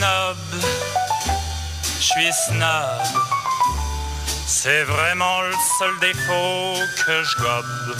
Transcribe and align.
snob, 0.00 0.36
je 1.98 2.04
suis 2.04 2.32
snob. 2.32 3.02
C'est 4.46 4.84
vraiment 4.84 5.42
le 5.42 5.52
seul 5.78 5.98
défaut 6.00 6.74
que 7.04 7.22
je 7.22 7.36
gobe. 7.36 7.96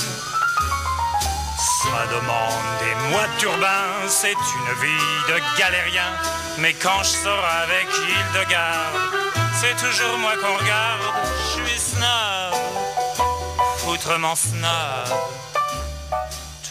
Ça 1.82 2.06
demande 2.10 2.64
des 2.80 2.95
mois 3.10 3.27
de 3.27 3.38
turbin, 3.38 3.84
c'est 4.09 4.32
une 4.32 4.73
vie 4.80 5.18
de 5.28 5.59
galérien. 5.59 6.12
Mais 6.59 6.73
quand 6.74 7.02
je 7.02 7.09
sors 7.24 7.45
avec 7.64 7.86
Hildegarde, 8.09 8.96
c'est 9.60 9.77
toujours 9.77 10.19
moi 10.19 10.32
qu'on 10.41 10.56
regarde. 10.56 11.02
Je 11.38 11.64
suis 11.64 11.78
snob, 11.78 12.55
foutrement 13.78 14.37
snob. 14.37 15.39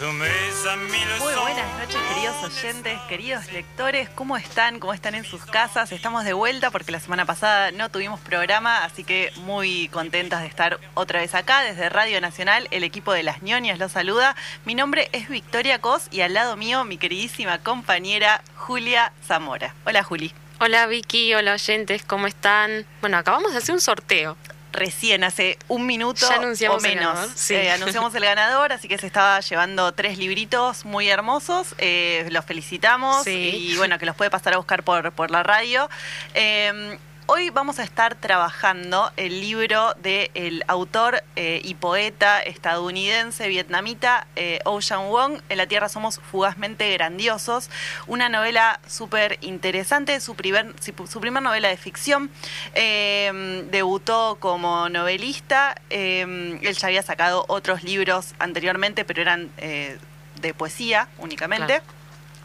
Muy 0.01 1.35
buenas 1.41 1.77
noches, 1.77 2.01
queridos 2.07 2.43
oyentes, 2.45 3.01
queridos 3.09 3.51
lectores. 3.51 4.07
¿Cómo 4.07 4.37
están? 4.37 4.79
¿Cómo 4.79 4.93
están 4.93 5.13
en 5.13 5.25
sus 5.25 5.43
casas? 5.43 5.91
Estamos 5.91 6.23
de 6.23 6.31
vuelta 6.31 6.71
porque 6.71 6.93
la 6.93 7.01
semana 7.01 7.25
pasada 7.25 7.71
no 7.71 7.89
tuvimos 7.89 8.21
programa, 8.21 8.85
así 8.85 9.03
que 9.03 9.33
muy 9.43 9.89
contentas 9.89 10.39
de 10.39 10.47
estar 10.47 10.79
otra 10.93 11.19
vez 11.19 11.35
acá 11.35 11.63
desde 11.63 11.89
Radio 11.89 12.21
Nacional. 12.21 12.69
El 12.71 12.85
equipo 12.85 13.11
de 13.11 13.23
las 13.23 13.41
ñoñas 13.43 13.77
los 13.77 13.91
saluda. 13.91 14.37
Mi 14.63 14.73
nombre 14.73 15.09
es 15.11 15.27
Victoria 15.27 15.81
Cos 15.81 16.07
y 16.11 16.21
al 16.21 16.33
lado 16.33 16.55
mío 16.55 16.85
mi 16.85 16.97
queridísima 16.97 17.57
compañera 17.57 18.41
Julia 18.55 19.11
Zamora. 19.27 19.75
Hola, 19.85 20.01
Juli. 20.03 20.33
Hola 20.61 20.87
Vicky, 20.87 21.33
hola 21.33 21.53
oyentes, 21.53 22.05
¿cómo 22.05 22.27
están? 22.27 22.85
Bueno, 23.01 23.17
acabamos 23.17 23.51
de 23.51 23.57
hacer 23.57 23.75
un 23.75 23.81
sorteo 23.81 24.37
recién, 24.71 25.23
hace 25.23 25.57
un 25.67 25.85
minuto 25.85 26.27
o 26.27 26.79
menos. 26.79 27.51
Eh, 27.51 27.71
anunciamos 27.71 28.13
el 28.15 28.23
ganador, 28.23 28.71
así 28.71 28.87
que 28.87 28.97
se 28.97 29.07
estaba 29.07 29.39
llevando 29.39 29.91
tres 29.93 30.17
libritos 30.17 30.85
muy 30.85 31.09
hermosos. 31.09 31.75
Eh, 31.77 32.27
los 32.31 32.45
felicitamos 32.45 33.27
y 33.27 33.75
bueno, 33.77 33.97
que 33.97 34.05
los 34.05 34.15
puede 34.15 34.29
pasar 34.29 34.53
a 34.53 34.57
buscar 34.57 34.83
por, 34.83 35.11
por 35.11 35.31
la 35.31 35.43
radio. 35.43 35.89
Eh, 36.33 36.97
Hoy 37.31 37.51
vamos 37.51 37.77
a 37.77 37.83
estar 37.83 38.15
trabajando 38.15 39.11
el 39.15 39.39
libro 39.39 39.93
del 40.01 40.63
autor 40.65 41.23
eh, 41.35 41.61
y 41.63 41.75
poeta 41.75 42.41
estadounidense 42.41 43.47
vietnamita 43.47 44.25
eh, 44.35 44.61
Ocean 44.65 45.11
Wong, 45.11 45.39
En 45.47 45.57
la 45.59 45.67
Tierra 45.67 45.89
somos 45.89 46.19
fugazmente 46.31 46.91
grandiosos, 46.91 47.69
una 48.07 48.29
novela 48.29 48.79
súper 48.87 49.37
interesante, 49.41 50.19
su 50.21 50.33
primer, 50.33 50.73
su 50.81 51.21
primer 51.21 51.43
novela 51.43 51.67
de 51.69 51.77
ficción. 51.77 52.31
Eh, 52.73 53.63
debutó 53.69 54.37
como 54.39 54.89
novelista, 54.89 55.75
él 55.91 56.59
ya 56.75 56.87
había 56.87 57.03
sacado 57.03 57.45
otros 57.47 57.83
libros 57.83 58.33
anteriormente, 58.39 59.05
pero 59.05 59.21
eran 59.21 59.51
de 59.55 60.53
poesía 60.57 61.07
únicamente. 61.19 61.83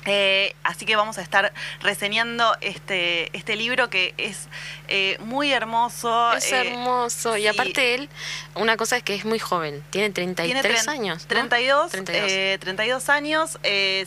Eh, 0.06 0.54
así 0.62 0.84
que 0.86 0.96
vamos 0.96 1.18
a 1.18 1.22
estar 1.22 1.52
reseñando 1.80 2.54
este, 2.60 3.34
este 3.36 3.56
libro 3.56 3.88
que 3.88 4.14
es 4.18 4.48
eh, 4.88 5.16
muy 5.20 5.52
hermoso. 5.52 6.32
Es 6.34 6.52
eh, 6.52 6.68
hermoso. 6.68 7.36
Y 7.36 7.46
aparte 7.46 7.94
él, 7.94 8.08
una 8.54 8.76
cosa 8.76 8.96
es 8.96 9.02
que 9.02 9.14
es 9.14 9.24
muy 9.24 9.38
joven, 9.38 9.82
tiene 9.90 10.10
33 10.10 10.88
años. 10.88 11.26
32, 11.26 11.92
32. 12.60 13.08
años. 13.08 13.58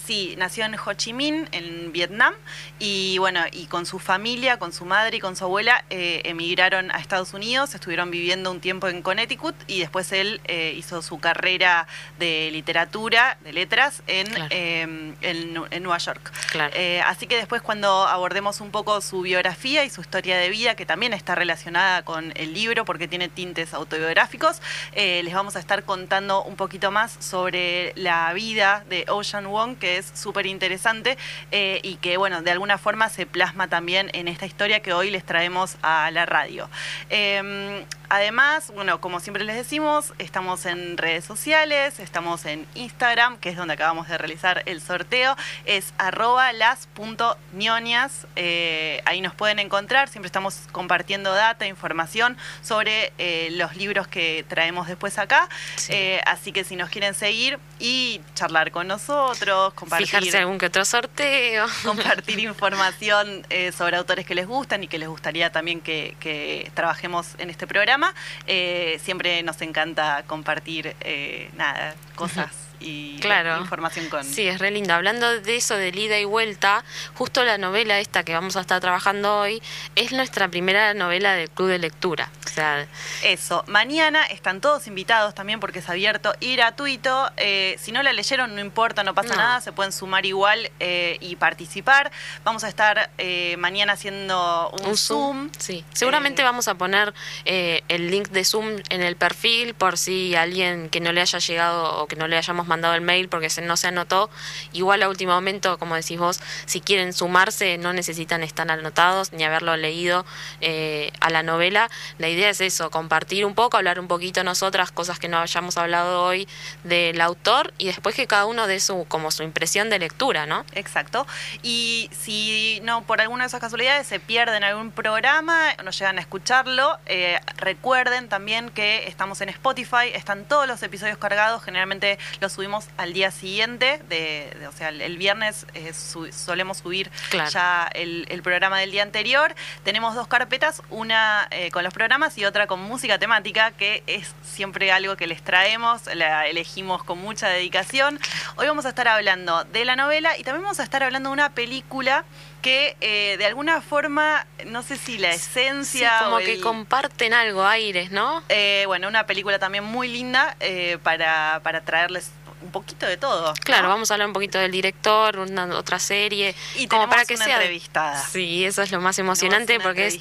sí, 0.05 0.35
nació 0.37 0.65
en 0.65 0.75
Ho 0.75 0.93
Chi 0.93 1.13
Minh, 1.13 1.47
en 1.51 1.91
Vietnam. 1.91 2.33
Y 2.79 3.17
bueno, 3.17 3.41
y 3.51 3.65
con 3.65 3.85
su 3.85 3.99
familia, 3.99 4.59
con 4.59 4.73
su 4.73 4.85
madre 4.85 5.17
y 5.17 5.19
con 5.19 5.35
su 5.35 5.45
abuela, 5.45 5.83
emigraron 5.89 6.91
a 6.91 6.99
Estados 6.99 7.33
Unidos, 7.33 7.73
estuvieron 7.73 8.11
viviendo 8.11 8.51
un 8.51 8.59
tiempo 8.59 8.87
en 8.87 9.01
Connecticut 9.01 9.55
y 9.67 9.79
después 9.79 10.11
él 10.11 10.41
hizo 10.75 11.01
su 11.01 11.19
carrera 11.19 11.87
de 12.19 12.49
literatura, 12.51 13.37
de 13.43 13.53
letras, 13.53 14.03
en, 14.07 15.15
en 15.21 15.86
Nueva 15.87 15.97
York. 15.99 16.31
Eh, 16.73 17.01
así 17.05 17.27
que 17.27 17.37
después 17.37 17.61
cuando 17.61 18.05
abordemos 18.07 18.59
un 18.61 18.71
poco 18.71 18.99
su 18.99 19.21
biografía 19.21 19.85
y 19.85 19.89
su 19.89 20.01
historia 20.01 20.37
de 20.37 20.49
vida, 20.49 20.75
que 20.75 20.85
también 20.85 21.13
está 21.13 21.33
relacionada 21.33 22.03
con 22.03 22.33
el 22.35 22.53
libro 22.53 22.83
porque 22.83 23.07
tiene 23.07 23.29
tintes 23.29 23.73
autobiográficos, 23.73 24.61
eh, 24.91 25.21
les 25.23 25.33
vamos 25.33 25.55
a 25.55 25.59
estar 25.59 25.83
contando 25.83 26.43
un 26.43 26.57
poquito 26.57 26.91
más 26.91 27.15
sobre 27.19 27.93
la 27.95 28.33
vida 28.33 28.83
de 28.89 29.05
Ocean 29.07 29.47
Wong, 29.47 29.77
que 29.77 29.97
es 29.97 30.11
súper 30.13 30.45
interesante 30.45 31.17
eh, 31.51 31.79
y 31.83 31.95
que, 31.95 32.17
bueno, 32.17 32.41
de 32.41 32.51
alguna 32.51 32.77
forma 32.77 33.07
se 33.09 33.25
plasma 33.25 33.69
también 33.69 34.09
en 34.13 34.27
esta 34.27 34.45
historia 34.45 34.81
que 34.81 34.91
hoy 34.91 35.09
les 35.09 35.25
traemos 35.25 35.77
a 35.81 36.11
la 36.11 36.25
radio. 36.25 36.69
Em, 37.09 37.85
Además, 38.09 38.71
bueno, 38.73 39.01
como 39.01 39.19
siempre 39.19 39.43
les 39.43 39.57
decimos, 39.57 40.13
estamos 40.17 40.65
en 40.65 40.97
redes 40.97 41.25
sociales, 41.25 41.99
estamos 41.99 42.45
en 42.45 42.65
Instagram, 42.73 43.37
que 43.37 43.49
es 43.49 43.57
donde 43.57 43.73
acabamos 43.73 44.07
de 44.07 44.17
realizar 44.17 44.63
el 44.65 44.79
sorteo, 44.79 45.35
es 45.77 45.93
arroba 45.97 46.51
las.ñoñas, 46.53 48.27
eh, 48.35 49.01
ahí 49.05 49.21
nos 49.21 49.33
pueden 49.33 49.59
encontrar, 49.59 50.09
siempre 50.09 50.27
estamos 50.27 50.61
compartiendo 50.71 51.33
data, 51.33 51.67
información 51.67 52.37
sobre 52.61 53.13
eh, 53.17 53.49
los 53.51 53.75
libros 53.75 54.07
que 54.07 54.45
traemos 54.47 54.87
después 54.87 55.17
acá, 55.17 55.49
eh, 55.89 56.21
así 56.25 56.51
que 56.51 56.63
si 56.63 56.75
nos 56.75 56.89
quieren 56.89 57.13
seguir 57.13 57.59
y 57.79 58.21
charlar 58.35 58.71
con 58.71 58.87
nosotros, 58.87 59.73
compartir... 59.73 60.07
Fijarse 60.07 60.37
algún 60.37 60.57
que 60.57 60.67
otro 60.67 60.85
sorteo. 60.85 61.67
Compartir 61.83 62.39
información 62.39 63.45
sobre 63.75 63.97
autores 63.97 64.25
que 64.25 64.35
les 64.35 64.47
gustan 64.47 64.83
y 64.83 64.87
que 64.87 64.97
les 64.97 65.07
gustaría 65.07 65.51
también 65.51 65.81
que 65.81 66.71
trabajemos 66.73 67.27
en 67.37 67.49
este 67.49 67.67
programa 67.67 68.13
eh, 68.45 68.99
siempre 69.03 69.41
nos 69.43 69.61
encanta 69.61 70.23
compartir 70.27 70.95
eh, 71.01 71.49
nada, 71.57 71.95
cosas 72.15 72.66
y 72.79 73.19
claro. 73.19 73.59
información 73.59 74.09
con... 74.09 74.23
Sí, 74.23 74.47
es 74.47 74.59
re 74.59 74.71
lindo. 74.71 74.93
Hablando 74.93 75.39
de 75.39 75.55
eso, 75.55 75.75
de 75.75 75.89
ida 75.89 76.19
y 76.19 76.25
vuelta, 76.25 76.83
justo 77.15 77.43
la 77.43 77.57
novela 77.57 77.99
esta 77.99 78.23
que 78.23 78.33
vamos 78.33 78.55
a 78.55 78.61
estar 78.61 78.79
trabajando 78.79 79.39
hoy 79.39 79.61
es 79.95 80.11
nuestra 80.11 80.47
primera 80.47 80.93
novela 80.93 81.33
del 81.33 81.49
club 81.49 81.69
de 81.69 81.79
lectura. 81.79 82.29
O 82.45 82.49
sea, 82.49 82.87
eso, 83.23 83.63
mañana 83.67 84.23
están 84.25 84.61
todos 84.61 84.87
invitados 84.87 85.33
también 85.33 85.59
porque 85.59 85.79
es 85.79 85.89
abierto 85.89 86.33
y 86.39 86.55
gratuito. 86.55 87.29
Eh, 87.37 87.75
si 87.79 87.91
no 87.91 88.03
la 88.03 88.13
leyeron, 88.13 88.55
no 88.55 88.61
importa, 88.61 89.03
no 89.03 89.13
pasa 89.13 89.35
nada, 89.35 89.61
se 89.61 89.71
pueden 89.71 89.91
sumar 89.91 90.25
igual 90.25 90.71
eh, 90.79 91.17
y 91.19 91.35
participar. 91.35 92.11
Vamos 92.43 92.63
a 92.63 92.69
estar 92.69 93.09
eh, 93.17 93.55
mañana 93.57 93.93
haciendo 93.93 94.71
un, 94.83 94.97
Zoom. 94.97 95.49
Sí, 95.57 95.83
seguramente 95.93 96.43
vamos 96.43 96.67
a 96.67 96.75
poner 96.75 97.13
el 97.45 98.11
link 98.11 98.29
de 98.29 98.43
Zoom 98.43 98.81
en 98.89 99.01
el 99.01 99.15
perfil 99.15 99.73
por 99.73 99.97
si 99.97 100.35
alguien 100.35 100.89
que 100.89 100.99
no 100.99 101.11
le 101.11 101.21
haya 101.21 101.39
llegado 101.39 102.01
o 102.01 102.07
que 102.07 102.15
no 102.15 102.27
le 102.27 102.37
hayamos 102.37 102.66
mandado 102.67 102.93
el 102.95 103.01
mail 103.01 103.29
porque 103.29 103.49
no 103.61 103.77
se 103.77 103.87
anotó. 103.87 104.29
Igual 104.73 105.03
a 105.03 105.09
último 105.09 105.33
momento, 105.33 105.77
como 105.77 105.95
decís 105.95 106.19
vos, 106.19 106.39
si 106.65 106.81
quieren 106.81 107.13
sumarse 107.13 107.77
no 107.77 107.93
necesitan 107.93 108.43
estar 108.43 108.69
anotados 108.69 109.33
ni 109.33 109.43
haberlo 109.43 109.75
leído 109.77 110.25
eh, 110.61 111.11
a 111.19 111.29
la 111.29 111.43
novela. 111.43 111.89
La 112.17 112.29
idea 112.29 112.49
es 112.49 112.61
eso, 112.61 112.91
compartir 112.91 113.45
un 113.45 113.55
poco, 113.55 113.77
hablar 113.77 113.99
un 113.99 114.07
poquito 114.07 114.43
nosotras, 114.43 114.91
cosas 114.91 115.19
que 115.19 115.27
no 115.27 115.39
hayamos 115.39 115.77
hablado 115.77 116.23
hoy 116.23 116.47
del 116.83 117.19
autor 117.21 117.73
y 117.77 117.87
después 117.87 118.15
que 118.15 118.27
cada 118.27 118.45
uno 118.45 118.67
dé 118.67 118.79
su, 118.79 119.05
como 119.07 119.31
su 119.31 119.43
impresión 119.43 119.89
de 119.89 119.99
lectura, 119.99 120.45
¿no? 120.45 120.65
Exacto. 120.73 121.25
Y 121.63 122.09
si 122.11 122.79
no, 122.83 123.03
por 123.03 123.21
alguna 123.21 123.43
de 123.43 123.47
esas 123.47 123.61
casualidades 123.61 124.07
se 124.07 124.19
pierden 124.19 124.63
algún 124.63 124.91
programa, 124.91 125.73
no 125.83 125.91
llegan 125.91 126.17
a 126.17 126.21
escucharlo, 126.21 126.97
eh, 127.05 127.39
recuerden 127.57 128.29
también 128.29 128.69
que 128.69 129.07
estamos 129.07 129.41
en 129.41 129.49
Spotify, 129.49 130.09
están 130.13 130.45
todos 130.45 130.67
los 130.67 130.81
episodios 130.83 131.17
cargados, 131.17 131.63
generalmente 131.63 132.17
los 132.39 132.56
subimos 132.57 132.87
al 132.97 133.13
día 133.13 133.29
siguiente, 133.29 134.01
de, 134.09 134.51
o 134.67 134.71
sea, 134.71 134.89
el, 134.89 135.17
viernes 135.19 135.67
eh, 135.75 135.93
solemos 135.93 136.79
subir 136.79 137.11
ya 137.51 137.87
el, 137.93 138.41
programa 138.41 138.79
del 138.79 138.89
día 138.89 139.03
anterior. 139.03 139.53
Tenemos 139.83 140.15
dos 140.15 140.27
carpetas, 140.27 140.81
una 140.89 141.47
eh, 141.51 141.69
con 141.69 141.83
los 141.83 141.93
programas 141.93 142.35
y 142.39 142.45
otra 142.45 142.65
con 142.65 142.79
música 142.79 143.19
temática, 143.19 143.69
que 143.69 144.01
es 144.07 144.33
siempre 144.41 144.91
algo 144.91 145.15
que 145.17 145.27
les 145.27 145.43
traemos, 145.43 146.07
la 146.15 146.47
elegimos 146.47 147.03
con 147.03 147.19
mucha 147.19 147.47
dedicación. 147.47 148.19
Hoy 148.55 148.65
vamos 148.65 148.87
a 148.87 148.89
estar 148.89 149.07
hablando 149.07 149.63
de 149.65 149.85
la 149.85 149.95
novela 149.95 150.35
y 150.35 150.43
también 150.43 150.63
vamos 150.63 150.79
a 150.79 150.83
estar 150.83 151.03
hablando 151.03 151.29
de 151.29 151.33
una 151.33 151.51
película 151.51 152.25
que 152.63 152.97
eh, 153.01 153.35
de 153.37 153.45
alguna 153.45 153.81
forma, 153.81 154.47
no 154.65 154.81
sé 154.81 154.97
si 154.97 155.19
la 155.19 155.29
esencia... 155.29 156.21
como 156.23 156.39
que 156.39 156.59
comparten 156.59 157.35
algo, 157.35 157.63
aires, 157.63 158.09
¿no? 158.09 158.41
bueno, 158.87 159.07
una 159.07 159.27
película 159.27 159.59
también 159.59 159.83
muy 159.83 160.07
linda 160.07 160.57
para, 161.03 161.59
para 161.63 161.81
traerles 161.81 162.31
un 162.61 162.71
poquito 162.71 163.05
de 163.05 163.17
todo. 163.17 163.53
Claro, 163.63 163.89
vamos 163.89 164.09
a 164.11 164.15
hablar 164.15 164.27
un 164.27 164.33
poquito 164.33 164.57
del 164.57 164.71
director, 164.71 165.39
una 165.39 165.65
otra 165.77 165.99
serie. 165.99 166.55
Y 166.75 166.87
como 166.87 167.09
para 167.09 167.25
que 167.25 167.35
una 167.35 167.45
sea 167.45 167.55
entrevistada. 167.55 168.21
Sí, 168.25 168.65
eso 168.65 168.81
es 168.81 168.91
lo 168.91 169.01
más 169.01 169.17
emocionante 169.19 169.79
porque 169.79 170.07
es 170.07 170.19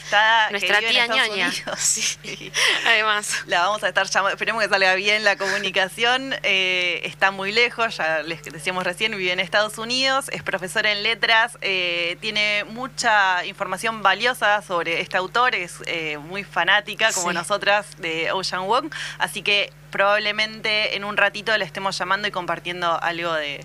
nuestra 0.50 0.80
tía 0.80 1.06
ñoña. 1.06 1.52
Sí. 1.76 2.52
Además. 2.86 3.44
La 3.46 3.60
vamos 3.60 3.82
a 3.82 3.88
estar 3.88 4.06
llamando, 4.08 4.34
esperemos 4.34 4.62
que 4.62 4.68
salga 4.68 4.94
bien 4.94 5.24
la 5.24 5.36
comunicación. 5.36 6.34
Eh, 6.42 7.00
está 7.04 7.30
muy 7.30 7.52
lejos, 7.52 7.96
ya 7.96 8.22
les 8.22 8.42
decíamos 8.42 8.84
recién, 8.84 9.16
vive 9.16 9.32
en 9.32 9.40
Estados 9.40 9.78
Unidos, 9.78 10.26
es 10.32 10.42
profesora 10.42 10.92
en 10.92 11.02
letras, 11.02 11.58
eh, 11.60 12.16
tiene 12.20 12.64
mucha 12.64 13.44
información 13.44 14.02
valiosa 14.02 14.62
sobre 14.62 15.00
este 15.00 15.16
autor, 15.16 15.54
es 15.54 15.76
eh, 15.86 16.18
muy 16.18 16.44
fanática 16.44 17.12
como 17.12 17.32
nosotras 17.32 17.86
de 17.98 18.32
Ocean 18.32 18.66
Wong, 18.66 18.92
así 19.18 19.42
que 19.42 19.72
probablemente 19.90 20.96
en 20.96 21.04
un 21.04 21.16
ratito 21.16 21.56
le 21.56 21.64
estemos 21.64 21.96
llamando 21.98 22.28
y 22.28 22.30
compartiendo 22.30 23.00
algo 23.02 23.32
de, 23.32 23.64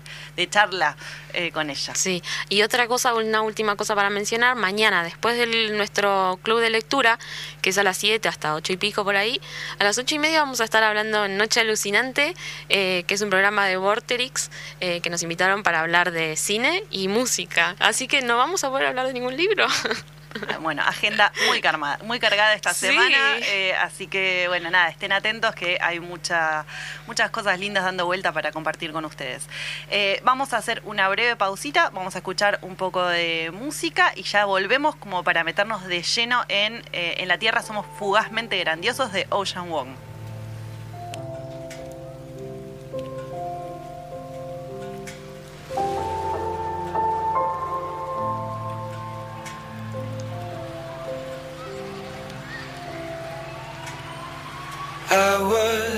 charla 0.50 0.96
eh, 1.32 1.52
con 1.52 1.70
ella. 1.70 1.94
Sí, 1.94 2.22
y 2.48 2.62
otra 2.62 2.86
cosa, 2.88 3.14
una 3.14 3.42
última 3.42 3.76
cosa 3.76 3.94
para 3.94 4.10
mencionar, 4.10 4.56
mañana, 4.56 5.04
después 5.04 5.36
de 5.36 5.70
nuestro 5.70 6.38
club 6.42 6.60
de 6.60 6.70
lectura, 6.70 7.18
que 7.60 7.70
es 7.70 7.78
a 7.78 7.82
las 7.82 7.96
7 7.96 8.28
hasta 8.28 8.54
8 8.54 8.72
y 8.72 8.76
pico 8.76 9.04
por 9.04 9.16
ahí, 9.16 9.40
a 9.78 9.84
las 9.84 9.98
8 9.98 10.14
y 10.14 10.18
media 10.18 10.40
vamos 10.40 10.60
a 10.60 10.64
estar 10.64 10.82
hablando 10.82 11.24
en 11.24 11.36
Noche 11.36 11.60
Alucinante, 11.60 12.34
eh, 12.68 13.04
que 13.06 13.14
es 13.14 13.20
un 13.22 13.30
programa 13.30 13.66
de 13.66 13.76
Vorterix, 13.76 14.50
eh, 14.80 15.00
que 15.00 15.10
nos 15.10 15.22
invitaron 15.22 15.62
para 15.62 15.80
hablar 15.80 16.10
de 16.10 16.36
cine 16.36 16.84
y 16.90 17.08
música. 17.08 17.76
Así 17.78 18.08
que 18.08 18.22
no 18.22 18.36
vamos 18.36 18.64
a 18.64 18.70
poder 18.70 18.86
hablar 18.86 19.06
de 19.06 19.12
ningún 19.12 19.36
libro. 19.36 19.66
Bueno, 20.60 20.82
agenda 20.82 21.32
muy 21.48 21.60
cargada, 21.60 21.98
muy 22.04 22.20
cargada 22.20 22.54
esta 22.54 22.72
semana, 22.72 23.38
eh, 23.38 23.74
así 23.74 24.06
que 24.06 24.46
bueno, 24.48 24.70
nada, 24.70 24.88
estén 24.88 25.12
atentos 25.12 25.54
que 25.54 25.78
hay 25.80 25.98
mucha, 25.98 26.64
muchas 27.06 27.30
cosas 27.30 27.58
lindas 27.58 27.84
dando 27.84 28.06
vuelta 28.06 28.32
para 28.32 28.52
compartir 28.52 28.92
con 28.92 29.04
ustedes. 29.04 29.48
Eh, 29.90 30.20
vamos 30.24 30.52
a 30.52 30.58
hacer 30.58 30.82
una 30.84 31.08
breve 31.08 31.36
pausita, 31.36 31.90
vamos 31.90 32.14
a 32.14 32.18
escuchar 32.18 32.58
un 32.62 32.76
poco 32.76 33.04
de 33.04 33.50
música 33.52 34.12
y 34.14 34.22
ya 34.22 34.44
volvemos 34.44 34.94
como 34.96 35.24
para 35.24 35.42
meternos 35.44 35.84
de 35.86 36.02
lleno 36.02 36.44
en 36.48 36.82
eh, 36.92 37.16
En 37.18 37.28
la 37.28 37.38
Tierra 37.38 37.62
somos 37.62 37.86
fugazmente 37.98 38.58
grandiosos 38.58 39.12
de 39.12 39.26
Ocean 39.30 39.68
Wong. 39.68 40.11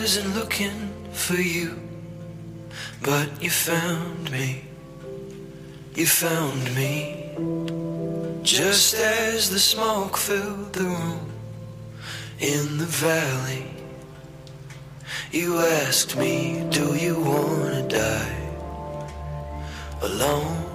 Wasn't 0.04 0.34
looking 0.34 0.92
for 1.12 1.40
you, 1.40 1.80
but 3.02 3.26
you 3.42 3.48
found 3.48 4.30
me. 4.30 4.62
You 5.94 6.04
found 6.04 6.62
me. 6.76 7.32
Just 8.42 8.94
as 8.96 9.48
the 9.48 9.58
smoke 9.58 10.18
filled 10.18 10.74
the 10.74 10.84
room 10.84 11.32
in 12.38 12.76
the 12.76 12.84
valley, 12.84 13.64
you 15.32 15.58
asked 15.58 16.18
me, 16.18 16.66
Do 16.68 16.94
you 16.94 17.18
wanna 17.18 17.88
die 17.88 18.40
alone? 20.02 20.66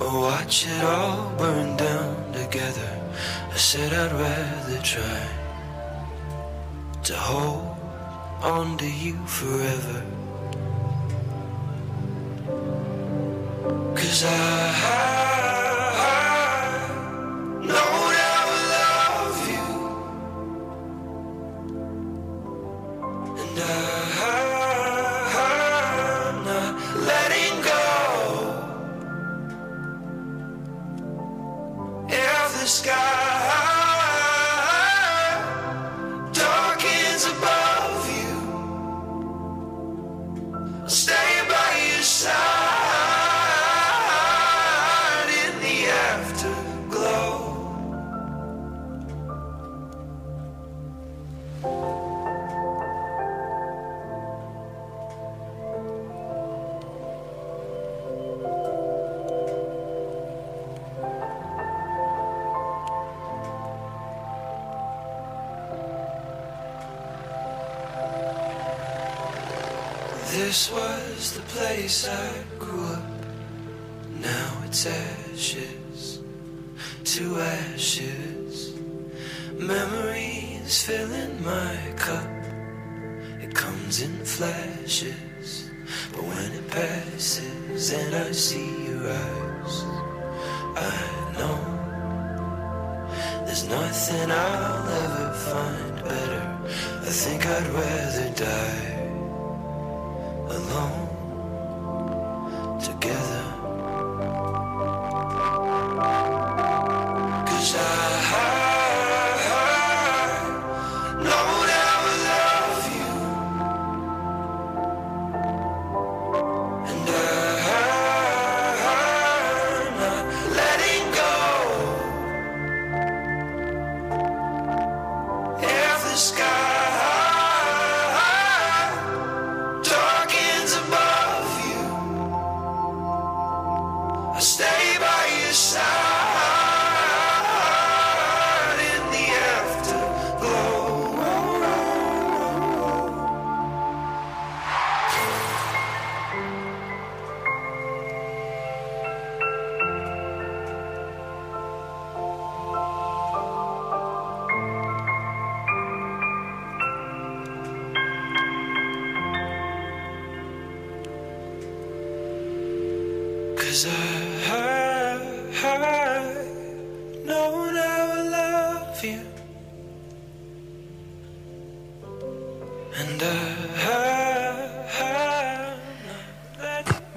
Or 0.00 0.22
watch 0.22 0.66
it 0.66 0.82
all 0.82 1.32
burn 1.38 1.76
down 1.76 2.32
together? 2.32 2.90
I 3.52 3.56
said 3.56 3.92
I'd 3.92 4.12
rather 4.12 4.82
try 4.82 5.39
to 7.10 7.16
hold 7.16 7.76
on 8.40 8.78
to 8.78 8.86
you 8.86 9.16
forever. 9.26 10.04
Cause 13.96 14.24
I 14.24 15.19
This 70.32 70.70
was 70.70 71.32
the 71.34 71.42
place 71.42 72.08
I 72.08 72.30
grew 72.56 72.84
up. 72.84 73.02
Now 74.20 74.62
it's 74.64 74.86
ashes 74.86 76.20
to 77.02 77.40
ashes. 77.40 78.74
Memories 79.54 80.84
filling 80.84 81.42
my 81.42 81.76
cup. 81.96 82.30
It 83.42 83.52
comes 83.56 84.02
in 84.02 84.24
flashes. 84.24 85.68
But 86.12 86.22
when 86.22 86.52
it 86.52 86.70
passes 86.70 87.92
and 87.92 88.14
I 88.14 88.30
see 88.30 88.86
your 88.86 89.10
eyes, 89.10 89.82
I 90.76 91.32
know 91.38 91.58
there's 93.46 93.68
nothing 93.68 94.30
I'll 94.30 94.88
ever 95.04 95.34
find 95.50 96.04
better. 96.04 96.44
I 97.02 97.10
think 97.10 97.44
I'd 97.46 97.66
rather 97.66 98.30
die 98.36 98.99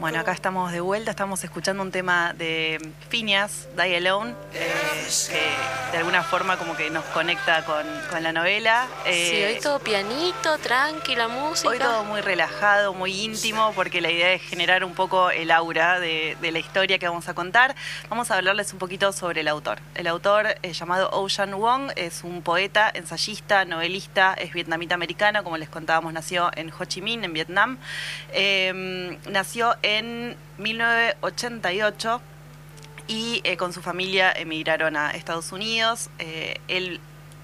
Bueno, 0.04 0.20
acá 0.20 0.34
estamos 0.34 0.74
de 0.74 0.82
vuelta, 0.82 1.12
estamos 1.12 1.42
escuchando 1.46 1.82
un 1.82 1.90
tema 1.90 2.34
de 2.34 2.92
Phineas, 3.08 3.70
Die 3.78 3.96
Alone, 3.96 4.36
eh, 4.54 5.08
que 5.30 5.94
de 5.94 5.98
alguna 5.98 6.24
forma 6.24 6.58
como 6.58 6.76
que 6.76 6.90
nos 6.90 7.06
conecta 7.06 7.64
con, 7.64 7.86
la 8.22 8.34
novela. 8.34 8.86
Eh, 9.06 9.30
sí, 9.30 9.44
hoy 9.44 9.62
todo 9.62 9.80
pianito, 9.80 10.58
tranquila 10.58 11.30
música. 11.30 11.70
Hoy 11.70 11.80
todo 11.80 12.04
muy 12.04 12.20
relajado, 12.20 12.94
muy 12.94 13.14
íntimo, 13.22 13.72
porque 13.76 14.02
la 14.02 14.12
idea 14.12 14.34
es 14.34 14.42
generar 14.42 14.84
un 14.84 14.94
poco 14.94 15.32
el 15.32 15.52
aura 15.52 16.02
de, 16.02 16.36
la 16.42 16.60
historia 16.60 17.00
que 17.00 17.08
vamos 17.08 17.30
a 17.30 17.34
contar. 17.34 17.74
Vamos 18.10 18.30
a 18.30 18.36
hablarles 18.36 18.74
un 18.74 18.80
poquito 18.80 19.14
sobre 19.14 19.40
el 19.40 19.48
autor. 19.48 19.80
El 19.96 20.08
autor 20.08 20.58
es 20.64 20.78
llamado 20.78 21.12
Ocean 21.12 21.54
Wong 21.54 21.92
es 21.96 22.26
un 22.26 22.42
poeta, 22.42 22.92
ensayista, 22.94 23.64
novelista, 23.64 24.34
es 24.34 24.52
vietnamita 24.52 24.96
americana, 24.96 25.44
como 25.44 25.56
les 25.56 25.70
contábamos, 25.70 26.12
nació 26.12 26.52
en 26.58 26.74
Ho 26.78 26.84
Chi 26.84 27.02
Minh, 27.02 27.24
en 27.24 27.32
Vietnam. 27.32 27.80
Em, 28.34 29.18
nació 29.30 29.78
en 29.82 29.93
1988 30.58 32.22
y 33.08 33.42
eh, 33.44 33.58
con 33.58 33.74
su 33.74 33.82
familia 33.82 34.32
emigraron 34.32 34.96
a 34.96 35.12
Estados 35.12 35.52
Unidos. 35.52 36.10
Eh, 36.20 36.60
él 36.68 37.00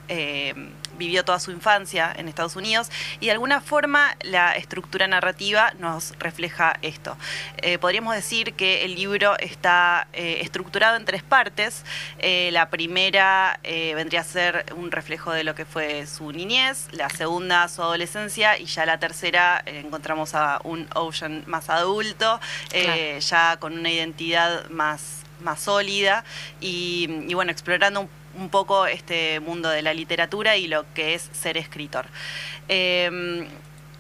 eh, 0.08 0.54
vivió 1.00 1.26
toda 1.26 1.40
su 1.40 1.50
infancia 1.50 2.14
en 2.16 2.28
Estados 2.28 2.56
Unidos 2.56 2.92
y 3.20 3.26
de 3.26 3.32
alguna 3.32 3.62
forma 3.62 4.16
la 4.22 4.56
estructura 4.56 5.08
narrativa 5.08 5.74
nos 5.80 6.14
refleja 6.20 6.78
esto. 6.84 7.18
Eh, 7.58 7.80
podríamos 7.80 8.14
decir 8.14 8.54
que 8.54 8.86
el 8.86 8.94
libro 8.94 9.40
está 9.40 10.08
eh, 10.14 10.42
estructurado 10.42 10.98
en 10.98 11.06
tres 11.06 11.24
partes. 11.24 11.84
Eh, 12.20 12.50
la 12.52 12.70
primera 12.70 13.60
vendría 13.64 14.22
a 14.22 14.24
ser 14.24 14.66
un 14.76 14.92
reflejo 14.92 15.32
de 15.32 15.44
lo 15.44 15.56
que 15.56 15.66
fue 15.66 16.06
su 16.06 16.32
niñez, 16.32 16.88
la 16.92 17.10
segunda 17.10 17.68
su 17.70 17.82
adolescencia 17.82 18.58
y 18.58 18.66
ya 18.66 18.86
la 18.86 19.00
tercera 19.00 19.64
encontramos 19.66 20.36
a 20.36 20.60
un 20.66 20.88
Ocean 20.94 21.44
más 21.48 21.70
adulto, 21.70 22.40
ya 23.20 23.58
con 23.58 23.78
una 23.78 23.90
identidad 23.90 24.70
más, 24.70 25.24
más 25.42 25.62
sólida 25.62 26.26
y, 26.60 27.08
bueno, 27.34 27.52
explorando 27.52 28.02
un 28.02 28.10
un 28.40 28.50
poco 28.50 28.86
este 28.88 29.40
mundo 29.40 29.70
de 29.70 29.82
la 29.82 29.94
literatura 29.94 30.58
y 30.58 30.68
lo 30.68 30.86
que 30.94 31.14
es 31.14 31.30
ser 31.34 31.58
escritor. 31.58 32.08
Em, 32.68 33.48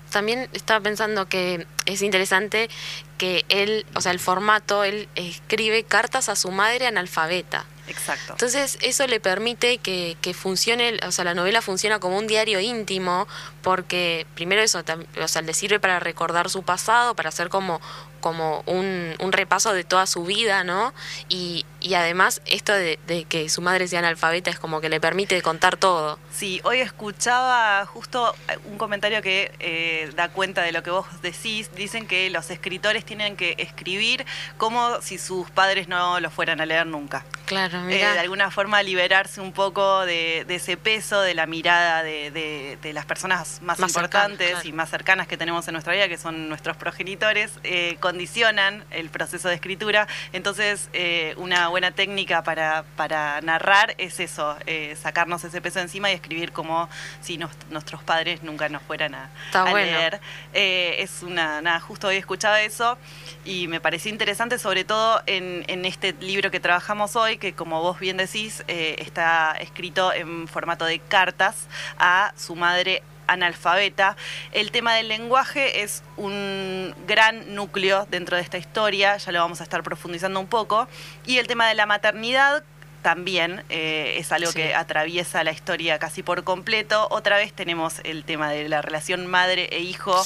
también 0.10 0.50
estaba 0.54 0.80
pensando 0.80 1.28
que 1.28 1.68
es 1.86 2.02
interesante 2.02 2.70
que 3.18 3.46
él, 3.50 3.86
o 3.96 4.02
sea, 4.02 4.12
el 4.12 4.20
formato, 4.20 4.84
él 4.84 5.08
escribe 5.16 5.84
cartas 5.84 6.30
a 6.30 6.36
su 6.36 6.52
madre 6.52 6.88
analfabeta. 6.88 7.66
Exacto. 7.88 8.34
Entonces, 8.34 8.78
eso 8.82 9.08
le 9.08 9.20
permite 9.20 9.80
que, 9.80 10.16
que, 10.22 10.34
funcione, 10.34 11.00
o 11.06 11.12
sea, 11.12 11.26
la 11.26 11.34
novela 11.34 11.62
funciona 11.62 12.00
como 12.00 12.18
un 12.18 12.28
diario 12.28 12.60
íntimo, 12.60 13.28
porque 13.64 14.28
primero 14.36 14.62
eso, 14.62 14.84
o 15.22 15.28
sea, 15.28 15.42
le 15.42 15.54
sirve 15.54 15.80
para 15.80 16.00
recordar 16.00 16.50
su 16.50 16.62
pasado, 16.62 17.16
para 17.16 17.30
hacer 17.30 17.50
como 17.50 17.82
como 18.20 18.64
un, 18.66 19.16
un, 19.20 19.32
repaso 19.32 19.74
de 19.74 19.84
toda 19.84 20.06
su 20.06 20.24
vida, 20.24 20.64
¿no? 20.64 20.94
Y, 21.30 21.66
y 21.82 21.94
además 21.94 22.42
esto 22.46 22.74
de, 22.74 22.98
que 23.30 23.50
su 23.50 23.62
madre 23.62 23.88
sea 23.88 24.00
analfabeta 24.00 24.50
es 24.50 24.60
como 24.60 24.82
que 24.82 24.90
le 24.90 25.00
permite 25.00 25.42
contar 25.42 25.78
todo. 25.78 26.20
Sí, 26.32 26.60
hoy 26.64 26.80
escuchaba 26.80 27.86
justo 27.86 28.36
un 28.66 28.78
comentario 28.78 29.22
que 29.22 29.52
eh, 29.60 30.12
da 30.16 30.30
cuenta 30.30 30.62
de 30.62 30.72
lo 30.72 30.84
que 30.84 30.92
vos 30.92 31.06
decís. 31.22 31.72
Dicen 31.76 32.08
que 32.08 32.30
los 32.30 32.50
escritores 32.50 33.06
tienen 33.06 33.38
que 33.38 33.56
escribir 33.58 34.26
como 34.58 35.02
si 35.02 35.18
sus 35.18 35.50
padres 35.52 35.88
no 35.88 36.20
lo 36.20 36.30
fueran 36.30 36.60
a 36.60 36.66
leer 36.66 36.86
nunca. 36.86 37.26
Claro, 37.46 37.80
eh, 37.80 37.84
mira. 37.84 38.14
de 38.14 38.20
alguna 38.20 38.52
forma 38.52 38.84
liberarse 38.84 39.42
un 39.42 39.54
poco 39.54 40.06
de, 40.06 40.46
ese 40.50 40.78
peso, 40.78 41.22
de 41.22 41.34
la 41.34 41.46
mirada 41.46 42.04
de, 42.04 42.78
las 42.94 43.06
personas 43.06 43.62
más, 43.62 43.80
importantes 43.80 44.66
y 44.66 44.72
más 44.72 44.90
cercanas 44.90 45.28
que 45.28 45.38
tenemos 45.38 45.68
en 45.68 45.74
nuestra 45.74 45.94
vida, 45.94 46.08
que 46.08 46.18
son 46.18 46.50
nuestros 46.50 46.76
progenitores. 46.78 47.52
Eh, 47.64 47.98
condicionan 48.10 48.84
el 48.90 49.12
proceso 49.12 49.50
de 49.50 49.54
escritura. 49.54 50.08
Entonces, 50.34 50.90
eh, 50.94 51.36
una 51.38 51.68
buena 51.68 51.92
técnica 51.92 52.42
para, 52.42 52.84
para 52.96 53.40
narrar 53.42 53.94
es 54.00 54.20
eso, 54.20 54.58
eh, 54.66 54.98
sacarnos 55.00 55.44
ese 55.44 55.62
peso 55.62 55.80
encima 55.80 56.10
y 56.10 56.16
escribir 56.16 56.52
como 56.52 56.90
si 57.22 57.38
nuestros 57.38 58.02
padres 58.02 58.42
nunca 58.42 58.68
nos 58.68 58.82
fueran 58.82 59.14
a, 59.14 59.30
leer. 59.76 60.20
Eh, 60.54 60.96
es 61.00 61.22
una, 61.22 61.62
nada, 61.62 61.80
justo 61.80 62.08
hoy 62.08 62.16
escuchaba 62.16 62.62
eso 62.62 62.98
y 63.46 63.68
me 63.68 63.80
pareció 63.80 64.10
interesante, 64.10 64.58
sobre 64.58 64.84
todo 64.84 65.22
en, 65.28 65.64
en 65.68 65.86
este 65.86 66.14
libro 66.14 66.50
que 66.50 66.60
trabajamos 66.60 67.16
hoy, 67.16 67.38
que 67.38 67.54
como 67.54 67.80
vos 67.84 68.00
bien 68.00 68.18
decís, 68.18 68.64
está 68.68 69.56
escrito 69.60 70.12
en 70.14 70.48
formato 70.48 70.86
de 70.86 70.98
cartas 70.98 71.68
a 72.00 72.34
su 72.36 72.56
madre 72.56 73.04
analfabeta. 73.32 74.16
El 74.52 74.72
tema 74.72 74.96
del 74.96 75.08
lenguaje 75.08 75.84
es 75.84 76.04
un 76.18 76.94
gran 77.08 77.56
núcleo 77.56 78.08
dentro 78.10 78.38
de 78.38 78.44
esta 78.44 78.58
historia, 78.58 79.18
ya 79.18 79.32
lo 79.32 79.40
vamos 79.40 79.62
a 79.62 79.64
estar 79.64 79.84
profundizando 79.84 80.40
un 80.40 80.48
poco. 80.48 80.88
Y 81.26 81.38
el 81.38 81.48
tema 81.48 81.68
de 81.68 81.76
la 81.76 81.86
maternidad 81.86 82.64
también 83.02 83.64
eh, 83.70 84.16
es 84.18 84.32
algo 84.32 84.52
que 84.52 84.76
atraviesa 84.76 85.44
la 85.44 85.52
historia 85.52 86.00
casi 86.00 86.24
por 86.24 86.44
completo. 86.44 87.08
Otra 87.12 87.38
vez 87.38 87.54
tenemos 87.54 88.02
el 88.04 88.24
tema 88.24 88.52
de 88.52 88.68
la 88.68 88.82
relación 88.82 89.26
madre 89.26 89.70
e 89.72 89.80
hijo 89.80 90.22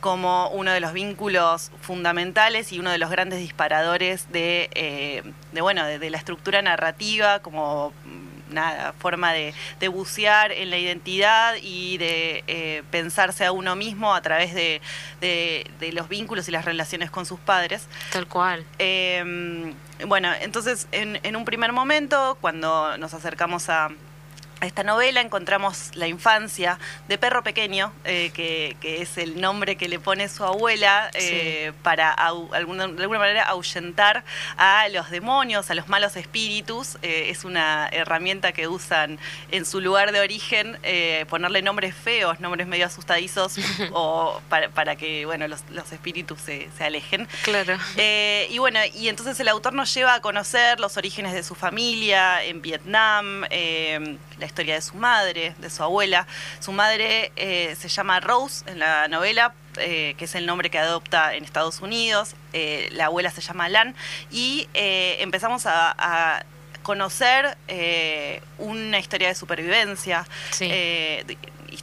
como 0.00 0.48
uno 0.48 0.72
de 0.72 0.80
los 0.80 0.92
vínculos 0.92 1.70
fundamentales 1.80 2.72
y 2.72 2.78
uno 2.78 2.90
de 2.90 2.98
los 2.98 3.10
grandes 3.10 3.40
disparadores 3.40 4.32
de, 4.32 4.70
eh, 4.74 5.22
bueno, 5.60 5.84
de, 5.84 6.10
la 6.10 6.18
estructura 6.18 6.62
narrativa 6.62 7.40
como 7.40 7.92
nada, 8.54 8.92
forma 8.94 9.32
de, 9.32 9.54
bucear 9.88 10.50
en 10.50 10.70
la 10.70 10.78
identidad 10.78 11.56
y 11.62 11.98
de 11.98 12.42
eh, 12.46 12.82
pensarse 12.90 13.44
a 13.44 13.52
uno 13.52 13.76
mismo 13.76 14.14
a 14.14 14.22
través 14.22 14.54
de, 14.54 14.80
los 15.92 16.08
vínculos 16.08 16.48
y 16.48 16.50
las 16.50 16.64
relaciones 16.64 17.10
con 17.10 17.26
sus 17.26 17.38
padres. 17.38 17.86
Tal 18.12 18.26
cual. 18.26 18.64
Em, 18.78 19.74
bueno, 20.06 20.32
entonces 20.40 20.88
en 20.92 21.36
un 21.36 21.44
primer 21.44 21.72
momento, 21.72 22.38
cuando 22.40 22.96
nos 22.96 23.12
acercamos 23.14 23.68
a 23.68 23.90
esta 24.66 24.82
novela 24.82 25.20
encontramos 25.20 25.90
la 25.94 26.06
infancia 26.06 26.78
de 27.08 27.18
Perro 27.18 27.42
Pequeño, 27.42 27.92
eh, 28.04 28.30
que, 28.34 28.76
es 28.82 29.18
el 29.18 29.40
nombre 29.40 29.76
que 29.76 29.88
le 29.88 29.98
pone 29.98 30.28
su 30.28 30.44
abuela 30.44 31.10
eh, 31.14 31.72
para 31.82 32.12
alguna, 32.12 32.86
de 32.86 33.02
alguna 33.02 33.18
manera 33.18 33.42
ahuyentar 33.44 34.24
a 34.56 34.88
los 34.88 35.10
demonios, 35.10 35.70
a 35.70 35.74
los 35.74 35.88
malos 35.88 36.16
espíritus. 36.16 36.96
Eh, 37.02 37.30
es 37.30 37.44
una 37.44 37.88
herramienta 37.90 38.52
que 38.52 38.68
usan 38.68 39.18
en 39.50 39.66
su 39.66 39.80
lugar 39.80 40.12
de 40.12 40.20
origen, 40.20 40.78
ponerle 41.28 41.62
nombres 41.62 41.94
feos, 41.94 42.40
nombres 42.40 42.66
medio 42.66 42.86
asustadizos, 42.86 43.56
o 43.92 44.40
para, 44.48 44.96
que 44.96 45.26
bueno, 45.26 45.48
los, 45.48 45.62
espíritus 45.92 46.40
se, 46.40 46.68
se, 46.76 46.84
alejen. 46.84 47.28
Claro. 47.42 47.78
y 47.96 48.58
bueno, 48.58 48.80
y 48.94 49.08
entonces 49.08 49.38
el 49.40 49.48
autor 49.48 49.72
nos 49.72 49.92
lleva 49.92 50.14
a 50.14 50.20
conocer 50.20 50.80
los 50.80 50.96
orígenes 50.96 51.32
de 51.32 51.42
su 51.42 51.54
familia 51.54 52.42
en 52.44 52.62
Vietnam, 52.62 53.44
la 54.38 54.46
historia 54.46 54.74
de 54.74 54.82
su 54.82 54.94
madre, 54.96 55.54
de 55.58 55.70
su 55.70 55.82
abuela. 55.82 56.26
Su 56.60 56.72
madre 56.72 57.32
eh, 57.36 57.76
se 57.78 57.88
llama 57.88 58.20
Rose 58.20 58.64
en 58.70 58.78
la 58.78 59.08
novela, 59.08 59.54
eh, 59.76 60.14
que 60.18 60.24
es 60.26 60.34
el 60.34 60.46
nombre 60.46 60.70
que 60.70 60.78
adopta 60.78 61.34
en 61.34 61.44
Estados 61.44 61.80
Unidos. 61.80 62.34
Eh, 62.52 62.88
la 62.92 63.06
abuela 63.06 63.30
se 63.30 63.40
llama 63.40 63.68
Lan. 63.68 63.94
Y 64.30 64.68
empezamos 64.74 65.66
a, 65.66 66.44
conocer 66.82 67.56
una 68.58 68.98
historia 68.98 69.28
de 69.28 69.34
supervivencia. 69.34 70.26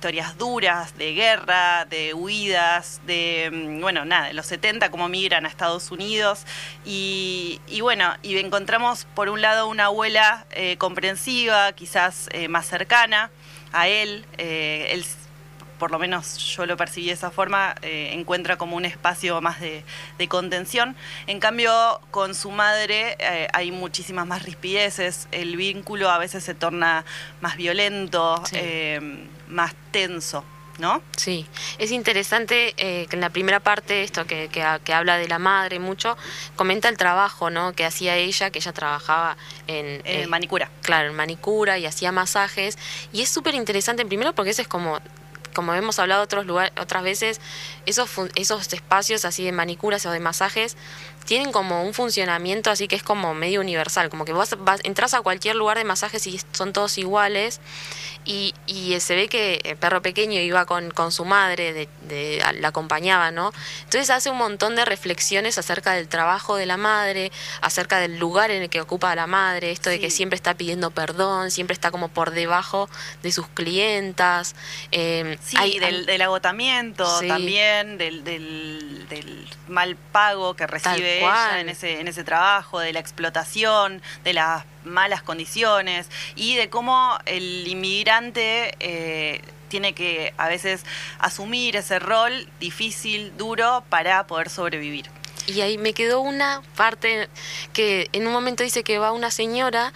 Historias 0.02 0.36
duras 0.36 0.98
de 0.98 1.14
guerra, 1.14 1.86
de 1.86 2.16
huidas, 2.16 3.02
de, 3.06 3.52
mm, 3.54 3.82
bueno, 3.82 4.04
nada, 4.04 4.30
de 4.30 4.34
los 4.34 4.48
70, 4.48 4.90
cómo 4.90 5.08
migran 5.08 5.46
a 5.46 5.48
Estados 5.48 5.92
Unidos. 5.92 6.44
Y, 6.84 7.60
bueno, 7.82 8.12
y 8.24 8.36
encontramos 8.40 9.06
por 9.14 9.30
un 9.30 9.44
lado 9.44 9.68
una 9.68 9.86
abuela 9.86 10.48
eh, 10.50 10.76
comprensiva, 10.78 11.72
quizás 11.74 12.30
eh, 12.32 12.48
más 12.48 12.66
cercana 12.66 13.30
a 13.74 13.90
él. 13.90 14.26
Eh, 14.40 14.88
él, 14.90 15.06
por 15.78 15.92
lo 15.92 16.00
menos 16.00 16.36
yo 16.38 16.66
lo 16.66 16.76
percibí 16.78 17.08
de 17.08 17.14
esa 17.14 17.30
forma, 17.30 17.76
encuentra 17.82 18.58
como 18.58 18.78
un 18.78 18.86
espacio 18.86 19.40
más 19.40 19.60
de, 19.60 19.84
contención. 20.30 20.96
En 21.28 21.40
cambio, 21.40 22.02
con 22.12 22.34
su 22.36 22.50
madre 22.52 23.18
hay 23.52 23.72
muchísimas 23.72 24.28
más 24.28 24.44
rispideces, 24.44 25.28
el 25.32 25.58
vínculo 25.58 26.12
a 26.12 26.20
veces 26.20 26.44
se 26.44 26.54
torna 26.54 27.04
más 27.42 27.58
violento, 27.58 28.44
más 29.52 29.74
tenso. 29.92 30.44
¿no? 30.80 31.02
Sí, 31.16 31.46
es 31.78 31.92
interesante 31.92 32.74
eh, 32.78 33.06
que 33.08 33.16
en 33.16 33.22
la 33.22 33.30
primera 33.30 33.60
parte, 33.60 34.04
esto 34.04 34.26
que, 34.26 34.50
que, 34.50 34.94
habla 34.94 35.18
de 35.18 35.28
la 35.28 35.38
madre 35.38 35.80
mucho, 35.80 36.18
comenta 36.56 36.90
el 36.90 36.98
trabajo, 36.98 37.50
¿no? 37.50 37.74
Que 37.74 37.86
hacía 37.86 38.16
ella, 38.16 38.50
que 38.50 38.60
ella 38.60 38.74
trabajaba 38.74 39.38
en... 39.68 40.02
Eh, 40.06 40.28
manicura. 40.28 40.72
Claro, 40.82 41.10
en 41.10 41.16
manicura 41.16 41.78
y 41.78 41.86
hacía 41.86 42.12
masajes. 42.12 42.78
Y 43.14 43.22
es 43.22 43.30
súper 43.30 43.54
interesante, 43.54 44.06
primero 44.06 44.34
porque 44.34 44.52
ese 44.52 44.64
es 44.64 44.68
como 44.68 45.00
como 45.54 45.74
hemos 45.74 46.00
hablado 46.00 46.24
otros 46.24 46.46
lugares, 46.46 46.72
otras 46.80 47.04
veces, 47.04 47.42
esos, 47.86 48.10
esos 48.36 48.72
espacios 48.72 49.26
así 49.26 49.44
de 49.44 49.52
manicuras 49.52 50.06
o 50.06 50.12
de 50.12 50.22
masajes 50.22 50.78
tienen 51.32 51.54
como 51.54 51.86
un 51.86 51.94
funcionamiento 51.94 52.70
así 52.72 52.90
que 52.90 52.98
es 52.98 53.04
como 53.04 53.34
medio 53.34 53.62
universal, 53.62 54.10
como 54.10 54.26
que 54.26 54.34
vos 54.34 54.54
vas, 54.60 54.82
entras 54.84 55.14
a 55.14 55.22
cualquier 55.22 55.56
lugar 55.56 55.78
de 55.78 55.86
masajes 55.86 56.28
y 56.28 56.42
son 56.52 56.74
todos 56.74 56.98
iguales 56.98 57.62
y, 58.26 58.54
y 58.68 59.00
se 59.00 59.16
ve 59.16 59.30
que 59.30 59.62
el 59.64 59.78
perro 59.78 60.02
pequeño 60.02 60.40
iba 60.42 60.66
con, 60.66 60.92
con 60.92 61.12
su 61.12 61.24
madre, 61.26 61.88
de, 62.02 62.44
la 62.60 62.68
acompañaba, 62.68 63.32
¿no? 63.32 63.52
Entonces 63.84 64.10
hace 64.10 64.30
un 64.30 64.38
montón 64.38 64.76
de 64.76 64.84
reflexiones 64.84 65.58
acerca 65.58 65.94
del 65.94 66.08
trabajo 66.08 66.56
de 66.58 66.66
la 66.66 66.78
madre, 66.78 67.32
acerca 67.62 68.00
del 68.00 68.20
lugar 68.20 68.52
en 68.52 68.64
el 68.64 68.70
que 68.70 68.82
ocupa 68.82 69.16
la 69.16 69.26
madre, 69.26 69.72
esto 69.72 69.90
de 69.90 70.00
que 70.00 70.12
siempre 70.12 70.36
está 70.36 70.54
pidiendo 70.56 70.92
perdón, 70.92 71.50
siempre 71.50 71.74
está 71.74 71.92
como 71.92 72.10
por 72.10 72.32
debajo 72.32 72.90
de 73.24 73.32
sus 73.32 73.48
clientas. 73.48 74.56
Eh, 74.92 75.38
sí, 75.42 75.80
del, 75.80 76.22
agotamiento 76.22 77.22
también, 77.22 77.98
del, 77.98 78.24
del, 78.24 79.08
del 79.08 79.48
mal 79.70 79.96
pago 80.12 80.56
que 80.56 80.68
recibe 80.68 81.21
en 81.22 81.70
ese, 81.70 82.00
en 82.00 82.08
ese 82.08 82.24
trabajo, 82.24 82.80
de 82.80 82.94
la 82.94 83.00
explotación, 83.00 84.02
de 84.24 84.34
las 84.34 84.64
malas 84.84 85.22
condiciones 85.22 86.10
y 86.36 86.56
de 86.56 86.70
cómo 86.70 87.18
el 87.26 87.68
inmigrante 87.68 88.76
eh, 88.80 89.42
tiene 89.68 89.94
que 89.94 90.34
a 90.38 90.48
veces 90.48 90.84
asumir 91.20 91.76
ese 91.76 92.00
rol 92.00 92.48
difícil, 92.60 93.36
duro, 93.38 93.84
para 93.90 94.28
poder 94.28 94.50
sobrevivir. 94.50 95.10
Y 95.48 95.62
ahí 95.62 95.78
me 95.78 95.94
quedó 95.94 96.22
una 96.22 96.62
parte 96.76 97.28
que 97.74 98.10
en 98.14 98.28
un 98.28 98.34
momento 98.34 98.64
dice 98.64 98.84
que 98.84 99.00
va 99.00 99.12
una 99.12 99.32
señora 99.32 99.92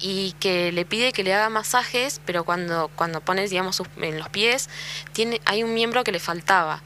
y 0.00 0.34
que 0.40 0.72
le 0.72 0.84
pide 0.84 1.12
que 1.12 1.22
le 1.22 1.34
haga 1.34 1.48
masajes, 1.48 2.20
pero 2.24 2.44
cuando, 2.44 2.90
cuando 2.94 3.20
pones, 3.20 3.50
digamos, 3.50 3.82
en 4.00 4.18
los 4.18 4.28
pies, 4.28 4.68
tiene, 5.12 5.40
hay 5.44 5.62
un 5.62 5.74
miembro 5.74 6.04
que 6.04 6.12
le 6.12 6.20
faltaba. 6.20 6.82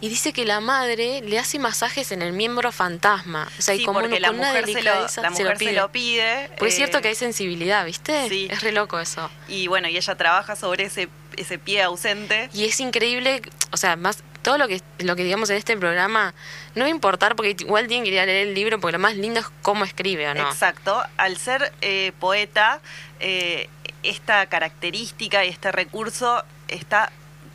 Y 0.00 0.08
dice 0.08 0.32
que 0.32 0.44
la 0.44 0.60
madre 0.60 1.22
le 1.22 1.38
hace 1.38 1.58
masajes 1.58 2.12
en 2.12 2.22
el 2.22 2.32
miembro 2.32 2.70
fantasma. 2.70 3.48
O 3.58 3.62
sea, 3.62 3.74
y 3.74 3.84
como 3.84 4.00
porque 4.00 4.20
la 4.20 4.30
mujer, 4.30 4.64
se 4.66 4.82
lo, 4.82 4.92
la 5.22 5.30
mujer 5.30 5.58
se 5.58 5.72
lo, 5.72 5.90
pide. 5.90 6.50
Porque 6.56 6.68
es 6.68 6.76
cierto 6.76 6.98
eh, 6.98 7.02
que 7.02 7.08
hay 7.08 7.14
sensibilidad, 7.14 7.84
¿viste? 7.84 8.28
Sí. 8.28 8.48
Es 8.50 8.62
re 8.62 8.72
loco 8.72 9.00
eso. 9.00 9.28
Y 9.48 9.66
bueno, 9.66 9.88
y 9.88 9.96
ella 9.96 10.14
trabaja 10.14 10.54
sobre 10.54 10.84
ese, 10.84 11.08
ese 11.36 11.58
pie 11.58 11.82
ausente. 11.82 12.48
Y 12.52 12.64
es 12.64 12.78
increíble, 12.80 13.42
o 13.72 13.76
sea, 13.76 13.96
más 13.96 14.22
todo 14.46 14.58
lo 14.58 14.68
que, 14.68 14.80
lo 15.00 15.16
que 15.16 15.24
digamos 15.24 15.50
en 15.50 15.56
este 15.56 15.76
programa 15.76 16.32
no 16.76 16.82
va 16.82 16.86
a 16.86 16.90
importar 16.90 17.34
porque 17.34 17.56
igual 17.58 17.88
tienen 17.88 18.04
que 18.04 18.12
ir 18.12 18.20
a 18.20 18.26
leer 18.26 18.46
el 18.46 18.54
libro 18.54 18.78
porque 18.78 18.92
lo 18.92 19.00
más 19.00 19.16
lindo 19.16 19.40
es 19.40 19.46
cómo 19.60 19.84
escribe, 19.84 20.28
¿o 20.28 20.34
no? 20.34 20.48
Exacto. 20.48 21.02
Al 21.16 21.36
ser 21.36 21.72
eh, 21.80 22.12
poeta, 22.20 22.78
eh, 23.18 23.68
esta 24.04 24.46
característica 24.46 25.44
y 25.44 25.48
este 25.48 25.72
recurso 25.72 26.44
está 26.68 27.10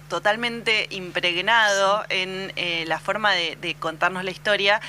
totalmente 0.10 0.88
impregnado 0.90 2.04
en 2.10 2.52
eh, 2.58 2.84
la 2.88 3.00
forma 3.00 3.32
de, 3.32 3.58
de, 3.62 3.74
contarnos 3.76 4.26
la 4.26 4.32
historia 4.32 4.82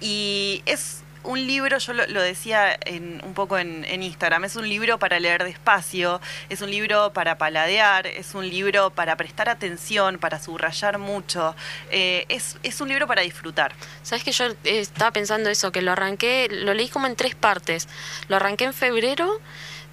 y 0.00 0.62
es 0.64 1.03
un 1.24 1.46
libro, 1.46 1.78
yo 1.78 1.92
lo, 1.92 2.22
decía 2.22 2.78
en, 2.84 3.20
un 3.24 3.34
poco 3.34 3.58
en, 3.58 3.84
Instagram, 4.02 4.44
es 4.44 4.56
un 4.56 4.68
libro 4.68 4.98
para 4.98 5.18
leer 5.18 5.44
despacio, 5.44 6.20
es 6.48 6.60
un 6.60 6.70
libro 6.70 7.12
para 7.12 7.38
paladear, 7.38 8.06
es 8.06 8.34
un 8.34 8.48
libro 8.48 8.90
para 8.90 9.16
prestar 9.16 9.48
atención, 9.48 10.18
para 10.18 10.38
subrayar 10.38 10.98
mucho, 10.98 11.56
eh, 11.90 12.26
es, 12.28 12.56
es, 12.62 12.80
un 12.80 12.88
libro 12.88 13.06
para 13.06 13.22
disfrutar. 13.22 13.74
Sabes 14.02 14.24
que 14.24 14.32
yo 14.32 14.46
eh, 14.46 14.56
estaba 14.64 15.10
pensando 15.10 15.50
eso, 15.50 15.72
que 15.72 15.82
lo 15.82 15.92
arranqué, 15.92 16.48
lo 16.50 16.74
leí 16.74 16.88
como 16.88 17.06
en 17.06 17.16
tres 17.16 17.34
partes, 17.34 17.88
lo 18.28 18.36
arranqué 18.36 18.64
en 18.64 18.74
febrero 18.74 19.40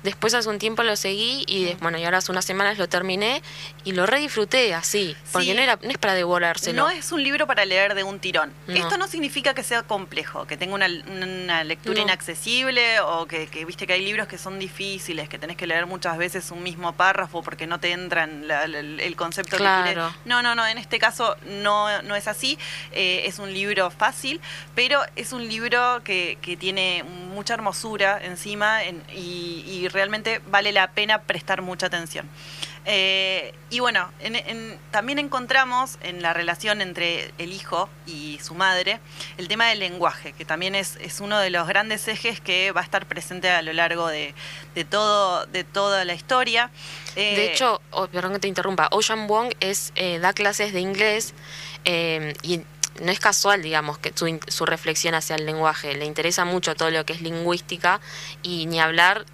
Después 0.03 0.33
hace 0.33 0.49
un 0.49 0.57
tiempo 0.57 0.83
lo 0.83 0.95
seguí 0.95 1.43
y 1.47 1.75
bueno, 1.75 1.97
y 1.97 2.05
ahora 2.05 2.17
hace 2.17 2.31
unas 2.31 2.45
semanas 2.45 2.77
lo 2.77 2.89
terminé 2.89 3.43
y 3.83 3.91
lo 3.91 4.05
redisfruté 4.05 4.73
así, 4.73 5.15
porque 5.31 5.53
no, 5.53 5.61
era, 5.61 5.77
no 5.81 5.89
es 5.89 5.97
para 5.97 6.15
devorárselo. 6.15 6.83
No 6.83 6.89
es 6.89 7.11
un 7.11 7.23
libro 7.23 7.45
para 7.45 7.65
leer 7.65 7.93
de 7.93 8.03
un 8.03 8.19
tirón. 8.19 8.51
Esto 8.67 8.97
no 8.97 9.07
significa 9.07 9.53
que 9.53 9.63
sea 9.63 9.83
complejo, 9.83 10.47
que 10.47 10.57
tenga 10.57 10.73
una, 10.75 11.63
lectura 11.63 12.01
inaccesible 12.01 12.99
o 13.01 13.27
que, 13.27 13.47
viste 13.65 13.85
que 13.85 13.93
hay 13.93 14.03
libros 14.03 14.27
que 14.27 14.37
son 14.37 14.57
difíciles, 14.57 15.29
que 15.29 15.37
tenés 15.37 15.57
que 15.57 15.67
leer 15.67 15.85
muchas 15.85 16.17
veces 16.17 16.49
un 16.51 16.63
mismo 16.63 16.93
párrafo 16.93 17.43
porque 17.43 17.67
no 17.67 17.79
te 17.79 17.91
entra 17.91 18.23
el 18.23 19.15
concepto 19.15 19.57
claro. 19.57 19.85
que 19.85 19.93
quieres. 19.93 20.11
No, 20.25 20.41
no, 20.41 20.55
no, 20.55 20.65
en 20.65 20.77
este 20.77 20.97
caso 20.97 21.35
no, 21.45 22.01
no 22.01 22.15
es 22.15 22.27
así. 22.27 22.57
Eh, 22.91 23.23
es 23.25 23.37
un 23.37 23.53
libro 23.53 23.91
fácil, 23.91 24.41
pero 24.73 25.01
es 25.15 25.31
un 25.31 25.47
libro 25.47 26.01
que, 26.03 26.37
que 26.41 26.57
tiene 26.57 27.03
mucha 27.03 27.53
hermosura 27.53 28.19
encima 28.23 28.79
y 28.83 29.90
realmente 29.91 30.41
vale 30.47 30.71
la 30.71 30.91
pena 30.91 31.21
prestar 31.21 31.61
mucha 31.61 31.87
atención. 31.87 32.29
Eh, 32.85 33.53
y 33.69 33.79
bueno, 33.79 34.09
también 34.89 35.19
encontramos 35.19 35.99
en 36.01 36.23
la 36.23 36.33
relación 36.33 36.81
entre 36.81 37.31
el 37.37 37.53
hijo 37.53 37.87
y 38.07 38.39
su 38.41 38.55
madre 38.55 38.99
el 39.37 39.47
tema 39.47 39.67
del 39.67 39.79
lenguaje, 39.79 40.33
que 40.33 40.45
también 40.45 40.73
es, 40.73 40.97
uno 41.19 41.39
de 41.39 41.51
los 41.51 41.67
grandes 41.67 42.07
ejes 42.07 42.41
que 42.41 42.71
va 42.71 42.81
a 42.81 42.83
estar 42.83 43.05
presente 43.05 43.49
a 43.49 43.61
lo 43.61 43.71
largo 43.73 44.07
de, 44.07 44.33
todo, 44.89 45.45
de 45.45 45.63
toda 45.63 46.05
la 46.05 46.15
historia. 46.15 46.71
Eh, 47.15 47.35
de 47.35 47.51
hecho, 47.51 47.81
oh, 47.91 48.07
perdón 48.07 48.33
que 48.33 48.39
te 48.39 48.47
interrumpa, 48.47 48.87
Ocean 48.91 49.27
Wong 49.27 49.53
es, 49.59 49.93
eh, 49.95 50.17
da 50.17 50.33
clases 50.33 50.73
de 50.73 50.79
inglés 50.79 51.35
y 51.85 52.61
no 52.99 53.11
es 53.11 53.19
casual, 53.19 53.61
digamos, 53.61 53.97
que 53.97 54.11
su, 54.13 54.39
su, 54.47 54.65
reflexión 54.65 55.15
hacia 55.15 55.35
el 55.35 55.45
lenguaje. 55.45 55.95
Le 55.95 56.05
interesa 56.05 56.45
mucho 56.45 56.75
todo 56.75 56.91
lo 56.91 57.05
que 57.05 57.13
es 57.13 57.21
lingüística 57.21 58.01
y 58.43 58.65
ni 58.65 58.79
hablar 58.79 59.25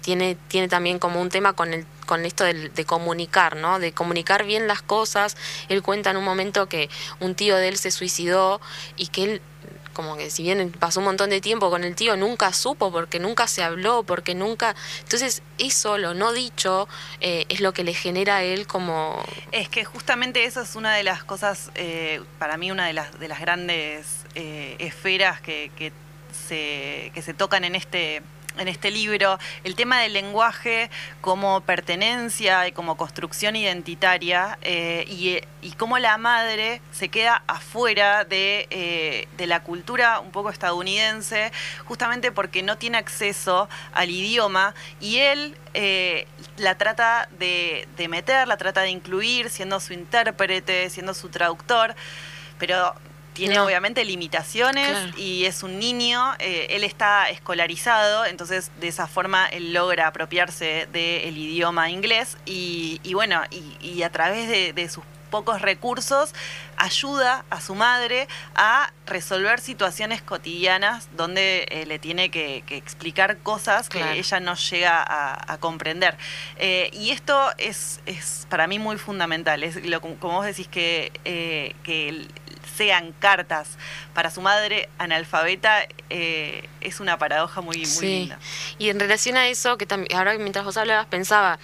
tiene, 0.00 0.36
tiene 0.48 0.68
también 0.68 0.98
como 0.98 1.20
un 1.20 1.28
tema 1.28 1.54
con, 1.54 1.72
el, 1.72 1.86
con 2.06 2.24
esto 2.24 2.44
de, 2.44 2.68
de, 2.68 2.84
comunicar, 2.84 3.56
¿no? 3.56 3.78
De 3.78 3.92
comunicar 3.92 4.44
bien 4.44 4.66
las 4.66 4.82
cosas. 4.82 5.36
Él 5.68 5.82
cuenta 5.82 6.10
en 6.10 6.16
un 6.16 6.24
momento 6.24 6.68
que 6.68 6.88
un 7.20 7.34
tío 7.34 7.56
de 7.56 7.68
él 7.68 7.78
se 7.78 7.90
suicidó 7.90 8.60
y 8.96 9.08
que 9.08 9.24
él 9.24 9.42
como 9.92 10.16
que 10.16 10.30
si 10.30 10.42
bien 10.42 10.72
pasó 10.78 11.00
un 11.00 11.06
montón 11.06 11.30
de 11.30 11.40
tiempo 11.40 11.70
con 11.70 11.84
el 11.84 11.94
tío, 11.94 12.16
nunca 12.16 12.52
supo, 12.52 12.90
porque 12.92 13.18
nunca 13.18 13.46
se 13.46 13.62
habló, 13.62 14.02
porque 14.02 14.34
nunca... 14.34 14.74
Entonces, 15.00 15.42
eso, 15.58 15.98
lo 15.98 16.14
no 16.14 16.32
dicho, 16.32 16.88
eh, 17.20 17.46
es 17.48 17.60
lo 17.60 17.72
que 17.72 17.84
le 17.84 17.94
genera 17.94 18.36
a 18.36 18.42
él 18.42 18.66
como... 18.66 19.22
Es 19.52 19.68
que 19.68 19.84
justamente 19.84 20.44
eso 20.44 20.60
es 20.60 20.76
una 20.76 20.94
de 20.94 21.02
las 21.02 21.24
cosas, 21.24 21.70
eh, 21.74 22.22
para 22.38 22.56
mí, 22.56 22.70
una 22.70 22.86
de 22.86 22.92
las, 22.92 23.18
de 23.18 23.28
las 23.28 23.40
grandes 23.40 24.06
eh, 24.34 24.76
esferas 24.78 25.40
que, 25.40 25.70
que, 25.76 25.92
se, 26.32 27.10
que 27.14 27.22
se 27.22 27.34
tocan 27.34 27.64
en 27.64 27.74
este 27.74 28.22
en 28.58 28.68
este 28.68 28.90
libro 28.90 29.38
el 29.64 29.74
tema 29.74 30.00
del 30.00 30.12
lenguaje 30.12 30.90
como 31.20 31.60
pertenencia 31.60 32.66
y 32.68 32.72
como 32.72 32.96
construcción 32.96 33.56
identitaria 33.56 34.58
eh, 34.62 35.04
y, 35.08 35.40
y, 35.66 35.72
cómo 35.72 35.98
la 35.98 36.18
madre 36.18 36.80
se 36.92 37.08
queda 37.08 37.42
afuera 37.46 38.24
de, 38.24 38.66
eh, 38.70 39.28
de, 39.36 39.46
la 39.46 39.62
cultura 39.62 40.20
un 40.20 40.30
poco 40.30 40.50
estadounidense 40.50 41.52
justamente 41.84 42.32
porque 42.32 42.62
no 42.62 42.76
tiene 42.78 42.98
acceso 42.98 43.68
al 43.92 44.10
idioma 44.10 44.74
y 45.00 45.18
él 45.18 45.56
eh, 45.74 46.26
la 46.56 46.76
trata 46.76 47.28
de, 47.38 47.88
de 47.96 48.08
meter, 48.08 48.48
la 48.48 48.56
trata 48.56 48.82
de 48.82 48.90
incluir 48.90 49.50
siendo 49.50 49.80
su 49.80 49.92
intérprete, 49.92 50.90
siendo 50.90 51.14
su 51.14 51.28
traductor 51.28 51.94
pero 52.60 52.94
tiene 53.32 53.58
obviamente 53.60 54.04
limitaciones 54.04 55.16
y 55.16 55.44
es 55.44 55.62
un 55.62 55.78
niño, 55.78 56.34
eh, 56.38 56.68
él 56.70 56.84
está 56.84 57.28
escolarizado, 57.30 58.24
entonces 58.24 58.70
de 58.80 58.88
esa 58.88 59.06
forma 59.06 59.46
él 59.46 59.72
logra 59.72 60.06
apropiarse 60.08 60.88
del 60.92 61.36
idioma 61.36 61.90
inglés 61.90 62.36
y, 62.44 63.00
bueno, 63.14 63.42
y, 63.50 64.02
a 64.02 64.10
través 64.10 64.74
de, 64.74 64.88
sus 64.88 65.04
pocos 65.30 65.62
recursos 65.62 66.34
ayuda 66.76 67.44
a 67.50 67.60
su 67.60 67.76
madre 67.76 68.26
a 68.56 68.92
resolver 69.06 69.60
situaciones 69.60 70.22
cotidianas 70.22 71.08
donde 71.16 71.68
eh, 71.70 71.86
le 71.86 72.00
tiene 72.00 72.30
que, 72.30 72.64
explicar 72.70 73.38
cosas 73.38 73.88
que 73.88 74.18
ella 74.18 74.40
no 74.40 74.54
llega 74.56 75.04
a, 75.06 75.58
comprender. 75.58 76.16
Eh, 76.56 76.90
y 76.92 77.10
esto 77.10 77.52
es, 77.58 78.00
es, 78.06 78.46
para 78.48 78.66
mí 78.66 78.80
muy 78.80 78.98
fundamental. 78.98 79.62
Es 79.62 79.84
lo, 79.86 80.00
como 80.00 80.16
vos 80.18 80.46
decís 80.46 80.66
que, 80.66 81.12
que 81.84 82.26
sean 82.76 83.12
cartas 83.18 83.76
para 84.14 84.30
su 84.30 84.40
madre 84.40 84.88
analfabeta 84.98 85.86
eh, 86.08 86.68
es 86.80 87.00
una 87.00 87.18
paradoja 87.18 87.60
muy, 87.60 87.78
muy 87.78 88.06
linda. 88.06 88.38
Y 88.78 88.88
en 88.88 89.00
relación 89.00 89.36
a 89.36 89.48
eso, 89.48 89.78
que 89.78 89.86
también, 89.86 90.16
ahora 90.16 90.36
mientras 90.38 90.64
vos 90.64 90.76
hablabas 90.76 91.06
pensaba 91.06 91.58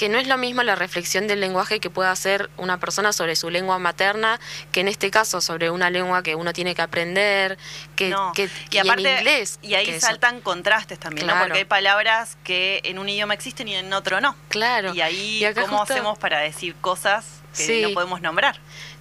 que 0.00 0.08
no 0.08 0.18
es 0.18 0.26
lo 0.26 0.38
mismo 0.38 0.62
la 0.62 0.76
reflexión 0.76 1.26
del 1.26 1.40
lenguaje 1.40 1.78
que 1.78 1.90
pueda 1.90 2.10
hacer 2.10 2.48
una 2.56 2.80
persona 2.80 3.12
sobre 3.12 3.36
su 3.36 3.50
lengua 3.50 3.78
materna 3.78 4.40
que 4.72 4.80
en 4.80 4.88
este 4.88 5.10
caso 5.10 5.42
sobre 5.42 5.68
una 5.68 5.90
lengua 5.90 6.22
que 6.22 6.34
uno 6.34 6.54
tiene 6.54 6.74
que 6.74 6.80
aprender, 6.80 7.58
que, 7.96 8.08
y, 8.70 8.78
aparte, 8.78 9.16
inglés. 9.18 9.58
Y 9.60 9.74
ahí 9.74 10.00
saltan 10.00 10.40
contrastes 10.40 10.98
también, 10.98 11.26
¿no? 11.26 11.38
Porque 11.38 11.58
hay 11.58 11.64
palabras 11.66 12.38
que 12.44 12.80
en 12.84 12.98
un 12.98 13.10
idioma 13.10 13.34
existen 13.34 13.68
y 13.68 13.74
en 13.74 13.92
otro 13.92 14.22
no. 14.22 14.34
Claro. 14.48 14.94
Y 14.94 15.02
ahí, 15.02 15.44
¿cómo 15.54 15.82
hacemos 15.82 16.18
para 16.18 16.38
decir 16.38 16.74
cosas 16.80 17.26
que 17.54 17.82
no 17.82 17.92
podemos 17.92 18.22
nombrar? 18.22 18.58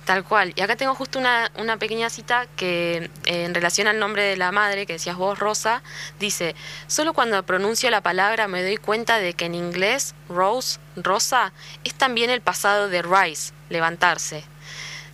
Tal 0.10 0.24
cual. 0.24 0.54
Y 0.56 0.62
acá 0.62 0.76
tengo 0.76 0.96
justo 0.96 1.20
una, 1.20 1.52
una 1.60 1.78
pequeña 1.78 2.10
cita 2.10 2.48
que 2.56 3.12
eh, 3.28 3.44
en 3.46 3.54
relación 3.54 3.86
al 3.86 4.00
nombre 4.00 4.24
de 4.24 4.38
la 4.38 4.52
madre, 4.52 4.88
que 4.88 4.94
decías 4.94 5.16
vos, 5.16 5.38
Rosa, 5.38 5.84
dice, 6.20 6.56
solo 6.88 7.14
cuando 7.14 7.44
pronuncio 7.44 7.92
la 7.92 8.02
palabra 8.02 8.48
me 8.48 8.64
doy 8.64 8.78
cuenta 8.78 9.20
de 9.20 9.36
que 9.36 9.46
en 9.46 9.54
inglés 9.54 10.16
Rose, 10.28 10.80
Rosa, 10.96 11.54
es 11.84 11.94
también 11.94 12.32
el 12.32 12.42
pasado 12.42 12.90
de 12.90 13.04
rise, 13.04 13.54
levantarse. 13.70 14.44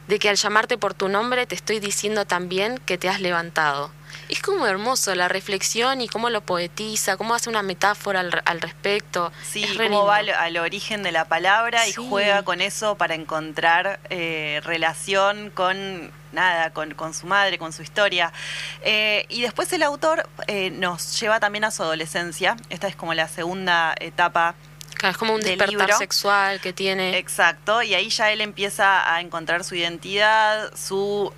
De 0.08 0.18
que 0.18 0.30
al 0.30 0.38
llamarte 0.38 0.78
por 0.78 0.94
tu 0.94 1.10
nombre 1.10 1.46
te 1.46 1.56
estoy 1.56 1.82
diciendo 1.82 2.24
también 2.24 2.78
que 2.78 2.98
te 2.98 3.10
has 3.10 3.20
levantado. 3.20 3.92
Es 4.28 4.42
como 4.42 4.66
hermoso 4.66 5.14
la 5.14 5.28
reflexión 5.28 6.02
y 6.02 6.08
cómo 6.08 6.30
lo 6.30 6.42
poetiza, 6.42 7.16
cómo 7.16 7.36
hace 7.36 7.50
una 7.50 7.62
metáfora 7.62 8.22
al, 8.22 8.62
respecto. 8.62 9.32
Sí, 9.44 9.66
cómo 9.78 10.06
va 10.06 10.18
al, 10.18 10.58
origen 10.58 11.04
de 11.04 11.12
la 11.12 11.26
palabra 11.26 11.88
y 11.88 11.94
juega 11.94 12.44
con 12.44 12.62
eso 12.62 12.96
para 12.96 13.14
encontrar 13.14 14.00
eh, 14.10 14.62
relación 14.64 15.52
con 15.52 16.12
nada, 16.32 16.72
con, 16.72 17.14
su 17.14 17.28
madre, 17.28 17.60
con 17.60 17.72
su 17.72 17.84
historia. 17.84 18.34
Eh, 18.82 19.26
y 19.30 19.42
después 19.42 19.72
el 19.74 19.84
autor 19.84 20.28
eh, 20.48 20.72
nos 20.72 21.20
lleva 21.20 21.40
también 21.40 21.64
a 21.64 21.72
su 21.72 21.84
adolescencia. 21.84 22.58
Esta 22.70 22.88
es 22.88 22.96
como 22.96 23.14
la 23.14 23.28
segunda 23.28 23.94
etapa 24.00 24.56
es 25.04 25.18
como 25.18 25.36
un 25.36 25.42
despertar 25.42 25.94
sexual 25.94 26.60
que 26.62 26.74
tiene. 26.74 27.18
Exacto, 27.20 27.84
y 27.84 27.94
ahí 27.94 28.10
ya 28.10 28.32
él 28.32 28.42
empieza 28.42 29.14
a 29.14 29.22
encontrar 29.22 29.64
su 29.64 29.76
identidad, 29.76 30.74
su, 30.76 31.32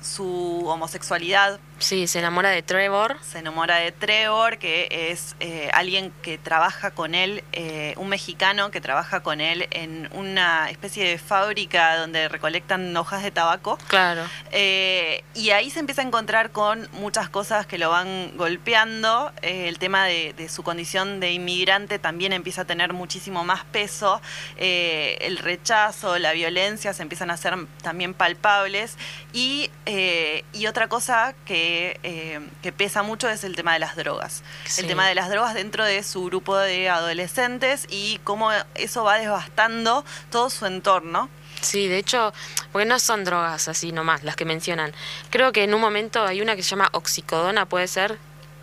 su 0.00 0.66
homosexualidad, 0.68 1.60
Sí, 1.82 2.06
se 2.06 2.20
enamora 2.20 2.50
de 2.50 2.62
Trevor. 2.62 3.16
Se 3.22 3.40
enamora 3.40 3.76
de 3.78 3.90
Trevor, 3.90 4.58
que 4.58 5.10
es 5.10 5.34
eh, 5.40 5.68
alguien 5.74 6.12
que 6.22 6.38
trabaja 6.38 6.92
con 6.92 7.16
él, 7.16 7.42
eh, 7.52 7.94
un 7.96 8.08
mexicano 8.08 8.70
que 8.70 8.80
trabaja 8.80 9.24
con 9.24 9.40
él 9.40 9.66
en 9.72 10.08
una 10.12 10.70
especie 10.70 11.04
de 11.04 11.18
fábrica 11.18 11.96
donde 11.96 12.28
recolectan 12.28 12.96
hojas 12.96 13.24
de 13.24 13.32
tabaco. 13.32 13.78
Claro. 13.88 14.22
Eh, 14.52 15.24
y 15.34 15.50
ahí 15.50 15.70
se 15.70 15.80
empieza 15.80 16.02
a 16.02 16.04
encontrar 16.04 16.52
con 16.52 16.88
muchas 16.92 17.28
cosas 17.28 17.66
que 17.66 17.78
lo 17.78 17.90
van 17.90 18.36
golpeando. 18.36 19.32
El 19.42 19.80
tema 19.80 20.04
de, 20.04 20.34
de 20.34 20.48
su 20.48 20.62
condición 20.62 21.18
de 21.18 21.32
inmigrante 21.32 21.98
también 21.98 22.32
empieza 22.32 22.62
a 22.62 22.64
tener 22.64 22.92
muchísimo 22.92 23.42
más 23.42 23.64
peso. 23.64 24.22
El 24.56 25.36
rechazo, 25.38 26.16
la 26.20 26.32
violencia 26.32 26.92
se 26.92 27.02
empiezan 27.02 27.30
a 27.30 27.34
hacer 27.34 27.56
también 27.82 28.14
palpables. 28.14 28.96
Y, 29.32 29.68
y 30.52 30.66
otra 30.66 30.86
cosa 30.88 31.34
que, 31.44 31.71
eh, 32.02 32.40
que 32.62 32.72
pesa 32.72 33.02
mucho 33.02 33.28
es 33.28 33.44
el 33.44 33.54
tema 33.56 33.72
de 33.72 33.78
las 33.78 33.96
drogas. 33.96 34.42
Sí. 34.64 34.82
El 34.82 34.86
tema 34.88 35.06
de 35.08 35.14
las 35.14 35.28
drogas 35.30 35.54
dentro 35.54 35.84
de 35.84 36.02
su 36.02 36.24
grupo 36.26 36.56
de 36.56 36.88
adolescentes 36.88 37.86
y 37.90 38.18
cómo 38.24 38.50
eso 38.74 39.04
va 39.04 39.18
devastando 39.18 40.04
todo 40.30 40.50
su 40.50 40.66
entorno. 40.66 41.28
Sí, 41.60 41.86
de 41.86 41.98
hecho, 41.98 42.32
porque 42.72 42.86
no 42.86 42.98
son 42.98 43.24
drogas 43.24 43.68
así 43.68 43.92
nomás 43.92 44.24
las 44.24 44.34
que 44.36 44.44
mencionan. 44.44 44.92
Creo 45.30 45.52
que 45.52 45.62
en 45.64 45.74
un 45.74 45.80
momento 45.80 46.24
hay 46.26 46.40
una 46.40 46.56
que 46.56 46.62
se 46.62 46.70
llama 46.70 46.88
oxicodona, 46.92 47.66
puede 47.66 47.86
ser. 47.88 48.18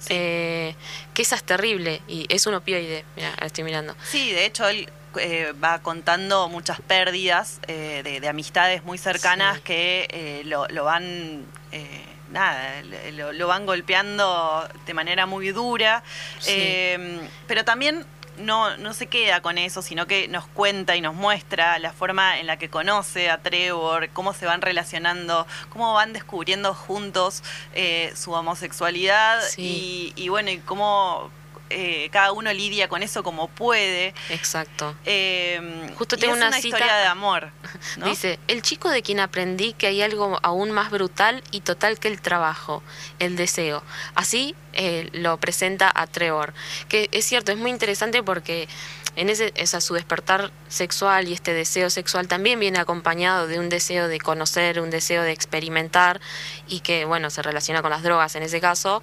Eh, 0.07 0.75
que 1.13 1.21
esa 1.23 1.35
es 1.35 1.43
terrible 1.43 2.01
y 2.07 2.25
es 2.29 2.45
un 2.47 2.53
opioide. 2.53 3.03
Mira, 3.15 3.33
estoy 3.41 3.63
mirando. 3.65 3.95
Sí, 4.09 4.31
de 4.31 4.45
hecho 4.45 4.67
él 4.67 4.89
eh, 5.17 5.53
va 5.61 5.79
contando 5.79 6.47
muchas 6.49 6.79
pérdidas 6.81 7.59
eh, 7.67 8.01
de, 8.03 8.19
de 8.21 8.27
amistades 8.29 8.83
muy 8.83 8.97
cercanas 8.97 9.57
Sí. 9.57 9.61
que 9.63 10.41
lo, 10.45 10.67
lo 10.67 10.83
van... 10.85 11.45
Nada, 12.31 12.81
lo, 13.13 13.33
lo 13.33 13.47
van 13.47 13.65
golpeando 13.65 14.67
de 14.85 14.93
manera 14.93 15.25
muy 15.25 15.49
dura, 15.51 16.03
Sí. 16.39 16.51
Eh, 16.53 17.19
pero 17.47 17.65
también 17.65 18.05
no, 18.37 18.77
no 18.77 18.93
se 18.93 19.07
queda 19.07 19.41
con 19.41 19.57
eso, 19.57 19.81
sino 19.81 20.07
que 20.07 20.27
nos 20.29 20.47
cuenta 20.47 20.95
y 20.95 21.01
nos 21.01 21.13
muestra 21.13 21.77
la 21.79 21.91
forma 21.91 22.39
en 22.39 22.47
la 22.47 22.57
que 22.57 22.69
conoce 22.69 23.29
a 23.29 23.39
Trevor, 23.39 24.09
cómo 24.13 24.33
se 24.33 24.45
van 24.45 24.61
relacionando, 24.61 25.45
cómo 25.69 25.93
van 25.93 26.13
descubriendo 26.13 26.73
juntos 26.73 27.43
eh, 27.73 28.13
su 28.15 28.31
homosexualidad 28.31 29.41
Sí. 29.41 30.13
y, 30.15 30.23
y 30.23 30.29
bueno, 30.29 30.51
y 30.51 30.59
cómo 30.59 31.31
eh, 31.69 32.09
cada 32.11 32.31
uno 32.31 32.51
lidia 32.53 32.87
con 32.87 33.03
eso 33.03 33.23
como 33.23 33.47
puede. 33.47 34.13
Exacto. 34.29 34.95
Eh, 35.05 35.89
Justo 35.97 36.15
y 36.15 36.19
tengo 36.19 36.33
es 36.33 36.37
una 36.39 36.47
una 36.49 36.57
cita- 36.57 36.77
historia 36.77 36.95
de 36.97 37.05
amor. 37.07 37.51
¿no? 37.97 38.05
Dice, 38.07 38.39
el 38.47 38.61
chico 38.61 38.89
de 38.89 39.01
quien 39.01 39.19
aprendí 39.19 39.73
que 39.73 39.87
hay 39.87 40.01
algo 40.01 40.39
aún 40.43 40.71
más 40.71 40.89
brutal 40.91 41.43
y 41.51 41.61
total 41.61 41.99
que 41.99 42.07
el 42.07 42.21
trabajo, 42.21 42.81
el 43.19 43.35
deseo. 43.35 43.83
Así 44.15 44.55
eh, 44.73 45.09
lo 45.13 45.37
presenta 45.37 45.91
a 45.93 46.07
Trevor. 46.07 46.53
Que 46.87 47.09
es 47.11 47.25
cierto, 47.25 47.51
es 47.51 47.57
muy 47.57 47.71
interesante 47.71 48.23
porque 48.23 48.67
en 49.15 49.29
ese, 49.29 49.51
esa, 49.55 49.81
su 49.81 49.93
despertar 49.95 50.51
sexual 50.69 51.27
y 51.27 51.33
este 51.33 51.53
deseo 51.53 51.89
sexual 51.89 52.27
también 52.27 52.59
viene 52.59 52.79
acompañado 52.79 53.47
de 53.47 53.59
un 53.59 53.67
deseo 53.67 54.07
de 54.07 54.19
conocer, 54.19 54.79
un 54.79 54.89
deseo 54.91 55.23
de 55.23 55.31
experimentar 55.31 56.21
y 56.67 56.79
que, 56.81 57.05
bueno, 57.05 57.29
se 57.29 57.41
relaciona 57.41 57.81
con 57.81 57.91
las 57.91 58.01
drogas 58.03 58.35
en 58.35 58.43
ese 58.43 58.61
caso, 58.61 59.01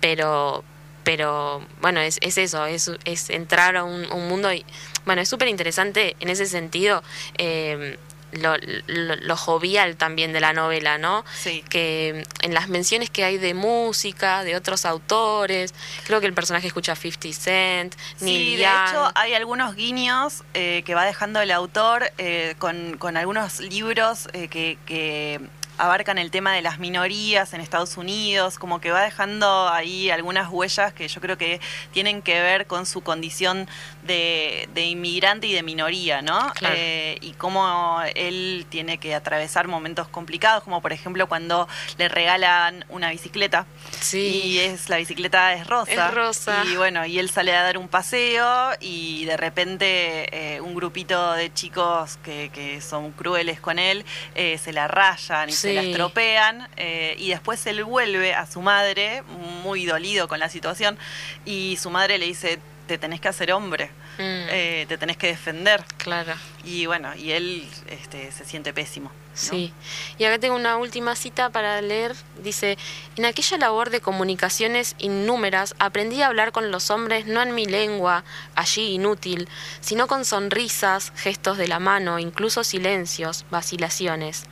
pero 0.00 0.64
pero 1.04 1.64
bueno, 1.80 2.00
es, 2.00 2.18
es 2.22 2.38
eso, 2.38 2.66
es, 2.66 2.90
es 3.04 3.30
entrar 3.30 3.76
a 3.76 3.84
un, 3.84 4.10
un 4.12 4.28
mundo 4.28 4.52
y 4.52 4.64
bueno, 5.04 5.22
es 5.22 5.28
súper 5.28 5.48
interesante 5.48 6.16
en 6.20 6.28
ese 6.30 6.46
sentido 6.46 7.02
eh, 7.38 7.98
lo, 8.32 8.56
lo, 8.88 9.14
lo 9.14 9.36
jovial 9.36 9.94
también 9.96 10.32
de 10.32 10.40
la 10.40 10.52
novela, 10.52 10.98
¿no? 10.98 11.24
Sí. 11.40 11.62
Que 11.70 12.24
en 12.40 12.52
las 12.52 12.68
menciones 12.68 13.08
que 13.08 13.22
hay 13.22 13.38
de 13.38 13.54
música, 13.54 14.42
de 14.42 14.56
otros 14.56 14.84
autores, 14.86 15.72
creo 16.04 16.20
que 16.20 16.26
el 16.26 16.34
personaje 16.34 16.66
escucha 16.66 16.96
50 16.96 17.32
Cent, 17.32 17.94
Sí, 18.16 18.24
Neil 18.24 18.56
de 18.56 18.62
Young. 18.64 18.88
hecho 18.88 19.12
hay 19.14 19.34
algunos 19.34 19.76
guiños 19.76 20.42
eh, 20.54 20.82
que 20.84 20.94
va 20.96 21.04
dejando 21.04 21.40
el 21.42 21.52
autor 21.52 22.10
eh, 22.18 22.56
con, 22.58 22.96
con 22.98 23.16
algunos 23.16 23.60
libros 23.60 24.28
eh, 24.32 24.48
que, 24.48 24.78
que 24.84 25.38
abarcan 25.78 26.18
el 26.18 26.30
tema 26.30 26.52
de 26.52 26.62
las 26.62 26.78
minorías 26.78 27.52
en 27.52 27.60
Estados 27.60 27.96
Unidos, 27.96 28.58
como 28.58 28.80
que 28.80 28.90
va 28.90 29.02
dejando 29.02 29.68
ahí 29.68 30.10
algunas 30.10 30.48
huellas 30.50 30.92
que 30.92 31.08
yo 31.08 31.20
creo 31.20 31.36
que 31.36 31.60
tienen 31.92 32.22
que 32.22 32.40
ver 32.40 32.66
con 32.66 32.86
su 32.86 33.00
condición 33.00 33.68
de, 34.04 34.68
de 34.74 34.84
inmigrante 34.84 35.46
y 35.46 35.52
de 35.52 35.62
minoría, 35.62 36.22
¿no? 36.22 36.52
Claro. 36.54 36.74
Eh, 36.78 37.18
y 37.20 37.32
cómo 37.32 38.00
él 38.14 38.66
tiene 38.68 38.98
que 38.98 39.14
atravesar 39.14 39.66
momentos 39.66 40.08
complicados, 40.08 40.62
como 40.62 40.80
por 40.80 40.92
ejemplo 40.92 41.26
cuando 41.28 41.68
le 41.98 42.08
regalan 42.08 42.84
una 42.88 43.10
bicicleta. 43.10 43.66
Sí. 44.00 44.42
Y 44.44 44.58
es 44.58 44.88
la 44.88 44.98
bicicleta 44.98 45.54
es 45.54 45.66
rosa. 45.66 45.92
Es 45.92 46.14
rosa. 46.14 46.64
Y 46.70 46.76
bueno, 46.76 47.06
y 47.06 47.18
él 47.18 47.30
sale 47.30 47.54
a 47.56 47.62
dar 47.62 47.78
un 47.78 47.88
paseo 47.88 48.70
y 48.80 49.24
de 49.24 49.36
repente 49.36 50.54
eh, 50.56 50.60
un 50.60 50.74
grupito 50.74 51.32
de 51.32 51.52
chicos 51.52 52.18
que, 52.22 52.50
que 52.52 52.80
son 52.80 53.12
crueles 53.12 53.60
con 53.60 53.78
él 53.78 54.04
eh, 54.34 54.58
se 54.58 54.72
la 54.72 54.88
rayan 54.88 55.48
y 55.48 55.52
se 55.52 55.72
la 55.72 55.82
estropean 55.82 56.68
y 57.16 57.28
después 57.28 57.66
él 57.66 57.84
vuelve 57.84 58.34
a 58.34 58.46
su 58.46 58.60
madre 58.60 59.22
muy 59.62 59.86
dolido 59.86 60.28
con 60.28 60.38
la 60.38 60.48
situación 60.48 60.98
y 61.44 61.78
su 61.80 61.90
madre 61.90 62.18
le 62.18 62.26
dice 62.26 62.58
te 62.86 62.98
tenés 62.98 63.20
que 63.20 63.28
hacer 63.28 63.52
hombre, 63.52 63.90
Mm, 64.18 64.46
eh, 64.50 64.86
te 64.88 64.96
tenés 64.96 65.16
que 65.16 65.26
defender. 65.26 65.84
claro. 65.96 66.32
Y 66.62 66.86
bueno, 66.86 67.14
y 67.16 67.32
él 67.32 67.68
este, 67.88 68.30
se 68.30 68.44
siente 68.44 68.72
pésimo. 68.72 69.08
¿no? 69.10 69.14
Sí. 69.34 69.72
Y 70.16 70.24
acá 70.24 70.38
tengo 70.38 70.54
una 70.54 70.76
última 70.76 71.16
cita 71.16 71.50
para 71.50 71.82
leer. 71.82 72.14
Dice, 72.40 72.78
en 73.16 73.24
aquella 73.24 73.58
labor 73.58 73.90
de 73.90 74.00
comunicaciones 74.00 74.94
innúmeras 74.98 75.74
aprendí 75.80 76.22
a 76.22 76.28
hablar 76.28 76.52
con 76.52 76.70
los 76.70 76.90
hombres 76.90 77.26
no 77.26 77.42
en 77.42 77.54
mi 77.56 77.66
lengua, 77.66 78.22
allí 78.54 78.92
inútil, 78.94 79.48
sino 79.80 80.06
con 80.06 80.24
sonrisas, 80.24 81.12
gestos 81.16 81.58
de 81.58 81.66
la 81.66 81.80
mano, 81.80 82.20
incluso 82.20 82.62
silencios, 82.62 83.44
vacilaciones. 83.50 84.44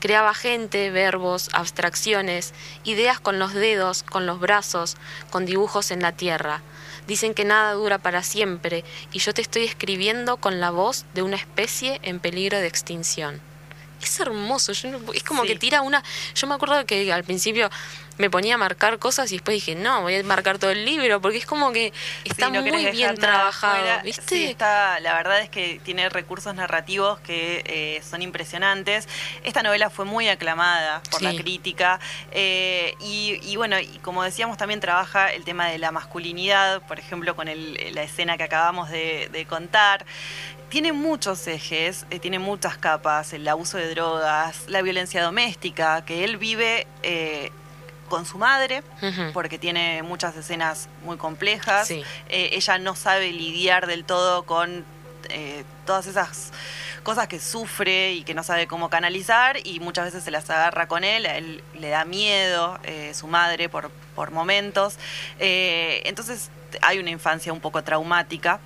Creaba 0.00 0.32
gente, 0.32 0.90
verbos, 0.90 1.50
abstracciones, 1.52 2.54
ideas 2.84 3.20
con 3.20 3.38
los 3.38 3.52
dedos, 3.52 4.02
con 4.02 4.24
los 4.24 4.40
brazos, 4.40 4.96
con 5.28 5.44
dibujos 5.44 5.90
en 5.90 6.00
la 6.00 6.12
tierra. 6.12 6.62
Dicen 7.06 7.34
que 7.34 7.44
nada 7.44 7.72
dura 7.72 7.98
para 7.98 8.22
siempre 8.22 8.84
y 9.12 9.18
yo 9.18 9.32
te 9.34 9.42
estoy 9.42 9.64
escribiendo 9.64 10.36
con 10.36 10.60
la 10.60 10.70
voz 10.70 11.04
de 11.14 11.22
una 11.22 11.36
especie 11.36 11.98
en 12.02 12.20
peligro 12.20 12.58
de 12.58 12.66
extinción. 12.66 13.40
Es 14.02 14.18
hermoso, 14.18 14.72
yo 14.72 14.90
no- 14.92 15.12
es 15.12 15.22
como 15.24 15.42
Sí. 15.42 15.48
que 15.48 15.56
tira 15.58 15.82
una... 15.82 16.02
Yo 16.34 16.46
me 16.46 16.54
acuerdo 16.54 16.86
que 16.86 17.12
al 17.12 17.22
principio 17.24 17.68
me 18.18 18.28
ponía 18.30 18.56
a 18.56 18.58
marcar 18.58 18.98
cosas 18.98 19.30
y 19.32 19.36
después 19.36 19.54
dije, 19.54 19.74
no, 19.74 20.02
voy 20.02 20.14
a 20.16 20.22
marcar 20.24 20.58
todo 20.58 20.70
el 20.70 20.84
libro, 20.84 21.20
porque 21.20 21.38
es 21.38 21.46
como 21.46 21.72
que 21.72 21.92
está 22.24 22.46
Sí, 22.46 22.52
no 22.52 22.62
muy 22.62 22.86
bien 22.86 23.14
trabajado, 23.16 23.74
afuera. 23.76 24.02
¿viste? 24.02 24.22
Sí, 24.28 24.44
está, 24.44 25.00
la 25.00 25.14
verdad 25.14 25.40
es 25.40 25.48
que 25.48 25.80
tiene 25.84 26.08
recursos 26.10 26.54
narrativos 26.54 27.18
que 27.20 27.62
eh, 27.64 28.02
son 28.08 28.20
impresionantes. 28.22 29.08
Esta 29.42 29.62
novela 29.62 29.88
fue 29.90 30.04
muy 30.04 30.28
aclamada 30.28 31.02
por 31.10 31.22
la 31.22 31.34
crítica 31.34 31.98
eh, 32.32 32.94
y, 33.00 33.38
y 33.42 33.56
bueno, 33.56 33.78
y 33.80 33.86
como 34.02 34.22
decíamos, 34.22 34.58
también 34.58 34.80
trabaja 34.80 35.32
el 35.32 35.44
tema 35.44 35.68
de 35.68 35.78
la 35.78 35.90
masculinidad, 35.90 36.82
por 36.82 36.98
ejemplo, 36.98 37.34
con 37.34 37.48
el- 37.48 37.94
la 37.94 38.02
escena 38.02 38.36
que 38.36 38.44
acabamos 38.44 38.90
de, 38.90 39.28
de 39.32 39.46
contar. 39.46 40.04
Tiene 40.68 40.92
muchos 40.92 41.46
ejes, 41.48 42.06
eh, 42.10 42.20
tiene 42.20 42.38
muchas 42.38 42.76
capas, 42.78 43.32
el 43.32 43.48
abuso 43.48 43.76
de 43.76 43.92
drogas, 43.92 44.64
la 44.68 44.82
violencia 44.82 45.22
doméstica, 45.22 46.04
que 46.04 46.22
él 46.22 46.36
vive 46.36 46.86
eh, 47.02 47.50
con 48.10 48.26
su 48.26 48.36
madre, 48.36 48.82
porque 49.32 49.58
tiene 49.58 50.02
muchas 50.02 50.36
escenas 50.36 50.90
muy 51.02 51.16
complejas. 51.16 51.88
Sí. 51.88 52.04
Eh, 52.28 52.50
ella 52.52 52.76
no 52.76 52.94
sabe 52.94 53.32
lidiar 53.32 53.86
del 53.86 54.04
todo 54.04 54.42
con 54.42 54.84
eh, 55.30 55.64
todas 55.86 56.06
esas 56.06 56.52
cosas 57.02 57.28
que 57.28 57.40
sufre 57.40 58.12
y 58.12 58.24
que 58.24 58.34
no 58.34 58.42
sabe 58.42 58.66
cómo 58.66 58.90
canalizar 58.90 59.56
y 59.64 59.80
muchas 59.80 60.06
veces 60.06 60.24
se 60.24 60.30
las 60.30 60.48
agarra 60.50 60.86
con 60.86 61.04
él, 61.04 61.26
a 61.26 61.36
él 61.36 61.62
le 61.74 61.88
da 61.88 62.04
miedo 62.04 62.78
eh, 62.84 63.12
su 63.14 63.26
madre 63.26 63.68
por, 63.68 63.90
por 64.14 64.30
momentos. 64.30 64.98
Eh, 65.38 66.02
entonces 66.04 66.50
hay 66.82 66.98
una 66.98 67.10
infancia 67.10 67.52
un 67.52 67.60
poco 67.60 67.82
traumática. 67.82 68.60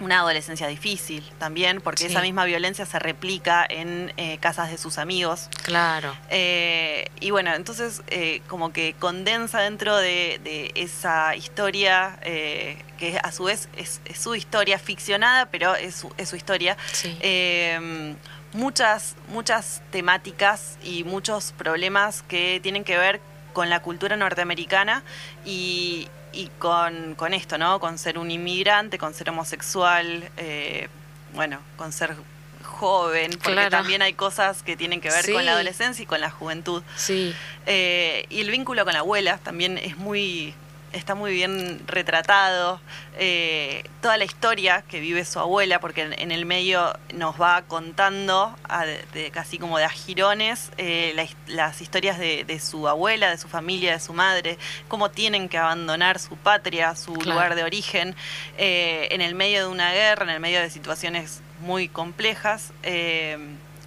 Una 0.00 0.20
adolescencia 0.20 0.68
difícil 0.68 1.28
también, 1.38 1.80
porque 1.80 2.04
Sí. 2.04 2.10
esa 2.10 2.20
misma 2.22 2.44
violencia 2.44 2.86
se 2.86 2.98
replica 2.98 3.66
en 3.68 4.12
eh, 4.16 4.38
casas 4.38 4.70
de 4.70 4.78
sus 4.78 4.96
amigos. 4.98 5.48
Claro. 5.64 6.14
Eh, 6.30 7.08
y 7.20 7.30
bueno, 7.30 7.52
entonces 7.54 8.02
eh, 8.06 8.40
como 8.46 8.72
que 8.72 8.94
condensa 8.98 9.60
dentro 9.60 9.96
de, 9.96 10.40
de 10.44 10.70
esa 10.76 11.34
historia, 11.36 12.18
que 12.22 13.18
a 13.22 13.32
su 13.32 13.44
vez 13.44 13.68
es, 13.76 14.00
es 14.04 14.18
su 14.20 14.34
historia 14.34 14.78
ficcionada, 14.78 15.46
pero 15.46 15.74
es 15.74 15.94
su, 15.96 16.12
es 16.16 16.28
su 16.28 16.36
historia, 16.36 16.76
Sí. 16.92 17.16
eh, 17.20 18.14
muchas, 18.52 19.14
muchas 19.28 19.82
temáticas 19.90 20.78
y 20.82 21.04
muchos 21.04 21.52
problemas 21.58 22.22
que 22.22 22.60
tienen 22.62 22.84
que 22.84 22.96
ver 22.96 23.20
con 23.52 23.68
la 23.70 23.80
cultura 23.82 24.16
norteamericana 24.16 25.02
y, 25.44 26.08
y 26.38 26.46
con, 26.60 27.14
con 27.16 27.34
esto, 27.34 27.58
¿no? 27.58 27.80
Con 27.80 27.98
ser 27.98 28.16
un 28.16 28.30
inmigrante, 28.30 28.96
con 28.96 29.12
ser 29.12 29.28
homosexual, 29.30 30.30
eh, 30.36 30.88
bueno, 31.34 31.58
con 31.76 31.92
ser 31.92 32.14
joven, 32.62 33.30
porque 33.32 33.52
Claro. 33.52 33.70
también 33.70 34.02
hay 34.02 34.12
cosas 34.12 34.62
que 34.62 34.76
tienen 34.76 35.00
que 35.00 35.10
ver 35.10 35.24
Sí. 35.24 35.32
con 35.32 35.44
la 35.44 35.52
adolescencia 35.52 36.02
y 36.02 36.06
con 36.06 36.20
la 36.20 36.30
juventud. 36.30 36.82
Sí, 36.96 37.34
Eh, 37.66 38.24
y 38.30 38.40
el 38.40 38.50
vínculo 38.50 38.84
con 38.84 38.94
la 38.94 39.00
abuela 39.00 39.38
también 39.38 39.78
es 39.78 39.96
muy 39.96 40.54
está 40.92 41.14
muy 41.14 41.32
bien 41.32 41.82
retratado 41.86 42.80
eh, 43.18 43.84
toda 44.00 44.16
la 44.16 44.24
historia 44.24 44.82
que 44.88 45.00
vive 45.00 45.24
su 45.24 45.38
abuela 45.38 45.80
porque 45.80 46.02
en, 46.02 46.12
en 46.18 46.32
el 46.32 46.46
medio 46.46 46.98
nos 47.14 47.38
va 47.40 47.62
contando 47.62 48.56
a- 48.68 48.84
de- 48.86 49.30
casi 49.32 49.58
como 49.58 49.76
de 49.78 49.84
a 49.84 49.90
girones 49.90 50.70
eh, 50.78 51.12
la 51.14 51.26
las 51.54 51.80
historias 51.82 52.18
de, 52.18 52.44
de 52.44 52.58
su 52.60 52.88
abuela 52.88 53.30
de 53.30 53.36
su 53.38 53.48
familia 53.48 53.92
de 53.92 54.00
su 54.00 54.12
madre 54.14 54.56
cómo 54.88 55.10
tienen 55.10 55.48
que 55.48 55.58
abandonar 55.58 56.18
su 56.18 56.36
patria 56.36 56.94
su 56.96 57.12
Claro. 57.12 57.32
lugar 57.32 57.54
de 57.54 57.64
origen 57.64 58.14
eh, 58.56 59.08
en 59.10 59.20
el 59.20 59.34
medio 59.34 59.60
de 59.60 59.66
una 59.68 59.92
guerra 59.92 60.24
en 60.24 60.30
el 60.30 60.40
medio 60.40 60.60
de 60.60 60.70
situaciones 60.70 61.42
muy 61.60 61.88
complejas 61.88 62.72
eh, 62.82 63.36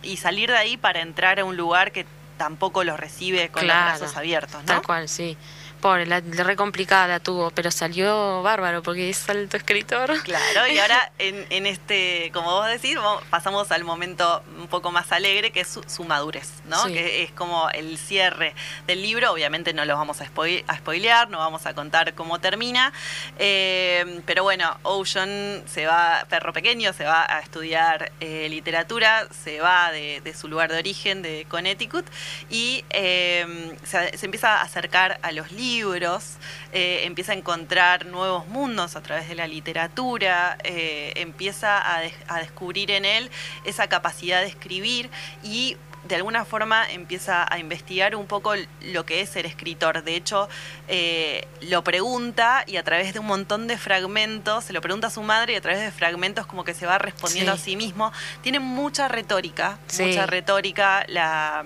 y 0.03 0.17
salir 0.17 0.51
de 0.51 0.57
ahí 0.57 0.77
para 0.77 1.01
entrar 1.01 1.39
a 1.39 1.45
un 1.45 1.57
lugar 1.57 1.91
que 1.91 2.05
tampoco 2.37 2.83
los 2.83 2.99
recibe 2.99 3.49
con 3.49 3.63
Claro. 3.63 3.91
los 3.91 3.99
brazos 3.99 4.17
abiertos, 4.17 4.61
¿no? 4.61 4.65
tal 4.67 4.81
cual, 4.81 5.07
sí. 5.07 5.37
Pobre, 5.81 6.05
la, 6.05 6.21
la 6.21 6.43
re 6.43 6.55
complicada 6.55 7.07
la 7.07 7.19
tuvo, 7.19 7.49
pero 7.49 7.71
salió 7.71 8.43
bárbaro 8.43 8.83
porque 8.83 9.09
es 9.09 9.27
alto 9.29 9.57
escritor. 9.57 10.21
Claro, 10.21 10.67
y 10.67 10.77
ahora 10.77 11.11
en, 11.17 11.43
en 11.49 11.65
este, 11.65 12.29
como 12.33 12.51
vos 12.51 12.67
decís, 12.67 12.95
vamos- 12.97 13.23
pasamos 13.31 13.71
al 13.71 13.83
momento 13.83 14.43
un 14.59 14.67
poco 14.67 14.91
más 14.91 15.11
alegre, 15.11 15.51
que 15.51 15.61
es 15.61 15.67
su, 15.67 15.81
su 15.87 16.03
madurez, 16.03 16.47
¿no? 16.65 16.85
Sí. 16.85 16.93
Que 16.93 17.23
es 17.23 17.31
como 17.31 17.67
el 17.71 17.97
cierre 17.97 18.53
del 18.85 19.01
libro. 19.01 19.31
Obviamente 19.31 19.73
no 19.73 19.83
lo 19.85 19.95
vamos 19.97 20.21
a, 20.21 20.25
spoil- 20.25 20.63
a 20.67 20.77
spoilear, 20.77 21.29
no 21.29 21.39
vamos 21.39 21.65
a 21.65 21.73
contar 21.73 22.13
cómo 22.13 22.39
termina. 22.39 22.93
Eh, 23.39 24.21
pero 24.27 24.43
bueno, 24.43 24.77
Ocean 24.83 25.63
se 25.65 25.87
va, 25.87 26.25
perro 26.29 26.53
pequeño, 26.53 26.93
se 26.93 27.05
va 27.05 27.25
a 27.27 27.39
estudiar 27.39 28.11
eh, 28.19 28.47
literatura, 28.49 29.27
se 29.43 29.59
va 29.61 29.91
de, 29.91 30.21
de 30.21 30.33
su 30.35 30.47
lugar 30.47 30.71
de 30.71 30.77
origen, 30.77 31.23
de 31.23 31.47
Connecticut, 31.49 32.05
y 32.51 32.85
eh, 32.91 33.75
se, 33.83 34.15
se 34.15 34.25
empieza 34.27 34.57
a 34.59 34.61
acercar 34.61 35.17
a 35.23 35.31
los 35.31 35.51
libros, 35.51 35.70
eh, 35.79 37.03
empieza 37.05 37.31
a 37.31 37.35
encontrar 37.35 38.05
nuevos 38.05 38.47
mundos 38.47 38.95
a 38.95 39.01
través 39.01 39.27
de 39.29 39.35
la 39.35 39.47
literatura, 39.47 40.57
eh, 40.63 41.13
empieza 41.15 41.95
a, 41.95 42.01
des- 42.01 42.13
a 42.27 42.39
descubrir 42.39 42.91
en 42.91 43.05
él 43.05 43.29
esa 43.63 43.87
capacidad 43.87 44.41
de 44.41 44.47
escribir 44.47 45.09
y 45.43 45.77
de 46.03 46.15
alguna 46.15 46.45
forma 46.45 46.89
empieza 46.91 47.45
a 47.47 47.59
investigar 47.59 48.15
un 48.15 48.25
poco 48.25 48.53
lo 48.81 49.05
que 49.05 49.21
es 49.21 49.29
ser 49.29 49.45
escritor. 49.45 50.03
De 50.03 50.15
hecho, 50.15 50.49
eh, 50.87 51.47
lo 51.61 51.83
pregunta 51.83 52.63
y 52.65 52.77
a 52.77 52.83
través 52.83 53.13
de 53.13 53.19
un 53.19 53.27
montón 53.27 53.67
de 53.67 53.77
fragmentos, 53.77 54.63
se 54.65 54.73
lo 54.73 54.81
pregunta 54.81 55.07
a 55.07 55.11
su 55.11 55.21
madre 55.21 55.53
y 55.53 55.55
a 55.57 55.61
través 55.61 55.79
de 55.79 55.91
fragmentos 55.91 56.47
como 56.47 56.63
que 56.63 56.73
se 56.73 56.87
va 56.87 56.97
respondiendo 56.97 57.53
Sí. 57.55 57.61
a 57.61 57.63
sí 57.63 57.75
mismo. 57.75 58.11
Tiene 58.41 58.59
mucha 58.59 59.07
retórica, 59.09 59.77
Sí. 59.87 60.03
mucha 60.03 60.25
retórica 60.25 61.05
la, 61.07 61.63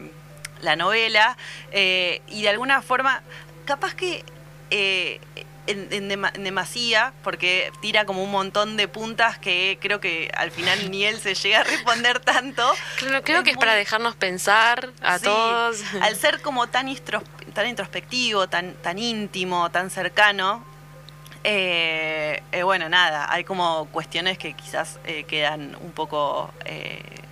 la 0.61 0.75
novela 0.75 1.37
eh, 1.71 2.21
y 2.27 2.41
de 2.41 2.49
alguna 2.49 2.81
forma, 2.81 3.21
capaz 3.65 3.93
que... 3.95 4.23
eh, 4.71 5.19
en, 5.67 5.87
en 5.91 6.07
dema- 6.07 6.31
en 6.35 6.43
demasía, 6.43 7.11
porque 7.23 7.71
tira 7.81 8.05
como 8.05 8.23
un 8.23 8.29
montón 8.29 8.77
de 8.77 8.87
puntas 8.87 9.39
que 9.39 9.79
creo 9.81 9.99
que 9.99 10.29
al 10.37 10.51
final 10.51 10.91
ni 10.91 11.05
él 11.05 11.19
se 11.19 11.33
llega 11.33 11.61
a 11.61 11.63
responder 11.63 12.19
tanto. 12.19 12.71
Creo, 12.97 13.23
creo 13.23 13.41
que 13.43 13.49
es 13.49 13.57
para 13.57 13.73
dejarnos 13.73 14.15
pensar 14.15 14.91
a 15.01 15.17
Sí, 15.17 15.25
todos. 15.25 15.81
Al 16.03 16.15
ser 16.17 16.39
como 16.43 16.67
tan, 16.67 16.85
tan 17.55 17.67
introspectivo, 17.67 18.47
tan, 18.47 18.75
tan 18.75 18.99
íntimo, 18.99 19.71
tan 19.71 19.89
cercano, 19.89 20.63
eh, 21.43 22.43
eh, 22.51 22.61
bueno, 22.61 22.87
nada, 22.87 23.31
hay 23.33 23.43
como 23.43 23.87
cuestiones 23.91 24.37
que 24.37 24.53
quizás 24.53 24.99
eh, 25.05 25.23
quedan 25.23 25.75
un 25.81 25.91
poco 25.93 26.53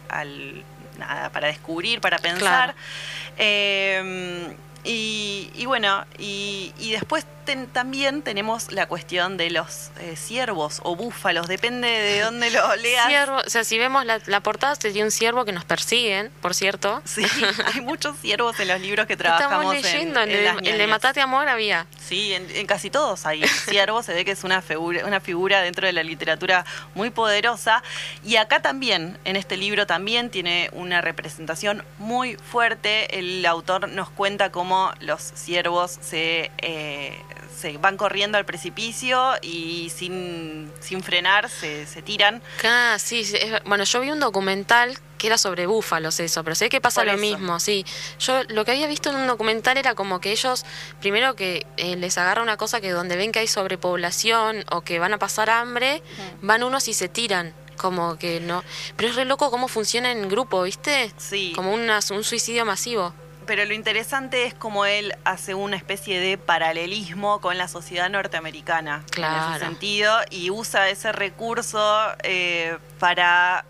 al, 0.09 0.63
nada, 0.97 1.29
para 1.29 1.49
descubrir, 1.49 2.01
para 2.01 2.17
pensar. 2.17 2.73
Claro. 2.73 4.55
Y, 4.83 5.49
y 5.55 5.65
bueno, 5.65 6.05
y, 6.17 6.73
y 6.77 6.91
después 6.91 7.25
ten- 7.45 7.67
también 7.67 8.21
tenemos 8.21 8.71
la 8.71 8.87
cuestión 8.87 9.37
de 9.37 9.49
los 9.49 9.91
eh, 9.99 10.15
ciervos 10.15 10.79
o 10.83 10.95
búfalos, 10.95 11.47
depende 11.47 11.87
de 11.87 12.21
dónde 12.21 12.49
lo 12.51 12.75
leas. 12.77 13.07
Ciervo, 13.07 13.37
o 13.45 13.49
sea, 13.49 13.63
si 13.63 13.77
vemos 13.77 14.05
la, 14.05 14.19
la 14.25 14.41
portada, 14.41 14.75
sería 14.75 15.03
un 15.03 15.11
ciervo 15.11 15.45
que 15.45 15.51
nos 15.51 15.65
persiguen, 15.65 16.31
por 16.41 16.53
cierto. 16.55 17.01
Sí, 17.05 17.25
hay 17.73 17.81
muchos 17.81 18.17
ciervos 18.19 18.59
en 18.59 18.67
los 18.67 18.79
libros 18.81 19.07
que 19.07 19.17
trabajamos 19.17 19.75
Estamos 19.75 19.93
leyendo, 19.93 20.21
en, 20.21 20.31
en 20.31 20.45
las 20.45 20.57
el 20.57 20.77
de. 20.77 20.87
Matate 20.87 21.21
Amor 21.21 21.47
había. 21.47 21.85
Sí, 22.05 22.33
en, 22.33 22.49
en 22.51 22.65
casi 22.67 22.89
todos 22.89 23.25
hay 23.25 23.47
ciervos, 23.47 24.05
se 24.05 24.13
ve 24.13 24.25
que 24.25 24.31
es 24.31 24.43
una 24.43 24.61
figura, 24.61 25.05
una 25.05 25.19
figura 25.19 25.61
dentro 25.61 25.85
de 25.87 25.93
la 25.93 26.03
literatura 26.03 26.65
muy 26.95 27.09
poderosa. 27.09 27.83
Y 28.23 28.35
acá 28.37 28.61
también, 28.61 29.17
en 29.25 29.35
este 29.35 29.57
libro 29.57 29.87
también 29.87 30.29
tiene 30.29 30.69
una 30.73 31.01
representación 31.01 31.83
muy 31.97 32.35
fuerte. 32.35 33.19
El 33.19 33.45
autor 33.45 33.89
nos 33.89 34.09
cuenta 34.09 34.51
cómo 34.51 34.91
los 34.99 35.21
ciervos 35.21 35.97
se, 36.01 36.51
eh, 36.59 37.19
se 37.57 37.77
van 37.77 37.97
corriendo 37.97 38.37
al 38.37 38.45
precipicio 38.45 39.33
y 39.41 39.91
sin, 39.95 40.71
sin 40.79 41.03
frenar 41.03 41.49
se, 41.49 41.85
se 41.85 42.01
tiran. 42.01 42.41
Ah, 42.63 42.97
sí, 42.99 43.23
sí, 43.25 43.37
bueno, 43.65 43.83
yo 43.83 43.99
vi 44.01 44.09
un 44.11 44.19
documental 44.19 44.97
que 45.17 45.27
era 45.27 45.37
sobre 45.37 45.65
búfalos 45.67 46.19
eso, 46.19 46.43
pero 46.43 46.53
sé 46.55 46.67
que 46.67 46.81
pasa 46.81 47.05
lo 47.05 47.13
mismo, 47.17 47.59
sí. 47.61 47.85
Yo 48.19 48.43
lo 48.49 48.65
que 48.65 48.71
había 48.71 48.87
visto 48.87 49.09
en 49.09 49.15
un 49.15 49.27
documental 49.27 49.77
era 49.77 49.95
como 49.95 50.19
que 50.19 50.31
ellos, 50.31 50.65
primero 50.99 51.35
que 51.35 51.65
eh, 51.77 51.95
les 51.95 52.17
agarra 52.17 52.41
una 52.41 52.57
cosa 52.57 52.81
que 52.81 52.91
donde 52.91 53.15
ven 53.15 53.31
que 53.31 53.39
hay 53.39 53.47
sobrepoblación 53.47 54.65
o 54.71 54.81
que 54.81 54.99
van 54.99 55.13
a 55.13 55.19
pasar 55.19 55.49
hambre, 55.49 56.01
van 56.41 56.63
unos 56.63 56.87
y 56.89 56.93
se 56.93 57.07
tiran, 57.07 57.53
como 57.77 58.17
que 58.17 58.39
no. 58.41 58.63
Pero 58.97 59.09
es 59.09 59.15
re 59.15 59.23
loco 59.25 59.49
cómo 59.49 59.67
funciona 59.69 60.11
en 60.11 60.27
grupo, 60.27 60.63
¿viste? 60.63 61.11
Sí. 61.17 61.53
Como 61.55 61.73
una- 61.73 61.99
un 62.11 62.23
suicidio 62.25 62.65
masivo. 62.65 63.13
Pero 63.45 63.65
lo 63.65 63.73
interesante 63.73 64.45
es 64.45 64.53
cómo 64.53 64.85
él 64.85 65.13
hace 65.25 65.53
una 65.53 65.75
especie 65.75 66.19
de 66.19 66.37
paralelismo 66.37 67.41
con 67.41 67.57
la 67.57 67.67
sociedad 67.67 68.09
norteamericana 68.09 68.97
en 69.05 69.11
Claro. 69.11 69.55
ese 69.55 69.65
sentido 69.65 70.15
y 70.29 70.49
usa 70.49 70.89
ese 70.89 71.11
recurso 71.11 72.07
eh, 72.23 72.77
para 72.99 73.65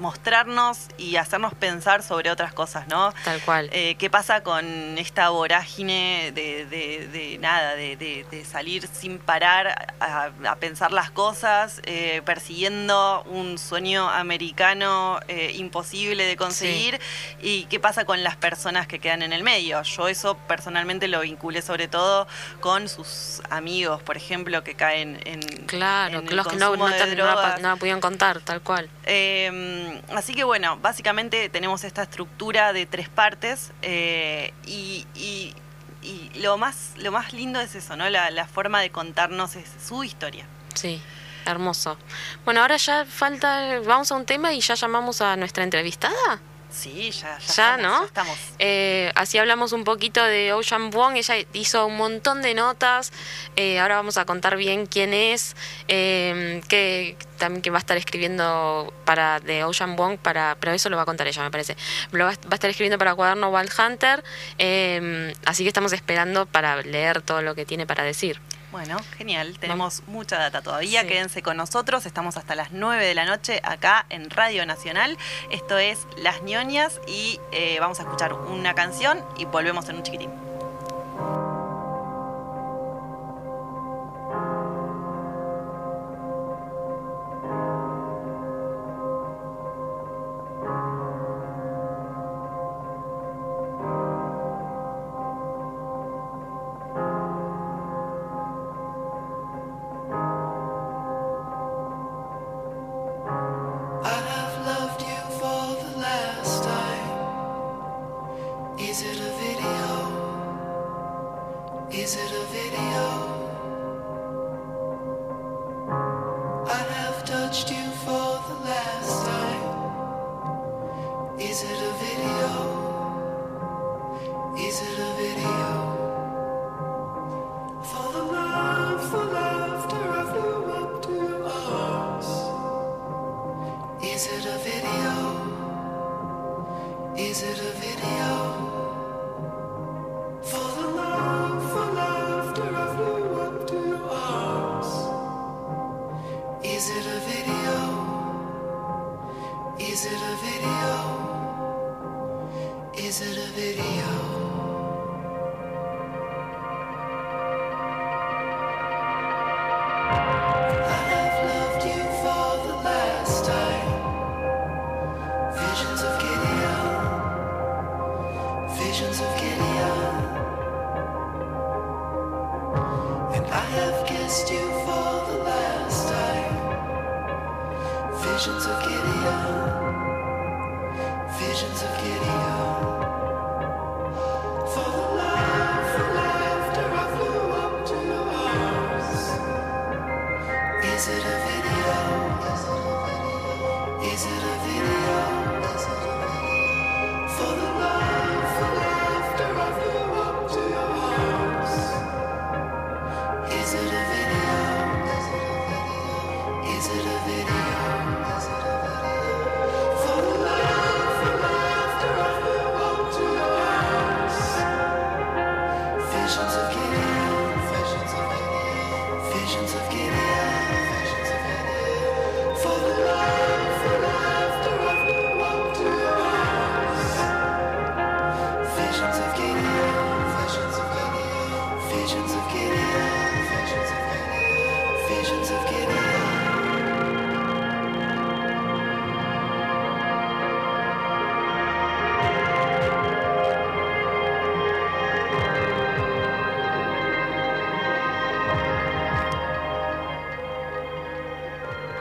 mostrarnos 0.00 0.88
y 0.98 1.16
hacernos 1.16 1.54
pensar 1.54 2.02
sobre 2.02 2.30
otras 2.30 2.52
cosas, 2.52 2.88
¿no? 2.88 3.12
Tal 3.24 3.40
cual. 3.42 3.68
Eh, 3.72 3.94
¿Qué 3.98 4.10
pasa 4.10 4.42
con 4.42 4.98
esta 4.98 5.28
vorágine 5.28 6.32
de, 6.34 6.66
de- 6.66 7.06
de 7.08 7.38
nada, 7.38 7.74
de, 7.74 8.44
salir 8.50 8.88
sin 8.92 9.18
parar 9.18 9.94
a, 10.00 10.30
a 10.48 10.56
pensar 10.56 10.90
las 10.92 11.10
cosas, 11.10 11.80
eh, 11.84 12.22
persiguiendo 12.24 13.22
un 13.26 13.58
sueño 13.58 14.08
americano 14.08 15.20
eh, 15.28 15.52
imposible 15.56 16.24
de 16.24 16.36
conseguir? 16.36 16.98
¿Y 17.40 17.64
qué 17.66 17.78
pasa 17.78 18.04
con 18.04 18.22
las 18.24 18.36
personas 18.36 18.86
que 18.86 18.98
quedan 18.98 19.22
en 19.22 19.32
el 19.32 19.42
medio? 19.42 19.82
Yo 19.82 20.08
eso 20.08 20.36
personalmente 20.48 21.06
lo 21.08 21.20
vinculé 21.20 21.62
sobre 21.62 21.86
todo 21.88 22.26
con 22.60 22.88
sus 22.88 23.42
amigos, 23.50 24.02
por 24.02 24.16
ejemplo, 24.16 24.64
que 24.64 24.74
caen 24.74 25.20
en... 25.26 25.40
Claro, 25.66 26.20
en 26.20 26.28
el 26.28 26.36
los 26.36 26.46
que 26.48 26.56
no, 26.56 26.74
no, 26.76 26.88
de 26.88 27.76
pudieron 27.76 28.00
contar, 28.00 28.40
tal 28.40 28.60
cual. 28.62 28.88
Eh, 29.04 29.89
así 30.14 30.34
que 30.34 30.44
bueno, 30.44 30.76
básicamente 30.78 31.48
tenemos 31.48 31.84
esta 31.84 32.02
estructura 32.02 32.72
de 32.72 32.86
tres 32.86 33.08
partes 33.08 33.72
eh, 33.82 34.52
y, 34.66 35.06
y- 35.14 35.54
y 36.02 36.30
lo 36.40 36.56
más 36.56 36.92
lo 36.96 37.12
más 37.12 37.32
lindo 37.34 37.60
es 37.60 37.74
eso, 37.74 37.94
¿no? 37.96 38.08
La, 38.08 38.30
la 38.30 38.46
forma 38.46 38.80
de 38.80 38.90
contarnos 38.90 39.54
es 39.56 39.66
su 39.86 40.02
historia. 40.02 40.46
Sí, 40.74 41.00
hermoso. 41.44 41.98
Bueno, 42.44 42.62
ahora 42.62 42.76
ya 42.78 43.04
falta, 43.04 43.80
vamos 43.84 44.10
a 44.10 44.14
un 44.16 44.24
tema 44.24 44.52
y 44.52 44.60
ya 44.60 44.74
llamamos 44.76 45.20
a 45.20 45.36
nuestra 45.36 45.62
entrevistada. 45.62 46.40
Sí, 46.70 47.10
ya, 47.10 47.38
ya, 47.38 47.46
Ya, 47.46 47.74
estamos, 47.74 47.82
¿no? 47.82 48.00
ya 48.00 48.06
estamos. 48.06 48.38
Eh, 48.58 49.12
así 49.14 49.38
hablamos 49.38 49.72
un 49.72 49.84
poquito 49.84 50.22
de 50.22 50.52
Ocean 50.52 50.90
Wong, 50.90 51.16
ella 51.16 51.34
hizo 51.52 51.86
un 51.86 51.96
montón 51.96 52.42
de 52.42 52.54
notas, 52.54 53.12
eh, 53.56 53.80
ahora 53.80 53.96
vamos 53.96 54.16
a 54.18 54.24
contar 54.24 54.56
bien 54.56 54.86
quién 54.86 55.12
es, 55.12 55.56
eh, 55.88 56.60
que 56.68 57.16
también 57.38 57.62
que 57.62 57.70
va 57.70 57.78
a 57.78 57.80
estar 57.80 57.96
escribiendo 57.96 58.92
para 59.04 59.40
de 59.40 59.64
Ocean 59.64 59.96
Wong, 59.96 60.18
para, 60.18 60.56
pero 60.60 60.72
eso 60.72 60.88
lo 60.90 60.96
va 60.96 61.02
a 61.02 61.06
contar 61.06 61.26
ella 61.26 61.42
me 61.42 61.50
parece, 61.50 61.76
lo 62.12 62.24
va, 62.24 62.30
va 62.30 62.50
a 62.50 62.54
estar 62.54 62.70
escribiendo 62.70 62.98
para 62.98 63.14
Cuaderno 63.14 63.50
Wild 63.50 63.72
Hunter, 63.78 64.22
eh, 64.58 65.32
así 65.44 65.64
que 65.64 65.68
estamos 65.68 65.92
esperando 65.92 66.46
para 66.46 66.82
leer 66.82 67.22
todo 67.22 67.42
lo 67.42 67.54
que 67.54 67.66
tiene 67.66 67.86
para 67.86 68.04
decir. 68.04 68.40
Bueno, 68.72 68.98
genial, 69.18 69.58
tenemos 69.58 70.02
mucha 70.06 70.38
data 70.38 70.62
todavía, 70.62 71.02
Sí. 71.02 71.08
quédense 71.08 71.42
con 71.42 71.56
nosotros, 71.56 72.06
estamos 72.06 72.36
hasta 72.36 72.54
las 72.54 72.70
9 72.70 73.04
de 73.04 73.14
la 73.14 73.24
noche 73.24 73.60
acá 73.64 74.06
en 74.10 74.30
Radio 74.30 74.64
Nacional, 74.64 75.18
esto 75.50 75.76
es 75.78 76.06
Las 76.16 76.42
ñoñas 76.42 77.00
y 77.08 77.40
eh, 77.50 77.78
vamos 77.80 77.98
a 77.98 78.02
escuchar 78.04 78.32
una 78.32 78.74
canción 78.74 79.24
y 79.36 79.44
volvemos 79.44 79.88
en 79.88 79.96
un 79.96 80.02
chiquitín. 80.04 80.30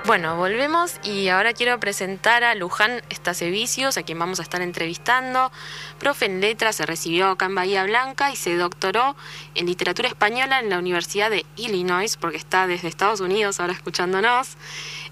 Bueno, 0.09 0.37
volvemos 0.37 0.99
y 1.03 1.27
ahora 1.27 1.53
quiero 1.53 1.79
presentar 1.79 2.43
a 2.43 2.55
Luján 2.55 3.03
Estasevicius, 3.11 3.95
a 3.95 4.01
quien 4.01 4.17
vamos 4.17 4.39
a 4.39 4.41
estar 4.41 4.59
entrevistando. 4.59 5.51
Profe 5.99 6.25
en 6.25 6.41
letras, 6.41 6.77
se 6.77 6.87
recibió 6.87 7.29
acá 7.29 7.45
en 7.45 7.53
Bahía 7.53 7.83
Blanca 7.83 8.31
y 8.31 8.35
se 8.35 8.55
doctoró 8.55 9.15
en 9.53 9.67
literatura 9.67 10.07
española 10.07 10.61
en 10.61 10.71
la 10.71 10.79
Universidad 10.79 11.29
de 11.29 11.45
Illinois, 11.57 12.17
porque 12.17 12.37
está 12.37 12.65
desde 12.65 12.87
Estados 12.87 13.19
Unidos 13.19 13.59
ahora 13.59 13.73
escuchándonos. 13.73 14.57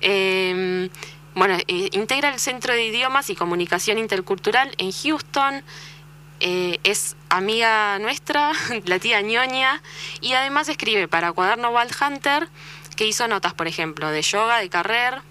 Eh, 0.02 0.90
bueno, 1.36 1.60
eh, 1.68 1.90
integra 1.92 2.34
el 2.34 2.40
Centro 2.40 2.74
de 2.74 2.84
Idiomas 2.84 3.30
y 3.30 3.36
Comunicación 3.36 4.00
Intercultural 4.00 4.74
en 4.80 4.92
Houston. 4.92 5.64
Eh, 6.40 6.80
es 6.84 7.16
amiga 7.30 7.98
nuestra, 8.00 8.52
la 8.86 8.98
tía 9.00 9.22
ñoña, 9.22 9.82
y 10.22 10.34
además 10.34 10.70
escribe 10.70 11.08
para 11.08 11.32
Cuaderno 11.32 11.70
Wild 11.70 11.96
Hunter, 12.00 12.50
que 12.98 13.06
hizo 13.06 13.28
notas, 13.30 13.54
por 13.54 13.68
ejemplo, 13.68 14.10
de 14.10 14.22
yoga, 14.22 14.58
de 14.58 14.70
carrer, 14.70 15.22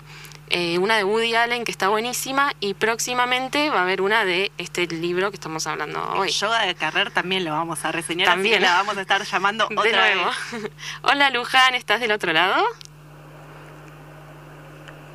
eh, 0.49 0.79
una 0.79 0.97
de 0.97 1.05
Woody 1.05 1.35
Allen 1.35 1.65
que 1.65 1.73
está 1.73 1.89
buenísima, 1.89 2.53
y 2.61 2.73
próximamente 2.75 3.69
va 3.69 3.81
a 3.81 3.83
haber 3.83 4.01
una 4.01 4.25
de 4.25 4.53
este 4.57 4.87
libro 4.87 5.31
que 5.31 5.37
estamos 5.37 5.67
hablando 5.67 6.03
hoy. 6.15 6.31
Yoga 6.31 6.63
de 6.63 6.75
carrer 6.75 7.11
también 7.11 7.45
lo 7.45 7.51
vamos 7.51 7.85
a 7.85 7.93
reseñar, 7.93 8.29
También. 8.29 8.55
así 8.55 8.63
que 8.65 8.67
la 8.71 8.77
vamos 8.79 8.97
a 8.97 9.01
estar 9.03 9.23
llamando 9.23 9.67
De 9.69 9.77
otra 9.77 10.15
nuevo. 10.15 10.31
vez. 10.53 10.71
Hola 11.03 11.29
Luján, 11.31 11.75
¿estás 11.75 12.01
del 12.01 12.13
otro 12.13 12.33
lado? 12.33 12.65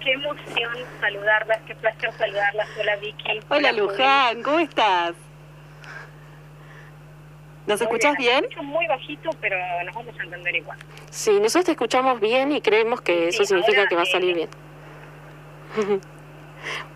Qué 0.03 0.11
emoción 0.13 0.73
saludarlas, 0.99 1.59
qué 1.67 1.75
placer 1.75 2.11
saludarlas. 2.17 2.67
Hola 2.79 2.95
Vicky. 2.97 3.39
Hola. 3.49 3.71
Luján, 3.71 4.41
¿cómo 4.43 4.59
estás? 4.59 5.13
¿Nos 7.67 7.79
Muy 7.79 7.85
escuchás 7.85 8.17
bien? 8.17 8.45
Muy 8.63 8.87
bajito, 8.87 9.29
pero 9.39 9.57
nos 9.85 9.95
vamos 9.95 10.19
a 10.19 10.23
entender 10.23 10.55
igual. 10.55 10.77
Sí, 11.09 11.31
nosotros 11.39 11.65
te 11.65 11.71
escuchamos 11.71 12.19
bien 12.19 12.51
y 12.51 12.61
creemos 12.61 13.01
que 13.01 13.27
eso 13.29 13.43
Sí, 13.43 13.47
significa 13.47 13.79
ahora, 13.79 13.89
que 13.89 13.95
va 13.95 14.01
a 14.01 14.05
eh, 14.05 14.11
salir 14.11 14.35
bien. 14.35 14.49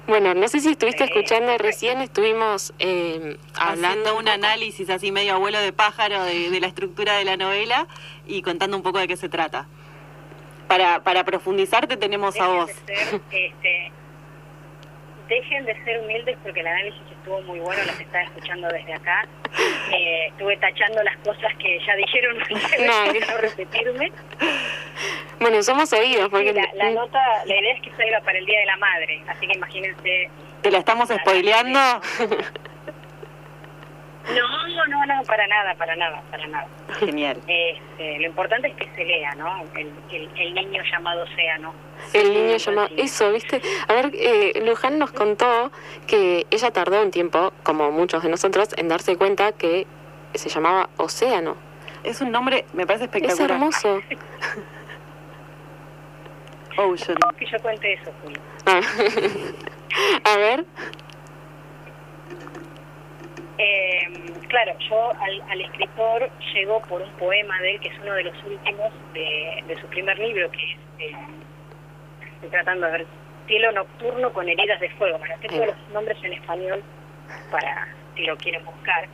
bueno, 0.08 0.34
no 0.34 0.48
sé 0.48 0.60
si 0.60 0.70
estuviste 0.72 1.04
Eh, 1.04 1.08
escuchando 1.08 1.58
recién, 1.58 2.02
estuvimos 2.02 2.74
eh, 2.80 3.38
hablando 3.54 4.18
un 4.18 4.28
análisis 4.28 4.90
así 4.90 5.12
medio 5.12 5.34
abuelo 5.36 5.60
de 5.60 5.72
pájaro 5.74 6.24
de, 6.24 6.50
de 6.50 6.60
la 6.60 6.68
estructura 6.68 7.14
de 7.18 7.26
la 7.26 7.38
novela 7.38 7.88
y 8.28 8.42
contando 8.42 8.76
un 8.78 8.84
poco 8.84 9.00
de 9.00 9.08
qué 9.08 9.18
se 9.18 9.30
trata. 9.30 9.68
Para, 10.68 11.04
para 11.04 11.24
profundizar 11.24 11.86
te 11.88 11.96
tenemos 11.96 12.40
a 12.40 12.48
vos. 12.48 12.72
ser, 12.88 13.22
este, 13.32 13.92
dejen 15.28 15.66
de 15.66 15.84
ser 15.84 16.00
humildes 16.02 16.38
porque 16.44 16.60
el 16.62 16.68
análisis 16.68 17.02
estuvo 17.12 17.42
muy 17.44 17.60
bueno, 17.60 17.84
las 17.86 18.00
estaba 18.00 18.24
escuchando 18.24 18.68
desde 18.70 18.94
acá. 18.94 19.28
Eh, 19.92 20.28
estuve 20.28 20.58
tachando 20.58 21.02
las 21.04 21.18
cosas 21.18 21.54
que 21.58 21.80
ya 21.86 21.96
dijeron 21.96 22.38
No, 22.50 23.20
para 23.20 23.34
no 23.34 23.38
repetirme. 23.38 24.12
Bueno, 25.40 25.64
somos 25.64 25.92
oídos 25.94 26.30
porque 26.30 26.54
la, 26.54 26.68
la 26.76 26.92
nota, 26.92 27.20
la 27.46 27.56
idea 27.56 27.74
es 27.74 27.82
que 27.82 27.92
salga 27.92 28.20
para 28.22 28.38
el 28.38 28.46
Día 28.46 28.60
de 28.60 28.66
la 28.66 28.78
Madre, 28.78 29.22
así 29.28 29.48
que 29.48 29.54
imagínense 29.58 30.30
¿Te 30.62 30.72
la 30.72 30.80
estamos 30.80 31.10
spoileando? 31.10 31.80
No, 34.28 34.86
no, 34.88 35.06
no, 35.06 35.24
para 35.24 35.46
nada, 35.48 35.76
para 35.76 35.96
nada, 35.96 36.22
para 36.32 36.48
nada. 36.48 36.68
Genial. 37.00 37.38
Este, 37.48 38.20
lo 38.20 38.26
importante 38.28 38.70
es 38.70 38.76
que 38.76 38.90
se 38.96 39.06
lea, 39.06 39.36
¿no? 39.36 39.64
El, 39.76 39.92
el, 40.12 40.30
el 40.36 40.54
niño 40.56 40.82
llamado 40.92 41.24
Océano. 41.24 41.74
El 42.14 42.34
niño 42.34 42.58
Sí, 42.60 42.66
llama 42.66 42.88
sí. 42.88 42.96
eso, 42.98 43.32
¿viste? 43.32 43.62
A 43.88 43.94
ver, 43.94 44.12
eh, 44.14 44.62
Luján 44.66 44.98
nos 44.98 45.12
contó 45.12 45.72
que 46.08 46.48
ella 46.50 46.72
tardó 46.72 47.02
un 47.04 47.12
tiempo, 47.12 47.54
como 47.64 47.92
muchos 47.92 48.24
de 48.24 48.30
nosotros, 48.30 48.70
en 48.78 48.88
darse 48.88 49.16
cuenta 49.16 49.52
que 49.52 49.86
se 50.34 50.50
llamaba 50.50 50.90
Océano. 50.98 51.56
Es 52.04 52.22
un 52.22 52.32
nombre, 52.32 52.66
me 52.74 52.86
parece 52.88 53.06
Es 53.06 53.10
espectacular. 53.14 53.52
hermoso. 53.52 54.02
Ocean. 56.78 57.18
Que 57.38 57.46
yo 57.46 57.58
cuente 57.60 57.94
eso, 57.94 58.12
Julio. 58.22 58.40
Ah. 58.66 58.82
A 60.34 60.38
ver, 60.38 60.66
Eh, 63.58 64.08
claro, 64.50 64.74
yo 64.90 65.12
al, 65.12 65.42
al 65.50 65.62
escritor 65.62 66.30
llegó 66.54 66.82
por 66.82 67.02
un 67.02 67.10
poema 67.12 67.60
de 67.62 67.72
él, 67.72 67.80
que 67.80 67.88
es 67.90 68.00
uno 68.04 68.14
de 68.14 68.24
los 68.24 68.44
últimos 68.44 68.92
de, 69.14 69.64
de 69.68 69.76
su 69.80 69.88
primer 69.88 70.18
libro, 70.20 70.50
que 70.52 70.58
es, 70.64 70.78
eh, 71.00 71.16
estoy 72.34 72.50
tratando 72.50 72.86
de 72.88 72.92
ver, 72.92 73.06
Cielo 73.48 73.72
Nocturno 73.72 74.34
con 74.34 74.50
heridas 74.50 74.80
de 74.80 74.90
fuego. 74.92 75.18
Bueno, 75.20 75.36
tengo 75.42 75.54
Ahí 75.56 75.60
va. 75.62 75.66
los 75.68 75.90
nombres 75.94 76.18
en 76.24 76.34
español 76.34 76.84
para 77.52 77.88
si 78.16 78.24
lo 78.26 78.36
quieren 78.38 78.64
buscar. 78.66 79.08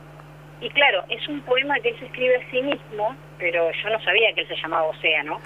Y 0.60 0.70
claro, 0.70 1.04
es 1.08 1.26
un 1.28 1.40
poema 1.42 1.78
que 1.80 1.90
él 1.90 1.98
se 1.98 2.06
escribe 2.06 2.36
a 2.36 2.50
sí 2.50 2.62
mismo, 2.62 3.16
pero 3.38 3.70
yo 3.72 3.90
no 3.90 4.00
sabía 4.02 4.32
que 4.32 4.42
él 4.42 4.48
se 4.48 4.56
llamaba 4.56 4.84
Océano. 4.84 5.40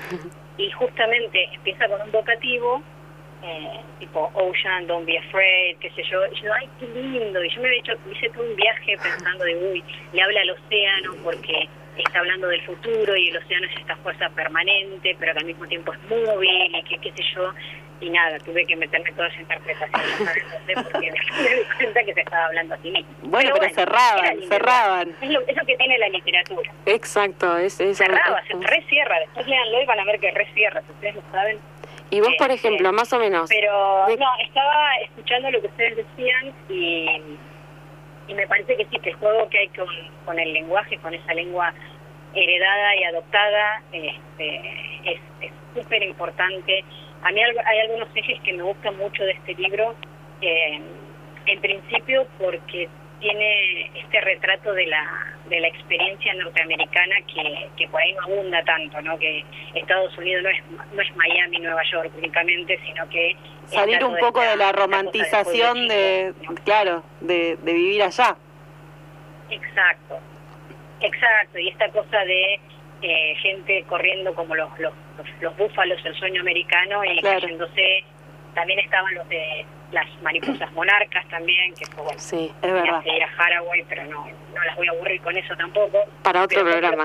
Y 0.58 0.70
justamente 0.72 1.48
empieza 1.54 1.88
con 1.88 2.00
un 2.02 2.12
vocativo, 2.12 2.82
eh, 3.42 3.80
tipo 3.98 4.30
Ocean, 4.34 4.86
Don't 4.86 5.06
Be 5.06 5.18
Afraid, 5.18 5.76
qué 5.78 5.90
sé 5.90 6.02
yo. 6.10 6.20
Y 6.32 6.42
yo, 6.42 6.52
ay, 6.52 6.68
qué 6.80 6.86
lindo. 6.88 7.42
Y 7.44 7.50
yo 7.50 7.60
me 7.60 7.68
había 7.68 7.80
hecho, 7.80 7.92
hice 8.10 8.28
todo 8.30 8.44
un 8.44 8.56
viaje 8.56 8.96
pensando 9.02 9.44
de, 9.44 9.56
uy, 9.56 9.84
le 10.12 10.22
habla 10.22 10.40
al 10.40 10.50
océano 10.50 11.14
porque 11.22 11.68
está 11.96 12.18
hablando 12.18 12.48
del 12.48 12.62
futuro 12.62 13.16
y 13.16 13.28
el 13.28 13.36
océano 13.38 13.66
es 13.66 13.76
esta 13.80 13.96
fuerza 13.96 14.28
permanente, 14.30 15.16
pero 15.18 15.32
que 15.32 15.38
al 15.38 15.44
mismo 15.46 15.66
tiempo 15.66 15.92
es 15.92 15.98
móvil 16.08 16.76
y 16.76 16.82
que 16.82 16.98
qué 16.98 17.12
sé 17.12 17.22
yo. 17.34 17.52
y 18.00 18.10
nada, 18.10 18.38
tuve 18.40 18.66
que 18.66 18.76
meterme 18.76 19.10
toda 19.12 19.28
esa 19.28 19.40
interpretación, 19.40 20.28
porque 20.84 21.12
me 21.42 21.56
di 21.56 21.62
cuenta 21.78 22.04
que 22.04 22.12
se 22.12 22.20
estaba 22.20 22.44
hablando 22.46 22.74
a 22.74 22.78
sí 22.78 22.90
mismo. 22.90 23.08
Bueno, 23.22 23.54
pero 23.58 23.74
cerraban, 23.74 24.42
cerraban. 24.48 25.16
Es 25.22 25.30
lo, 25.30 25.40
es 25.40 25.56
lo 25.56 25.64
que 25.64 25.76
tiene 25.76 25.98
la 25.98 26.08
literatura. 26.10 26.70
Exacto, 26.84 27.56
es, 27.56 27.80
es 27.80 27.96
Cerraba, 27.96 28.42
se 28.46 28.54
recierra. 28.54 29.18
Después 29.20 29.46
leanlo 29.46 29.82
y 29.82 29.86
van 29.86 30.00
a 30.00 30.04
ver 30.04 30.20
que 30.20 30.30
recierra, 30.30 30.82
si 30.82 30.92
ustedes 30.92 31.14
lo 31.14 31.22
saben. 31.32 31.58
Y 32.10 32.20
vos, 32.20 32.34
por 32.38 32.50
Este, 32.50 32.68
ejemplo, 32.68 32.92
más 32.92 33.12
o 33.12 33.18
menos. 33.18 33.48
Pero 33.48 34.04
De- 34.06 34.16
no, 34.16 34.26
estaba 34.44 34.96
escuchando 35.02 35.50
lo 35.50 35.60
que 35.60 35.66
ustedes 35.66 35.96
decían 35.96 36.54
y, 36.68 37.06
y 38.28 38.34
me 38.34 38.46
parece 38.46 38.76
que 38.76 38.84
sí, 38.86 38.98
que 39.00 39.10
el 39.10 39.16
juego 39.16 39.48
que 39.48 39.58
hay 39.58 39.68
con, 39.68 39.86
con 40.24 40.38
el 40.38 40.52
lenguaje, 40.52 40.98
con 40.98 41.12
esa 41.14 41.34
lengua 41.34 41.72
heredada 42.34 42.96
y 42.96 43.04
adoptada, 43.04 43.82
este, 43.92 45.10
es 45.12 45.20
es 45.40 45.52
súper 45.74 46.02
importante. 46.02 46.84
A 47.22 47.32
mí 47.32 47.40
hay 47.42 47.78
algunos 47.80 48.08
ejes 48.14 48.40
que 48.42 48.52
me 48.52 48.62
gustan 48.62 48.96
mucho 48.98 49.24
de 49.24 49.32
este 49.32 49.54
libro, 49.54 49.94
eh, 50.40 50.80
en 51.46 51.60
principio 51.60 52.26
porque 52.38 52.88
tiene 53.20 53.90
este 53.94 54.20
retrato 54.20 54.72
de 54.72 54.86
la, 54.86 55.36
de 55.48 55.60
la 55.60 55.68
experiencia 55.68 56.34
norteamericana 56.34 57.16
que, 57.26 57.68
que 57.76 57.88
por 57.88 58.00
ahí 58.00 58.12
no 58.12 58.22
abunda 58.22 58.62
tanto, 58.64 59.00
¿no? 59.02 59.18
que 59.18 59.44
Estados 59.74 60.16
Unidos 60.18 60.42
no 60.42 60.50
es, 60.50 60.62
no 60.92 61.02
es 61.02 61.16
Miami, 61.16 61.58
Nueva 61.58 61.82
York 61.90 62.10
únicamente, 62.16 62.78
sino 62.84 63.08
que... 63.08 63.36
Salir 63.66 64.04
un 64.04 64.16
poco 64.18 64.40
de 64.42 64.56
la 64.56 64.72
romantización 64.72 65.88
de, 65.88 66.34
claro, 66.64 67.02
de, 67.20 67.56
de 67.56 67.72
vivir 67.72 68.02
allá. 68.02 68.36
Exacto, 69.50 70.18
exacto, 71.00 71.58
y 71.58 71.68
esta 71.68 71.88
cosa 71.90 72.18
de 72.24 72.60
eh, 73.02 73.34
gente 73.42 73.84
corriendo 73.88 74.34
como 74.34 74.54
los, 74.54 74.68
los, 74.78 74.92
los, 75.18 75.26
los 75.40 75.56
búfalos, 75.56 76.04
el 76.04 76.14
sueño 76.16 76.40
americano, 76.40 77.04
y 77.04 77.18
Claro. 77.20 77.40
cayéndose, 77.40 78.04
también 78.56 78.80
estaban 78.80 79.14
los 79.14 79.28
de 79.28 79.64
las 79.92 80.04
mariposas 80.22 80.72
monarcas 80.72 81.24
también, 81.28 81.72
que 81.74 81.86
fue 81.86 82.02
bueno, 82.02 82.18
Sí, 82.18 82.52
Es 82.60 82.72
verdad. 82.72 83.04
ir 83.04 83.22
a 83.22 83.28
Haraway, 83.38 83.84
pero 83.88 84.04
no, 84.06 84.26
no 84.52 84.64
las 84.64 84.74
voy 84.76 84.88
a 84.88 84.90
aburrir 84.90 85.20
con 85.20 85.36
eso 85.36 85.54
tampoco. 85.56 85.98
para 86.24 86.42
otro 86.42 86.64
Pero 86.64 86.72
programa. 86.72 87.04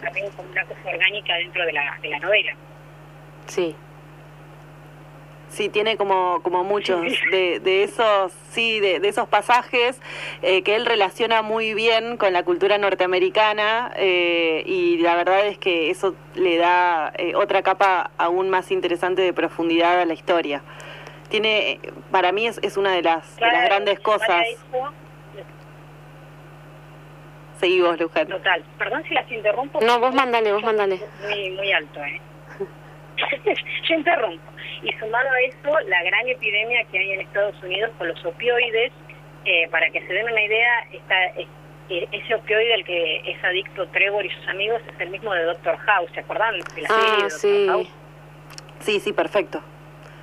también 0.00 0.30
como 0.36 0.48
una 0.52 0.64
cosa 0.64 0.80
orgánica 0.88 1.34
dentro 1.34 1.66
de 1.66 1.72
la, 1.72 1.98
de 2.00 2.08
la 2.10 2.18
novela. 2.20 2.52
sí. 3.46 3.74
Sí, 5.48 5.68
tiene 5.68 5.98
como, 5.98 6.40
como 6.42 6.64
muchos 6.64 7.02
de, 7.30 7.60
de 7.60 7.82
esos, 7.82 8.32
sí, 8.52 8.80
de, 8.80 9.00
de 9.00 9.08
esos 9.08 9.28
pasajes 9.28 10.00
eh, 10.40 10.62
que 10.62 10.76
él 10.76 10.86
relaciona 10.86 11.42
muy 11.42 11.74
bien 11.74 12.16
con 12.16 12.32
la 12.32 12.42
cultura 12.42 12.78
norteamericana 12.78 13.92
eh, 13.96 14.62
y 14.64 14.96
la 15.00 15.14
verdad 15.14 15.46
es 15.46 15.58
que 15.58 15.90
eso 15.90 16.16
le 16.36 16.56
da 16.56 17.12
eh, 17.18 17.34
otra 17.34 17.60
capa 17.60 18.12
aún 18.16 18.48
más 18.48 18.70
interesante 18.70 19.20
de 19.20 19.34
profundidad 19.34 20.00
a 20.00 20.06
la 20.06 20.14
historia. 20.14 20.62
Tiene, 21.32 21.80
para 22.10 22.30
mí 22.30 22.46
es, 22.46 22.58
es 22.62 22.76
una 22.76 22.92
de 22.92 23.00
las, 23.00 23.36
de 23.36 23.40
las 23.40 23.50
Claro, 23.52 23.66
grandes 23.68 24.00
para 24.00 24.18
cosas. 24.18 24.44
eso, 24.50 24.92
Seguimos, 27.58 27.98
Luján. 27.98 28.28
Total. 28.28 28.62
Perdón 28.76 29.02
si 29.08 29.14
las 29.14 29.30
interrumpo. 29.32 29.80
No, 29.80 29.98
vos 29.98 30.14
mandale, 30.14 30.52
vos 30.52 30.62
mandale. 30.62 31.00
Muy, 31.26 31.50
muy 31.52 31.72
alto, 31.72 32.04
¿eh? 32.04 32.20
Yo 33.88 33.94
interrumpo. 33.94 34.42
Y 34.82 34.92
sumado 34.98 35.26
a 35.30 35.40
eso, 35.40 35.80
la 35.88 36.02
gran 36.02 36.28
epidemia 36.28 36.84
que 36.90 36.98
hay 36.98 37.12
en 37.12 37.20
Estados 37.22 37.54
Unidos 37.62 37.92
con 37.96 38.08
los 38.08 38.22
opioides, 38.26 38.92
eh, 39.46 39.68
para 39.70 39.88
que 39.88 40.06
se 40.06 40.12
den 40.12 40.26
una 40.30 40.42
idea, 40.42 40.80
está, 40.92 41.24
eh, 41.40 41.46
eh, 41.88 42.08
ese 42.12 42.34
opioide 42.34 42.74
al 42.74 42.84
que 42.84 43.30
es 43.30 43.42
adicto 43.42 43.88
Trevor 43.88 44.26
y 44.26 44.30
sus 44.30 44.48
amigos 44.48 44.82
es 44.92 45.00
el 45.00 45.08
mismo 45.08 45.32
de 45.32 45.44
Doctor 45.44 45.78
House, 45.78 46.10
¿se 46.12 46.20
acuerdan? 46.20 46.58
La 46.58 46.64
serie 46.88 47.16
de 47.16 47.24
Ah, 47.24 47.30
sí. 47.30 47.66
House, 47.68 47.88
Sí, 48.80 49.00
sí, 49.00 49.12
perfecto. 49.14 49.62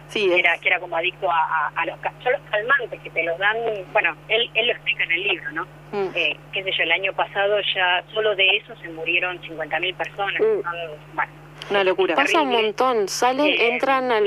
Sí, 0.09 0.27
que 0.27 0.39
era, 0.39 0.57
que 0.57 0.67
era 0.67 0.79
como 0.79 0.97
adicto 0.97 1.29
a, 1.31 1.37
a- 1.37 1.71
a 1.75 1.85
los, 1.85 1.95
son 2.23 2.31
los 2.33 2.41
calmantes 2.49 2.99
que 3.01 3.09
te 3.11 3.23
los 3.23 3.37
dan, 3.37 3.55
bueno, 3.93 4.15
él, 4.27 4.49
él 4.55 4.65
lo 4.67 4.73
explica 4.73 5.03
en 5.03 5.11
el 5.11 5.23
libro, 5.23 5.51
¿no? 5.51 5.63
Mm. 5.91 6.09
eh, 6.15 6.37
qué 6.51 6.63
sé 6.63 6.71
yo, 6.77 6.83
el 6.83 6.91
año 6.91 7.13
pasado 7.13 7.57
ya 7.75 8.03
solo 8.13 8.35
de 8.35 8.57
eso 8.57 8.75
se 8.81 8.89
murieron 8.89 9.39
50.000 9.41 9.95
personas. 9.95 10.39
Mm. 10.41 10.63
Son, 10.63 10.75
bueno, 11.13 11.31
una 11.69 11.83
locura. 11.83 12.15
Pasa 12.15 12.41
un 12.41 12.49
montón, 12.49 13.07
salen, 13.07 13.45
Eh, 13.45 13.67
entran 13.73 14.11
al, 14.11 14.25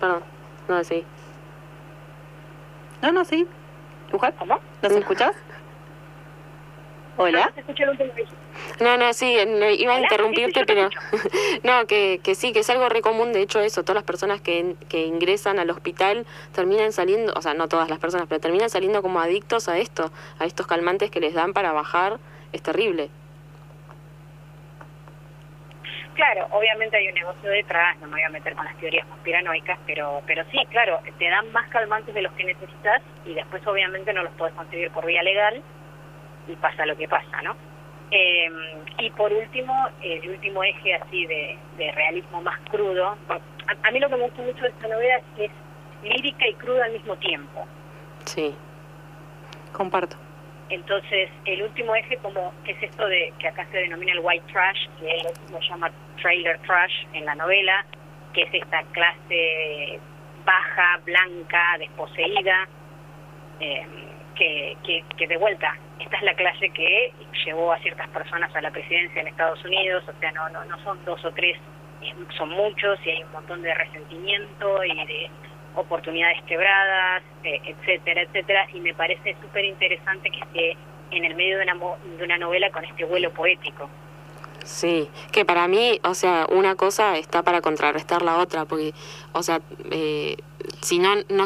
Perdón, 0.00 0.22
no, 0.68 0.84
sí. 0.84 1.04
No, 3.02 3.12
no, 3.12 3.24
sí. 3.24 3.46
Luján, 4.12 4.32
¿Cómo? 4.32 4.58
¿nos 4.82 4.92
escuchás? 4.92 5.32
Hola. 7.16 7.50
No, 7.54 7.62
el 7.62 7.68
último 7.68 7.92
que 7.96 8.04
dijiste. 8.04 8.34
No, 8.80 8.96
no, 8.96 9.12
sí, 9.12 9.36
no, 9.46 9.68
iba 9.70 9.94
a 9.94 10.00
interrumpirte, 10.00 10.64
pero 10.64 10.88
no, 11.62 11.86
que, 11.86 12.20
que 12.22 12.34
sí, 12.34 12.52
que 12.52 12.60
es 12.60 12.70
algo 12.70 12.88
re 12.88 13.02
común, 13.02 13.32
de 13.32 13.42
hecho 13.42 13.60
eso, 13.60 13.82
todas 13.82 13.96
las 13.96 14.04
personas 14.04 14.40
que, 14.40 14.76
que 14.88 15.06
ingresan 15.06 15.58
al 15.58 15.70
hospital 15.70 16.26
terminan 16.54 16.92
saliendo, 16.92 17.32
o 17.36 17.42
sea, 17.42 17.54
no 17.54 17.68
todas 17.68 17.88
las 17.88 17.98
personas, 17.98 18.26
pero 18.28 18.40
terminan 18.40 18.70
saliendo 18.70 19.02
como 19.02 19.20
adictos 19.20 19.68
a 19.68 19.78
esto, 19.78 20.12
a 20.38 20.46
estos 20.46 20.66
calmantes 20.66 21.10
que 21.10 21.20
les 21.20 21.34
dan 21.34 21.52
para 21.52 21.72
bajar, 21.72 22.18
es 22.52 22.62
terrible. 22.62 23.10
Claro, 26.14 26.48
obviamente 26.50 26.96
hay 26.96 27.08
un 27.08 27.14
negocio 27.14 27.48
detrás, 27.48 27.96
no 27.98 28.06
me 28.06 28.14
voy 28.14 28.22
a 28.22 28.28
meter 28.28 28.54
con 28.54 28.64
las 28.64 28.76
teorías 28.76 29.06
conspiranoicas, 29.06 29.78
pero 29.86 30.20
pero 30.26 30.44
sí, 30.50 30.58
claro, 30.70 31.00
te 31.18 31.30
dan 31.30 31.50
más 31.52 31.66
calmantes 31.68 32.14
de 32.14 32.20
los 32.20 32.32
que 32.32 32.44
necesitas 32.44 33.00
y 33.24 33.32
después 33.32 33.66
obviamente 33.66 34.12
no 34.12 34.22
los 34.24 34.32
puedes 34.34 34.54
conseguir 34.54 34.90
por 34.90 35.06
vía 35.06 35.22
legal 35.22 35.62
y 36.46 36.56
pasa 36.56 36.84
lo 36.84 36.96
que 36.96 37.08
pasa, 37.08 37.40
¿no? 37.42 37.56
Eh, 38.10 38.50
y 38.98 39.10
por 39.10 39.32
último, 39.32 39.88
el 40.02 40.30
último 40.30 40.64
eje 40.64 40.94
así 40.94 41.26
de, 41.26 41.58
de 41.76 41.92
realismo 41.92 42.42
más 42.42 42.58
crudo, 42.70 43.16
a, 43.28 43.88
a 43.88 43.90
mí 43.90 44.00
lo 44.00 44.08
que 44.08 44.16
me 44.16 44.24
gusta 44.24 44.42
mucho 44.42 44.62
de 44.62 44.68
esta 44.68 44.88
novela 44.88 45.16
es 45.16 45.24
que 45.36 45.44
es 45.44 45.52
lírica 46.02 46.48
y 46.48 46.54
cruda 46.54 46.86
al 46.86 46.92
mismo 46.92 47.16
tiempo. 47.16 47.66
Sí, 48.24 48.54
Comparto. 49.72 50.16
Entonces, 50.68 51.30
el 51.46 51.62
último 51.62 51.94
eje, 51.94 52.16
como 52.18 52.52
que 52.64 52.72
es 52.72 52.82
esto 52.82 53.06
de 53.06 53.32
que 53.38 53.48
acá 53.48 53.66
se 53.70 53.78
denomina 53.78 54.12
el 54.12 54.20
white 54.20 54.44
trash, 54.52 54.88
que 55.00 55.10
él 55.10 55.26
lo 55.50 55.60
llama 55.60 55.90
trailer 56.20 56.58
trash 56.60 57.06
en 57.12 57.24
la 57.24 57.34
novela, 57.34 57.84
que 58.32 58.42
es 58.42 58.54
esta 58.54 58.82
clase 58.92 59.98
baja, 60.44 61.00
blanca, 61.04 61.76
desposeída, 61.78 62.68
eh, 63.58 63.86
que, 64.40 64.76
que, 64.86 65.04
que 65.18 65.26
de 65.28 65.36
vuelta, 65.36 65.76
esta 66.00 66.16
es 66.16 66.22
la 66.22 66.34
clase 66.34 66.70
que 66.70 67.12
llevó 67.44 67.72
a 67.72 67.78
ciertas 67.80 68.08
personas 68.08 68.54
a 68.56 68.60
la 68.62 68.70
presidencia 68.70 69.20
en 69.20 69.28
Estados 69.28 69.62
Unidos, 69.64 70.02
o 70.08 70.18
sea, 70.18 70.32
no, 70.32 70.48
no, 70.48 70.64
no 70.64 70.78
son 70.82 70.98
dos 71.04 71.22
o 71.26 71.30
tres, 71.32 71.58
es- 72.02 72.36
son 72.36 72.48
muchos 72.48 72.98
y 73.04 73.10
hay 73.10 73.22
un 73.22 73.32
montón 73.32 73.60
de 73.62 73.74
resentimiento 73.74 74.82
y 74.84 74.94
de 75.06 75.30
oportunidades 75.76 76.38
quebradas, 76.46 77.22
eh, 77.44 77.60
etcétera, 77.66 78.22
etcétera, 78.22 78.66
y 78.72 78.80
me 78.80 78.94
parece 78.94 79.36
súper 79.42 79.64
interesante 79.66 80.30
que 80.30 80.40
esté 80.40 80.76
en 81.12 81.24
el 81.24 81.34
medio 81.34 81.58
de 81.58 81.64
una, 81.64 81.74
de 82.18 82.24
una 82.24 82.38
novela 82.38 82.70
con 82.70 82.84
este 82.84 83.04
vuelo 83.04 83.30
poético. 83.32 83.90
Sí, 84.64 85.08
que 85.32 85.44
para 85.44 85.68
mí, 85.68 86.00
o 86.04 86.14
sea, 86.14 86.46
una 86.50 86.74
cosa 86.76 87.16
está 87.18 87.42
para 87.42 87.60
contrarrestar 87.60 88.22
la 88.22 88.38
otra, 88.38 88.64
porque, 88.64 88.94
o 89.32 89.42
sea, 89.42 89.60
eh, 89.90 90.36
si 90.82 90.98
no, 90.98 91.14
no, 91.28 91.44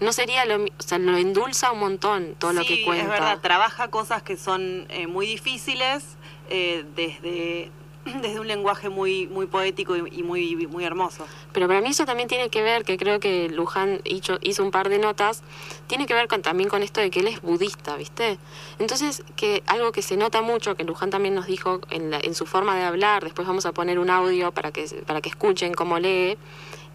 no 0.00 0.12
sería 0.12 0.44
lo, 0.44 0.64
o 0.64 0.68
sea, 0.78 0.98
lo 0.98 1.16
endulza 1.16 1.72
un 1.72 1.80
montón 1.80 2.34
todo 2.38 2.52
lo 2.52 2.62
Sí, 2.62 2.66
que 2.68 2.84
cuenta. 2.84 3.04
es 3.04 3.10
verdad, 3.10 3.38
trabaja 3.40 3.88
cosas 3.88 4.22
que 4.22 4.36
son 4.36 4.86
eh, 4.88 5.06
muy 5.06 5.26
difíciles 5.26 6.04
eh, 6.50 6.84
desde, 6.94 7.70
desde 8.22 8.40
un 8.40 8.46
lenguaje 8.46 8.88
muy 8.88 9.26
muy 9.28 9.46
poético 9.46 9.96
y, 9.96 10.22
muy 10.22 10.66
muy 10.66 10.84
hermoso. 10.84 11.26
Pero 11.52 11.68
para 11.68 11.80
mí 11.80 11.88
eso 11.88 12.04
también 12.04 12.28
tiene 12.28 12.48
que 12.50 12.62
ver, 12.62 12.84
que 12.84 12.96
creo 12.96 13.20
que 13.20 13.48
Luján 13.48 14.00
hizo, 14.04 14.38
hizo 14.42 14.62
un 14.62 14.70
par 14.70 14.88
de 14.88 14.98
notas, 14.98 15.42
tiene 15.86 16.06
que 16.06 16.14
ver 16.14 16.28
con, 16.28 16.42
también 16.42 16.68
con 16.68 16.82
esto 16.82 17.00
de 17.00 17.10
que 17.10 17.20
él 17.20 17.28
es 17.28 17.40
budista, 17.40 17.96
¿viste? 17.96 18.38
Entonces, 18.78 19.22
que 19.36 19.62
algo 19.66 19.92
que 19.92 20.02
se 20.02 20.16
nota 20.16 20.42
mucho, 20.42 20.74
que 20.76 20.84
Luján 20.84 21.10
también 21.10 21.34
nos 21.34 21.46
dijo 21.46 21.80
en, 21.90 22.10
la- 22.10 22.20
en 22.20 22.34
su 22.34 22.46
forma 22.46 22.76
de 22.76 22.82
hablar, 22.82 23.24
después 23.24 23.46
vamos 23.46 23.66
a 23.66 23.72
poner 23.72 23.98
un 23.98 24.10
audio 24.10 24.52
para 24.52 24.72
que, 24.72 24.84
para 25.06 25.20
que 25.20 25.28
escuchen 25.28 25.74
cómo 25.74 25.98
lee, 25.98 26.36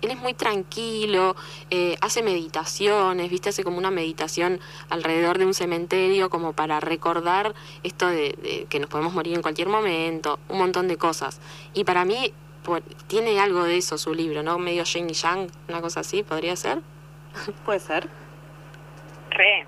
él 0.02 0.12
es 0.12 0.18
muy 0.18 0.34
tranquilo, 0.34 1.36
eh, 1.70 1.97
hace 2.02 2.24
meditaciones, 2.24 3.30
¿viste? 3.30 3.50
Hace 3.50 3.64
como 3.64 3.78
una 3.78 3.91
meditación 3.91 4.60
alrededor 4.89 5.38
de 5.38 5.45
un 5.45 5.54
cementerio 5.54 6.30
como 6.30 6.54
para 6.54 6.80
recordar 6.80 7.54
esto 7.84 8.08
de, 8.08 8.34
de 8.41 8.66
que 8.70 8.80
nos 8.80 8.89
podemos 8.89 9.14
morir 9.14 9.36
en 9.36 9.41
cualquier 9.41 9.68
momento, 9.70 10.39
un 10.50 10.58
montón 10.60 10.88
de 10.88 10.97
cosas. 10.97 11.41
Y 11.74 11.84
para 11.84 12.06
mí 12.06 12.34
por- 12.64 12.82
tiene 13.08 13.39
algo 13.39 13.64
de 13.64 13.78
eso 13.78 13.97
su 13.97 14.14
libro, 14.14 14.43
¿no? 14.43 14.58
Medio 14.60 14.84
yin 14.84 15.10
y 15.10 15.14
yang, 15.14 15.47
una 15.68 15.82
cosa 15.82 16.02
así, 16.02 16.24
podría 16.24 16.56
ser. 16.56 16.80
Puede 17.66 17.80
ser. 17.80 18.08
Re, 19.32 19.66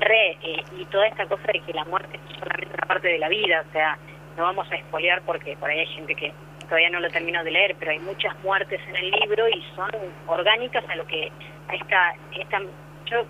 re, 0.00 0.30
eh, 0.42 0.64
y 0.78 0.84
toda 0.86 1.06
esta 1.06 1.26
cosa 1.26 1.46
de 1.52 1.60
que 1.60 1.72
la 1.72 1.84
muerte 1.84 2.16
es 2.16 2.38
solamente 2.38 2.74
una 2.74 2.86
parte 2.86 3.08
de 3.08 3.18
la 3.18 3.28
vida, 3.28 3.64
o 3.68 3.72
sea, 3.72 3.98
no 4.36 4.42
vamos 4.42 4.66
a 4.70 4.74
espolear 4.74 5.22
porque 5.22 5.56
por 5.56 5.70
ahí 5.70 5.78
hay 5.80 5.86
gente 5.86 6.14
que 6.14 6.32
todavía 6.74 6.90
no 6.90 6.98
lo 6.98 7.08
termino 7.08 7.44
de 7.44 7.52
leer, 7.52 7.76
pero 7.78 7.92
hay 7.92 8.00
muchas 8.00 8.34
muertes 8.42 8.80
en 8.88 8.96
el 8.96 9.10
libro 9.12 9.48
y 9.48 9.62
son 9.76 9.90
orgánicas 10.26 10.84
a 10.88 10.96
lo 10.96 11.06
que 11.06 11.30
a 11.68 11.74
esta, 11.76 12.14
esta 12.36 12.58
yo 13.06 13.24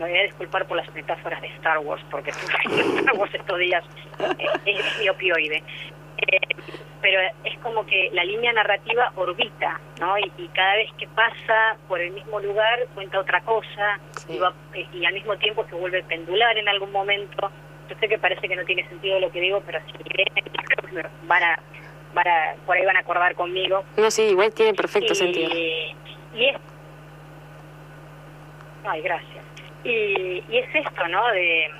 me 0.00 0.08
voy 0.08 0.18
a 0.18 0.22
disculpar 0.24 0.66
por 0.66 0.76
las 0.76 0.92
metáforas 0.92 1.40
de 1.40 1.46
Star 1.54 1.78
Wars, 1.78 2.02
porque 2.10 2.30
Star 2.98 3.14
Wars 3.16 3.32
estos 3.32 3.58
días, 3.60 3.84
eh, 4.18 4.46
es, 4.66 4.80
es 4.80 4.98
mi 4.98 5.08
opioide. 5.08 5.62
Eh, 6.18 6.38
pero 7.00 7.20
es 7.44 7.56
como 7.58 7.86
que 7.86 8.08
la 8.12 8.24
línea 8.24 8.52
narrativa 8.52 9.12
orbita, 9.14 9.78
¿no? 10.00 10.18
Y, 10.18 10.32
y 10.38 10.48
cada 10.48 10.74
vez 10.76 10.90
que 10.98 11.06
pasa 11.08 11.76
por 11.86 12.00
el 12.00 12.10
mismo 12.10 12.40
lugar 12.40 12.86
cuenta 12.94 13.20
otra 13.20 13.40
cosa 13.42 14.00
Sí. 14.26 14.34
y, 14.34 14.38
va- 14.38 14.54
y 14.92 15.04
al 15.04 15.12
mismo 15.14 15.36
tiempo 15.36 15.64
se 15.68 15.76
vuelve 15.76 16.02
pendular 16.02 16.58
en 16.58 16.68
algún 16.68 16.90
momento. 16.90 17.50
Yo 17.88 17.94
sé 18.00 18.08
que 18.08 18.18
parece 18.18 18.48
que 18.48 18.56
no 18.56 18.64
tiene 18.64 18.88
sentido 18.88 19.20
lo 19.20 19.30
que 19.30 19.40
digo, 19.40 19.62
pero 19.64 19.78
si 19.86 19.92
leen 20.16 21.06
van 21.28 21.42
a, 21.42 21.58
van 22.14 22.28
a, 22.28 22.54
por 22.64 22.76
ahí 22.76 22.84
van 22.84 22.96
a 22.96 23.00
acordar 23.00 23.34
conmigo. 23.34 23.84
No, 23.96 24.10
sí, 24.10 24.22
igual 24.22 24.52
tiene 24.52 24.74
perfecto 24.74 25.12
y, 25.12 25.16
sentido. 25.16 25.50
Y 25.54 26.46
es... 26.46 26.56
Ay, 28.84 29.02
gracias. 29.02 29.44
Y, 29.84 30.42
y 30.48 30.58
es 30.58 30.74
esto, 30.74 31.08
¿no? 31.08 31.26
De, 31.32 31.70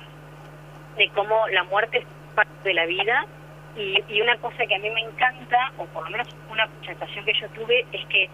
de 0.97 1.09
cómo 1.09 1.47
la 1.49 1.63
muerte 1.63 1.99
es 1.99 2.05
parte 2.35 2.69
de 2.69 2.73
la 2.73 2.85
vida 2.85 3.25
y, 3.75 4.01
y 4.07 4.21
una 4.21 4.37
cosa 4.37 4.65
que 4.65 4.75
a 4.75 4.79
mí 4.79 4.89
me 4.89 5.01
encanta, 5.01 5.71
o 5.77 5.85
por 5.85 6.03
lo 6.05 6.11
menos 6.11 6.27
una 6.49 6.67
sensación 6.85 7.25
que 7.25 7.33
yo 7.33 7.47
tuve, 7.49 7.85
es 7.91 8.05
que 8.07 8.29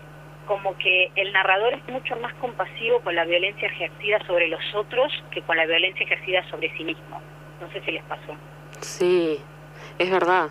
como 0.46 0.78
que 0.78 1.12
el 1.16 1.32
narrador 1.32 1.74
es 1.74 1.88
mucho 1.88 2.16
más 2.18 2.34
compasivo 2.36 3.00
con 3.02 3.16
la 3.16 3.26
violencia 3.26 3.68
ejercida 3.68 4.20
sobre 4.26 4.48
los 4.48 4.62
otros 4.76 5.12
que 5.32 5.42
con 5.44 5.56
la 5.56 5.66
violencia 5.66 6.04
ejercida 6.04 6.44
sobre 6.50 6.76
sí 6.76 6.84
mismo. 6.84 7.22
No 7.62 7.72
sé 7.72 7.82
si 7.82 7.92
les 7.92 8.04
pasó. 8.04 8.36
Sí, 8.82 9.40
es 10.00 10.12
verdad. 10.12 10.50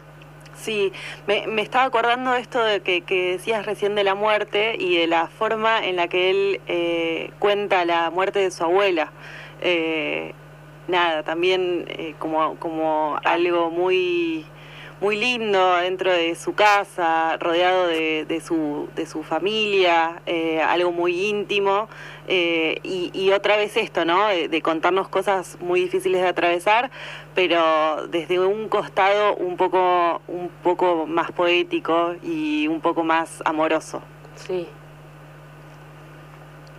Sí, 0.61 0.93
me, 1.27 1.47
me 1.47 1.63
estaba 1.63 1.85
acordando 1.85 2.35
esto 2.35 2.63
de 2.63 2.81
que, 2.81 3.01
que 3.01 3.33
decías 3.33 3.65
recién 3.65 3.95
de 3.95 4.05
la 4.05 4.15
muerte 4.15 4.77
y 4.79 4.99
de 4.99 5.07
la 5.07 5.27
forma 5.27 5.83
en 5.87 5.97
la 5.97 6.07
que 6.09 6.29
él 6.29 6.61
eh, 6.67 7.31
cuenta 7.39 7.87
la 7.87 8.11
muerte 8.11 8.41
de 8.41 8.51
su 8.51 8.65
abuela. 8.65 9.11
Eh, 9.63 10.35
nada, 10.87 11.23
también 11.23 11.87
eh, 11.89 12.15
como, 12.19 12.57
como 12.57 13.19
algo 13.25 13.71
muy 13.71 14.45
muy 15.01 15.17
lindo 15.17 15.77
dentro 15.77 16.13
de 16.13 16.35
su 16.35 16.55
casa, 16.55 17.37
rodeado 17.39 17.87
de, 17.87 18.25
de 18.27 18.41
su, 18.41 18.89
de 18.95 19.07
su 19.07 19.23
familia, 19.23 20.21
eh, 20.27 20.61
algo 20.61 20.93
muy 20.93 21.27
íntimo. 21.29 21.89
eh, 22.29 22.79
y, 22.83 23.11
y 23.15 23.33
otra 23.33 23.57
vez 23.57 23.77
esto, 23.77 24.05
¿no? 24.05 24.29
De, 24.29 24.49
de 24.49 24.63
contarnos 24.63 25.09
cosas 25.09 25.57
muy 25.61 25.81
difíciles 25.81 26.21
de 26.23 26.29
atravesar, 26.29 26.91
pero 27.35 28.07
desde 28.09 28.39
un 28.41 28.69
costado 28.69 29.35
un 29.37 29.57
poco, 29.57 30.21
un 30.29 30.49
poco 30.63 31.07
más 31.07 31.33
poético 31.33 32.15
y 32.23 32.69
un 32.69 32.81
poco 32.81 33.03
más 33.03 33.43
amoroso. 33.47 34.03
Sí, 34.37 34.69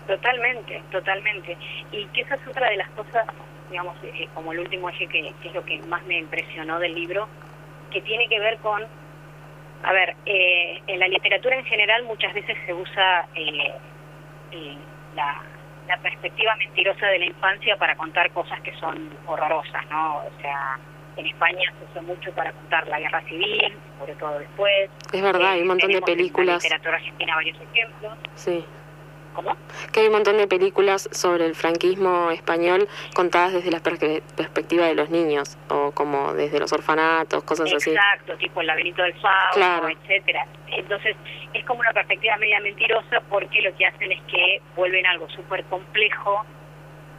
Totalmente, 0.07 0.83
totalmente. 0.91 1.57
Y 1.91 2.05
que 2.07 2.21
esa 2.21 2.35
es 2.35 2.47
otra 2.47 2.69
de 2.69 2.77
las 2.77 2.89
cosas, 2.91 3.25
digamos, 3.69 3.95
eh, 4.03 4.27
como 4.33 4.51
el 4.51 4.59
último 4.59 4.89
eje 4.89 5.07
que, 5.07 5.33
que 5.41 5.47
es 5.47 5.53
lo 5.53 5.63
que 5.63 5.79
más 5.83 6.03
me 6.05 6.17
impresionó 6.17 6.79
del 6.79 6.95
libro, 6.95 7.27
que 7.91 8.01
tiene 8.01 8.27
que 8.27 8.39
ver 8.39 8.57
con, 8.59 8.81
a 9.83 9.91
ver, 9.93 10.15
eh, 10.25 10.81
en 10.87 10.99
la 10.99 11.07
literatura 11.07 11.55
en 11.55 11.65
general 11.65 12.03
muchas 12.03 12.33
veces 12.33 12.57
se 12.65 12.73
usa 12.73 13.27
eh, 13.35 13.73
eh, 14.51 14.77
la, 15.15 15.41
la 15.87 15.97
perspectiva 15.97 16.55
mentirosa 16.55 17.07
de 17.07 17.19
la 17.19 17.25
infancia 17.25 17.75
para 17.77 17.95
contar 17.95 18.31
cosas 18.31 18.59
que 18.61 18.73
son 18.79 19.09
horrorosas, 19.27 19.85
¿no? 19.89 20.17
O 20.17 20.41
sea, 20.41 20.79
en 21.17 21.25
España 21.27 21.71
se 21.77 21.91
usa 21.91 22.01
mucho 22.01 22.31
para 22.33 22.51
contar 22.53 22.87
la 22.87 22.99
guerra 22.99 23.21
civil, 23.23 23.77
sobre 23.99 24.15
todo 24.15 24.39
después. 24.39 24.89
es 25.11 25.21
verdad, 25.21 25.51
hay 25.51 25.61
un 25.61 25.67
montón 25.67 25.91
de 25.91 25.99
tenemos 26.01 26.09
en 26.09 26.15
la 26.15 26.17
películas. 26.17 26.63
literatura 26.63 26.95
argentina 26.95 27.35
varios 27.35 27.57
ejemplos. 27.61 28.13
Sí. 28.35 28.65
¿Cómo? 29.33 29.55
Que 29.93 30.01
hay 30.01 30.07
un 30.07 30.13
montón 30.13 30.37
de 30.37 30.47
películas 30.47 31.07
sobre 31.11 31.45
el 31.45 31.55
franquismo 31.55 32.31
español 32.31 32.87
contadas 33.15 33.53
desde 33.53 33.71
la 33.71 33.79
perspectiva 33.79 34.85
de 34.85 34.95
los 34.95 35.09
niños, 35.09 35.57
o 35.69 35.91
como 35.91 36.33
desde 36.33 36.59
los 36.59 36.71
orfanatos, 36.73 37.43
cosas 37.43 37.73
así. 37.73 37.91
Exacto, 37.91 38.35
tipo 38.37 38.61
el 38.61 38.67
laberinto 38.67 39.01
del 39.03 39.13
fauno, 39.15 39.51
Claro. 39.53 39.87
etcétera. 39.89 40.45
Entonces, 40.67 41.15
es 41.53 41.65
como 41.65 41.79
una 41.79 41.91
perspectiva 41.93 42.35
media 42.37 42.59
mentirosa 42.59 43.21
porque 43.29 43.61
lo 43.61 43.75
que 43.75 43.85
hacen 43.85 44.11
es 44.11 44.21
que 44.23 44.61
vuelven 44.75 45.05
algo 45.05 45.29
súper 45.29 45.63
complejo, 45.65 46.45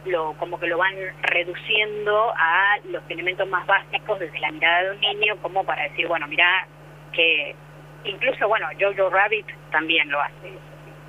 lo 0.05 0.33
como 0.33 0.59
que 0.59 0.67
lo 0.67 0.77
van 0.77 0.95
reduciendo 1.21 2.33
a 2.35 2.77
los 2.89 3.03
elementos 3.09 3.47
más 3.47 3.65
básicos 3.65 4.19
desde 4.19 4.39
la 4.39 4.51
mirada 4.51 4.83
de 4.83 4.91
un 4.91 4.99
niño, 4.99 5.35
como 5.41 5.63
para 5.63 5.83
decir, 5.83 6.07
bueno, 6.07 6.27
mira 6.27 6.67
que 7.13 7.55
incluso, 8.03 8.47
bueno, 8.47 8.67
Jojo 8.79 9.09
Rabbit 9.09 9.45
también 9.71 10.09
lo 10.09 10.19
hace, 10.21 10.51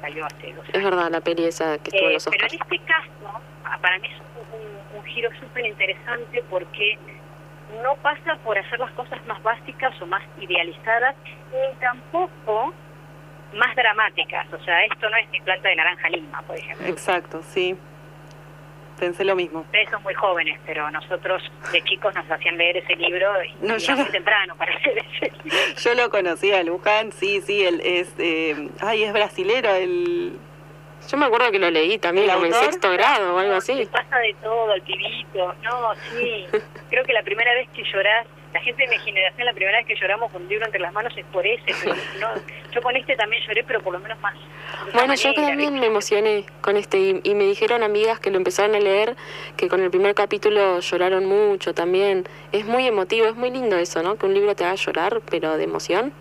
salió 0.05 0.27
hace 0.27 0.53
dos 0.53 0.65
Es 0.73 0.83
verdad, 0.85 1.11
la 1.11 1.21
peli 1.21 1.45
esa 1.47 1.79
que 1.79 1.91
estuvo 1.91 2.05
en 2.05 2.11
Eh, 2.11 2.15
los 2.15 2.25
pero 2.25 2.37
Oscars. 2.47 2.53
en 2.53 2.61
este 2.63 2.79
caso, 2.93 3.41
ah, 3.65 3.79
para 3.81 3.99
mí 3.99 4.09
es 4.09 4.21
un, 4.21 4.99
un 4.99 5.05
giro 5.07 5.31
súper 5.41 5.65
interesante 5.67 6.45
porque 6.51 6.99
no 7.83 7.95
pasa 7.97 8.37
por 8.45 8.59
hacer 8.59 8.79
las 8.79 8.91
cosas 8.93 9.25
más 9.27 9.43
básicas 9.43 10.01
o 10.03 10.07
más 10.07 10.23
idealizadas, 10.41 11.15
ni 11.53 11.77
tampoco 11.81 12.73
más 13.55 13.75
dramáticas. 13.77 14.47
O 14.53 14.63
sea, 14.65 14.85
esto 14.85 15.09
no 15.09 15.17
es 15.17 15.29
mi 15.31 15.41
planta 15.41 15.69
de 15.69 15.77
naranja 15.77 16.09
lima, 16.11 16.43
por 16.43 16.57
ejemplo. 16.57 16.87
Exacto, 16.87 17.43
sí. 17.43 17.77
Pensé 19.05 19.23
lo 19.23 19.37
mismo. 19.37 19.61
Ustedes 19.61 19.91
son 19.91 20.03
muy 20.03 20.15
jóvenes, 20.15 20.59
pero 20.65 20.91
nosotros 20.91 21.43
de 21.71 21.85
chicos 21.85 22.15
nos 22.15 22.31
hacían 22.31 22.57
leer 22.57 22.79
ese 22.79 22.97
libro 22.97 23.31
y, 23.45 23.55
No, 23.61 23.77
yo 23.77 23.97
muy 23.97 24.07
temprano 24.07 24.57
para 24.57 24.73
leer 24.79 25.05
ese 25.13 25.31
libro. 25.43 25.59
Yo 25.77 25.95
lo 25.95 26.09
conocí 26.09 26.53
a 26.53 26.63
Luján, 26.63 27.13
sí, 27.13 27.43
sí, 27.43 27.67
él 27.67 27.83
es, 27.85 28.15
eh, 28.17 28.71
ay, 28.81 29.03
es 29.03 29.13
brasilero, 29.13 29.69
el... 29.75 30.39
Yo 31.11 31.19
me 31.19 31.27
acuerdo 31.27 31.51
que 31.53 31.59
lo 31.59 31.71
leí 31.71 31.99
también, 31.99 32.31
¿El 32.31 32.35
como 32.37 32.47
en 32.47 32.55
sexto 32.55 32.91
grado 32.93 33.35
o 33.35 33.39
algo 33.39 33.57
así. 33.57 33.87
pasa 33.93 34.17
de 34.21 34.35
todo 34.43 34.73
al 34.73 34.81
pibito. 34.81 35.55
No, 35.63 35.95
sí. 35.95 36.47
Creo 36.89 37.05
que 37.05 37.13
la 37.13 37.23
primera 37.23 37.53
vez 37.53 37.69
que 37.75 37.85
llorás, 37.85 38.27
la 38.55 38.61
gente 38.61 38.85
de 38.85 38.89
mi 38.89 38.99
generación, 39.03 39.47
la 39.47 39.53
primera 39.53 39.79
vez 39.79 39.87
que 39.87 39.97
lloramos 39.97 40.31
con 40.31 40.43
un 40.43 40.49
libro 40.49 40.65
entre 40.65 40.81
las 40.81 40.93
manos 40.93 41.13
es 41.17 41.27
por 41.27 41.45
ese. 41.45 41.75
Pero 41.83 41.97
no, 42.21 42.29
yo 42.73 42.83
con 42.83 42.95
este 42.95 43.17
también 43.17 43.43
lloré, 43.45 43.65
pero 43.65 43.83
por 43.83 43.93
lo 43.93 43.99
menos 43.99 44.19
más. 44.21 44.35
Bueno, 44.93 45.15
yo 45.17 45.35
también 45.35 45.81
me 45.81 45.87
emocioné 45.87 46.47
con 46.61 46.77
este 46.77 46.99
y, 46.99 47.21
y 47.25 47.35
me 47.35 47.45
dijeron 47.45 47.83
amigas 47.83 48.21
que 48.21 48.31
lo 48.31 48.37
empezaron 48.37 48.77
a 48.77 48.79
leer, 48.79 49.17
que 49.57 49.69
con 49.69 49.83
el 49.83 49.91
primer 49.91 50.15
capítulo 50.15 50.79
lloraron 50.79 51.27
mucho 51.27 51.75
también. 51.75 52.29
Es 52.53 52.65
muy 52.65 52.87
emotivo, 52.87 53.27
es 53.27 53.35
muy 53.35 53.51
lindo 53.51 53.77
eso, 53.77 54.05
¿no? 54.05 54.17
Que 54.17 54.27
un 54.27 54.35
libro 54.35 54.55
te 54.55 54.65
haga 54.65 54.77
llorar, 54.77 55.21
pero 55.29 55.57
de 55.57 55.65
emoción. 55.65 56.13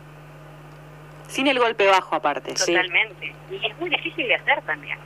Sin 1.28 1.46
el 1.46 1.60
golpe 1.60 1.86
bajo 1.86 2.16
aparte. 2.16 2.56
Sí. 2.56 2.74
Totalmente. 2.74 3.32
Y 3.52 3.64
es 3.64 3.78
muy 3.80 3.92
difícil 3.92 4.28
de 4.28 4.36
hacer 4.36 4.60
también. 4.64 4.98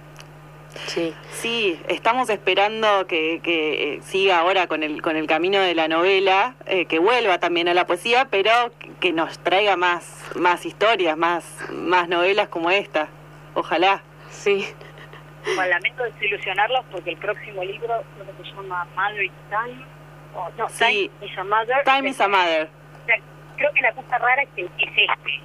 Sí, 0.86 1.14
Sí, 1.32 1.80
estamos 1.88 2.30
esperando 2.30 3.08
que, 3.08 3.40
que, 3.44 3.96
eh, 3.96 4.02
siga 4.02 4.40
ahora 4.40 4.68
con 4.68 4.84
el, 4.84 5.02
con 5.02 5.16
el 5.16 5.28
camino 5.28 5.60
de 5.60 5.76
la 5.76 5.88
novela, 5.88 6.56
eh, 6.66 6.86
que 6.86 7.00
vuelva 7.00 7.40
también 7.40 7.68
a 7.68 7.74
la 7.74 7.86
poesía, 7.86 8.28
pero 8.30 8.52
que 9.00 9.14
nos 9.14 9.40
traiga 9.40 9.76
más, 9.78 10.24
más 10.36 10.66
historias, 10.66 11.18
más, 11.18 11.46
más 11.72 12.10
novelas 12.10 12.50
como 12.50 12.70
esta. 12.72 13.10
Ojalá. 13.54 14.04
sí. 14.30 14.68
Bueno, 15.56 15.70
lamento 15.70 16.04
desilusionarlos 16.04 16.84
porque 16.92 17.12
el 17.12 17.18
próximo 17.18 17.64
libro 17.64 18.04
creo 18.16 18.38
que 18.38 18.44
se 18.44 18.56
llama 18.56 18.86
Mother 18.96 19.24
is 19.24 19.32
Time. 19.50 19.86
O, 20.36 20.50
no, 20.58 20.70
Sí. 20.70 21.10
Time 21.20 21.32
is 21.32 21.38
a 21.38 21.44
Mother. 21.44 21.84
Time 21.86 22.10
is 22.10 22.22
a 22.22 22.28
Mother. 22.28 22.70
O 23.04 23.06
sea, 23.06 23.16
creo 23.56 23.72
que 23.74 23.82
la 23.82 23.94
cosa 23.94 24.18
rara 24.18 24.44
es 24.44 24.50
que 24.56 24.64
es 24.64 24.70
este. 24.78 25.42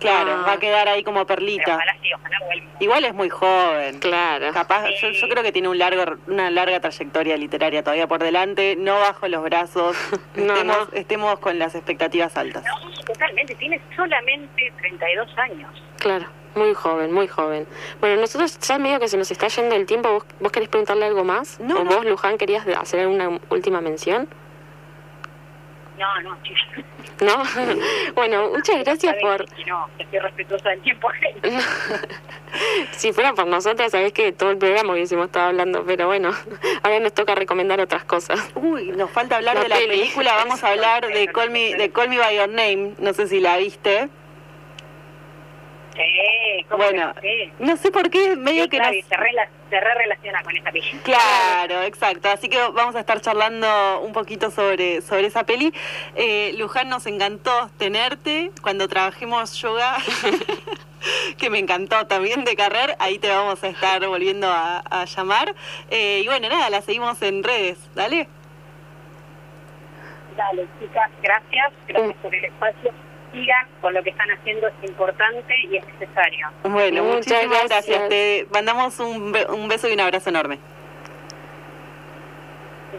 Claro, 0.00 0.32
Ah. 0.32 0.44
va 0.46 0.52
a 0.54 0.58
quedar 0.58 0.88
ahí 0.88 1.04
como 1.04 1.24
Pero 1.26 1.36
perlita. 1.38 1.74
ojalá 1.76 1.96
sí, 2.02 2.12
ojalá 2.14 2.38
vuelva. 2.46 2.66
Igual 2.80 3.04
es 3.04 3.14
muy 3.14 3.28
joven. 3.28 3.98
Claro. 4.00 4.52
Capaz, 4.52 4.86
yo, 5.00 5.10
yo 5.10 5.28
creo 5.28 5.42
que 5.42 5.52
tiene 5.52 5.68
un 5.68 5.78
largo, 5.78 6.02
una 6.26 6.50
larga 6.50 6.80
trayectoria 6.80 7.36
literaria 7.36 7.82
todavía 7.82 8.06
por 8.08 8.22
delante. 8.22 8.76
No 8.76 8.98
bajo 8.98 9.28
los 9.28 9.42
brazos. 9.44 9.96
No, 10.36 10.54
estemos, 10.54 10.76
no. 10.92 10.96
estemos 10.98 11.38
con 11.40 11.58
las 11.58 11.74
expectativas 11.74 12.36
altas. 12.36 12.64
No, 12.64 13.04
totalmente. 13.04 13.54
Tiene 13.56 13.80
solamente 13.94 14.72
32 14.80 15.38
años. 15.38 15.70
Claro, 15.98 16.26
muy 16.54 16.72
joven, 16.72 17.12
muy 17.12 17.26
joven. 17.28 17.66
Bueno, 18.00 18.20
nosotros 18.20 18.58
ya 18.60 18.78
medio 18.78 18.98
que 19.00 19.08
se 19.08 19.16
nos 19.18 19.30
está 19.30 19.48
yendo 19.48 19.74
el 19.76 19.84
tiempo. 19.86 20.10
¿Vos, 20.12 20.24
vos 20.40 20.50
querés 20.52 20.68
preguntarle 20.70 21.04
algo 21.06 21.24
más? 21.24 21.60
No, 21.60 21.76
¿O 21.80 21.84
no. 21.84 21.90
vos, 21.96 22.04
Luján, 22.06 22.38
querías 22.38 22.66
hacer 22.66 23.06
una 23.06 23.38
última 23.50 23.80
mención? 23.82 24.28
No, 26.00 26.20
no, 26.22 26.42
chicos. 26.42 26.84
¿No? 27.20 27.42
bueno, 28.14 28.48
muchas 28.48 28.82
gracias 28.82 29.14
por... 29.20 29.44
Que 29.54 29.64
no, 29.66 29.86
que 29.98 30.04
estoy 30.04 30.18
respetuosa 30.18 30.70
del 30.70 30.80
tiempo 30.80 31.08
si 32.92 33.12
fuera 33.12 33.34
por 33.34 33.46
nosotras, 33.46 33.92
sabés 33.92 34.12
que 34.12 34.32
todo 34.32 34.50
el 34.50 34.58
programa 34.58 34.94
hubiésemos 34.94 35.26
estado 35.26 35.48
hablando, 35.48 35.84
pero 35.84 36.06
bueno, 36.06 36.30
ahora 36.82 37.00
nos 37.00 37.12
toca 37.12 37.34
recomendar 37.34 37.80
otras 37.80 38.04
cosas. 38.04 38.50
Uy, 38.54 38.88
nos 38.92 39.10
falta 39.10 39.36
hablar 39.36 39.56
La 39.56 39.62
de 39.62 39.68
la 39.68 39.76
peli. 39.76 39.88
película. 39.88 40.34
Vamos 40.36 40.64
a 40.64 40.68
hablar 40.70 41.06
de 41.06 41.28
Call 41.28 41.50
Me, 41.50 41.74
de 41.74 41.90
Call 41.90 42.08
Me 42.08 42.18
By 42.18 42.36
Your 42.36 42.48
Name. 42.48 42.94
No 42.98 43.12
sé 43.12 43.28
si 43.28 43.40
la 43.40 43.58
viste. 43.58 44.08
Sí, 45.94 46.64
¿cómo 46.68 46.84
Bueno, 46.84 47.12
sí? 47.20 47.52
no 47.58 47.76
sé 47.76 47.90
por 47.90 48.10
qué, 48.10 48.36
medio 48.36 48.64
Sí, 48.64 48.70
que 48.70 48.76
claro, 48.78 48.92
nos... 48.92 48.98
y 48.98 49.02
se, 49.02 49.16
re 49.80 49.94
relaciona 49.94 50.42
con 50.42 50.56
esta 50.56 50.70
película. 50.70 51.02
Claro, 51.02 51.82
exacto. 51.82 52.28
Así 52.28 52.48
que 52.48 52.58
vamos 52.58 52.94
a 52.94 53.00
estar 53.00 53.20
charlando 53.20 54.00
un 54.00 54.12
poquito 54.12 54.50
sobre, 54.50 55.00
sobre 55.02 55.26
esa 55.26 55.44
peli. 55.44 55.72
Eh, 56.14 56.52
Luján, 56.56 56.88
nos 56.88 57.06
encantó 57.06 57.70
tenerte 57.78 58.50
cuando 58.62 58.88
trabajemos 58.88 59.54
yoga, 59.60 59.96
que 61.38 61.50
me 61.50 61.58
encantó 61.58 62.06
también 62.06 62.44
de 62.44 62.54
carrer. 62.56 62.96
Ahí 62.98 63.18
te 63.18 63.28
vamos 63.28 63.62
a 63.64 63.68
estar 63.68 64.06
volviendo 64.06 64.48
a, 64.48 64.78
a 64.78 65.04
llamar. 65.04 65.54
Eh, 65.90 66.22
y 66.24 66.26
bueno, 66.26 66.48
nada, 66.48 66.70
la 66.70 66.82
seguimos 66.82 67.20
en 67.22 67.42
redes. 67.42 67.78
Dale. 67.94 68.28
Dale, 70.36 70.66
chicas, 70.80 71.10
gracias. 71.22 71.72
Gracias 71.88 72.16
por 72.22 72.34
el 72.34 72.44
espacio. 72.44 72.92
Sigan 73.32 73.66
con 73.80 73.94
lo 73.94 74.02
que 74.02 74.10
están 74.10 74.28
haciendo, 74.30 74.66
es 74.68 74.74
importante 74.88 75.54
y 75.70 75.76
es 75.76 75.84
necesario. 75.98 76.48
Bueno, 76.64 77.02
Muchas 77.04 77.26
muchísimas 77.26 77.68
gracias. 77.68 77.86
gracias. 77.86 78.08
Te 78.08 78.46
mandamos 78.52 78.98
un, 79.00 79.32
be- 79.32 79.46
un 79.46 79.68
beso 79.68 79.88
y 79.88 79.92
un 79.92 80.00
abrazo 80.00 80.30
enorme. 80.30 80.58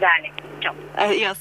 Dale, 0.00 0.32
chao. 0.60 0.74
Adiós. 0.96 1.38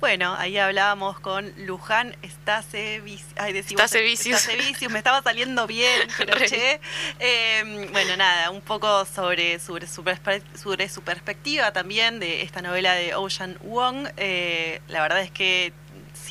Bueno, 0.00 0.34
ahí 0.38 0.58
hablábamos 0.58 1.18
con 1.20 1.52
Luján 1.66 2.14
Stasevicius. 2.22 3.32
Ay, 3.38 3.54
decimos 3.54 3.80
Stasevicius. 3.90 4.90
Me 4.90 4.98
estaba 4.98 5.22
saliendo 5.22 5.66
bien, 5.66 6.08
pero 6.18 6.36
che. 6.36 6.80
Eh, 7.20 7.88
bueno, 7.90 8.16
nada, 8.16 8.50
un 8.50 8.60
poco 8.60 9.04
sobre, 9.06 9.58
sobre, 9.58 9.86
su, 9.86 10.04
perspe- 10.04 10.42
sobre 10.56 10.88
su 10.90 11.02
perspectiva 11.02 11.72
también 11.72 12.20
de 12.20 12.42
esta 12.42 12.60
novela 12.60 12.92
de 12.94 13.14
Ocean 13.14 13.56
Wong. 13.62 14.08
Eh, 14.18 14.80
la 14.88 15.00
verdad 15.02 15.20
es 15.22 15.30
que 15.30 15.72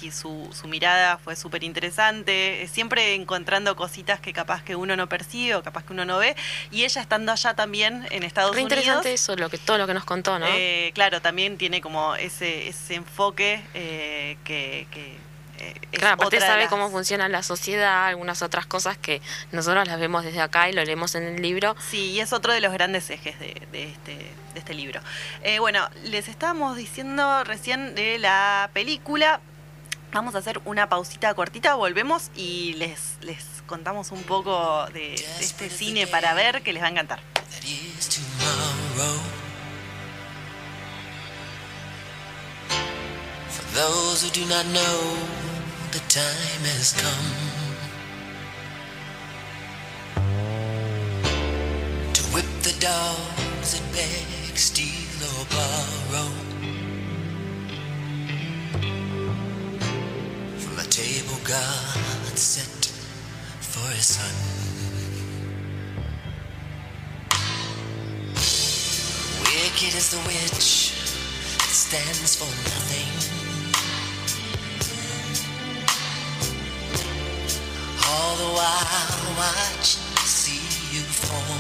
sí, 0.04 0.12
su, 0.12 0.50
su 0.54 0.68
mirada 0.68 1.18
fue 1.18 1.36
súper 1.36 1.64
interesante, 1.64 2.64
eh, 2.64 2.68
siempre 2.68 3.16
encontrando 3.16 3.76
cositas 3.76 4.20
que 4.20 4.34
capaz 4.34 4.64
que 4.64 4.76
uno 4.76 4.96
no 4.96 5.08
percibe 5.08 5.56
o 5.56 5.64
capaz 5.64 5.84
que 5.86 5.94
uno 5.94 6.04
no 6.06 6.18
ve. 6.18 6.36
Y 6.72 6.84
ella 6.84 7.02
estando 7.02 7.32
allá 7.32 7.54
también 7.54 8.06
en 8.12 8.24
Estados 8.24 8.56
Re 8.56 8.64
Unidos. 8.64 8.80
interesante 8.80 9.14
eso, 9.14 9.36
lo 9.36 9.50
que, 9.50 9.58
todo 9.58 9.78
lo 9.78 9.88
que 9.88 9.94
nos 9.94 10.04
contó, 10.04 10.40
¿no? 10.40 10.46
Eh, 10.50 10.92
claro, 10.94 11.22
también 11.22 11.58
tiene 11.58 11.80
como 11.82 12.16
ese, 12.16 12.68
ese 12.68 12.96
enfoque 12.96 13.62
eh, 13.74 14.38
que, 14.44 14.88
que, 14.92 15.18
eh, 15.60 15.74
Claro, 15.92 16.16
aparte 16.16 16.40
sabe 16.40 16.62
las- 16.64 16.70
cómo 16.70 16.90
funciona 16.90 17.30
la 17.30 17.44
sociedad, 17.44 18.08
algunas 18.08 18.42
otras 18.42 18.66
cosas 18.66 18.98
que 18.98 19.22
nosotros 19.52 19.88
las 19.88 20.00
vemos 20.00 20.24
desde 20.26 20.42
acá 20.42 20.68
y 20.70 20.74
lo 20.74 20.84
leemos 20.84 21.16
en 21.16 21.24
el 21.24 21.42
libro. 21.42 21.76
Sí, 21.90 22.12
y 22.12 22.20
es 22.20 22.34
otro 22.34 22.52
de 22.52 22.60
los 22.60 22.74
grandes 22.74 23.10
ejes 23.10 23.40
de, 23.40 23.54
de 23.72 23.84
este, 23.90 24.16
de 24.16 24.60
este 24.60 24.74
libro. 24.74 25.00
Eh, 25.44 25.60
bueno, 25.60 25.88
les 26.04 26.28
estábamos 26.28 26.76
diciendo 26.76 27.44
recién 27.46 27.96
de 27.96 28.18
la 28.20 28.70
película. 28.74 29.40
Vamos 30.14 30.36
a 30.36 30.38
hacer 30.38 30.62
una 30.66 30.90
pausita 30.90 31.34
cortita, 31.34 31.74
volvemos 31.74 32.30
y 32.36 32.74
les, 32.74 33.18
les 33.22 33.44
contamos 33.66 34.12
un 34.12 34.22
poco 34.22 34.86
de, 34.94 35.00
de 35.00 35.26
este 35.40 35.72
cine 35.72 36.06
para 36.06 36.36
ver 36.36 36.62
que 36.62 36.72
les 36.72 36.84
va 36.84 36.88
a 36.88 36.92
encantar. 36.92 37.20
those 43.74 44.22
who 44.24 44.30
do 44.30 44.46
not 44.48 44.66
know, 44.68 45.18
the 45.92 46.00
time 46.08 46.64
has 46.78 46.94
come. 46.94 47.32
To 52.14 52.22
whip 52.36 52.46
the 52.62 52.76
dogs 52.80 53.74
that 53.74 53.82
beg, 53.92 54.58
steal, 54.60 55.24
or 55.40 55.46
borrow 55.50 56.53
table 60.94 61.42
God 61.44 62.38
set 62.38 62.86
for 63.66 63.90
his 63.90 64.14
son. 64.14 64.36
Wicked 69.42 69.96
is 69.98 70.12
the 70.12 70.22
witch 70.28 70.94
that 71.58 71.74
stands 71.74 72.36
for 72.38 72.46
nothing. 72.70 73.10
All 78.08 78.36
the 78.36 78.54
while 78.54 79.36
watch 79.36 79.98
see 80.30 80.62
you 80.96 81.02
fall. 81.02 81.58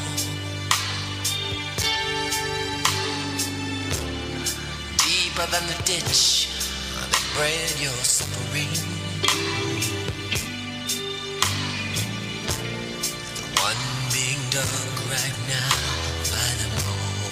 Deeper 5.01 5.47
than 5.49 5.65
the 5.65 5.81
ditch 5.85 6.49
that 7.09 7.33
bred 7.33 7.81
your 7.81 7.97
suffering. 8.05 8.92
The 9.23 9.29
one 13.61 13.83
being 14.11 14.41
dug 14.49 14.67
right 15.09 15.37
now 15.47 15.71
by 16.31 16.49
them 16.59 16.73
all. 16.87 17.22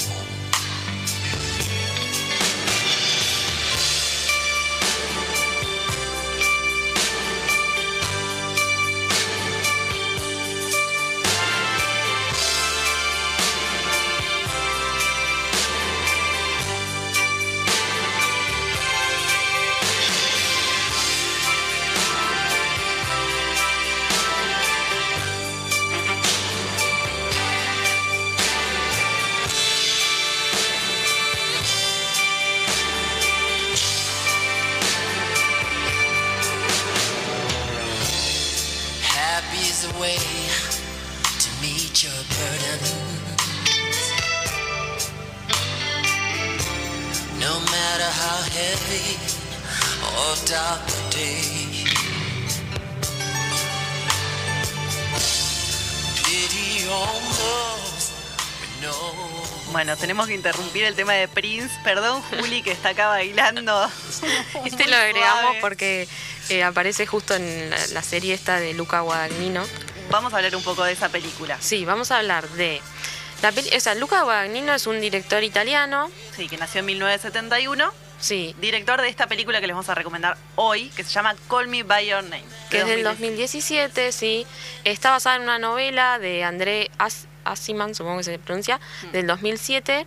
Tenemos 60.11 60.27
que 60.27 60.33
interrumpir 60.35 60.83
el 60.83 60.93
tema 60.93 61.13
de 61.13 61.29
Prince. 61.29 61.73
Perdón, 61.85 62.21
Juli, 62.23 62.61
que 62.63 62.71
está 62.73 62.89
acá 62.89 63.07
bailando. 63.07 63.89
Este 64.65 64.85
lo 64.89 64.97
agregamos 64.97 65.41
suave. 65.43 65.57
porque 65.61 66.05
eh, 66.49 66.63
aparece 66.63 67.07
justo 67.07 67.33
en 67.33 67.69
la, 67.69 67.77
la 67.93 68.03
serie 68.03 68.33
esta 68.33 68.59
de 68.59 68.73
Luca 68.73 68.99
Guadagnino. 68.99 69.63
Vamos 70.09 70.33
a 70.33 70.37
hablar 70.37 70.53
un 70.57 70.63
poco 70.63 70.83
de 70.83 70.91
esa 70.91 71.07
película. 71.07 71.55
Sí, 71.61 71.85
vamos 71.85 72.11
a 72.11 72.17
hablar 72.17 72.45
de... 72.49 72.81
La 73.41 73.53
peli- 73.53 73.73
o 73.73 73.79
sea, 73.79 73.95
Luca 73.95 74.21
Guadagnino 74.23 74.73
es 74.75 74.85
un 74.85 74.99
director 74.99 75.43
italiano. 75.45 76.11
Sí, 76.35 76.49
que 76.49 76.57
nació 76.57 76.79
en 76.81 76.87
1971. 76.87 77.93
Sí, 78.19 78.53
Director 78.59 79.01
de 79.01 79.07
esta 79.07 79.27
película 79.27 79.61
que 79.61 79.67
les 79.67 79.73
vamos 79.73 79.87
a 79.89 79.95
recomendar 79.95 80.37
hoy, 80.55 80.89
que 80.89 81.03
se 81.05 81.09
llama 81.09 81.35
Call 81.49 81.69
Me 81.69 81.83
By 81.83 82.05
Your 82.05 82.23
Name. 82.23 82.43
que 82.69 82.77
de 82.77 82.83
es 82.83 82.87
del 82.89 83.03
2017. 83.05 84.01
2017, 84.03 84.11
sí. 84.11 84.45
Está 84.83 85.09
basada 85.11 85.37
en 85.37 85.43
una 85.43 85.57
novela 85.57 86.19
de 86.19 86.43
André 86.43 86.91
As- 86.99 87.27
Asiman, 87.45 87.95
supongo 87.95 88.17
que 88.17 88.23
se 88.23 88.39
pronuncia, 88.39 88.79
Mm. 89.03 89.11
del 89.11 89.27
2007. 89.27 90.05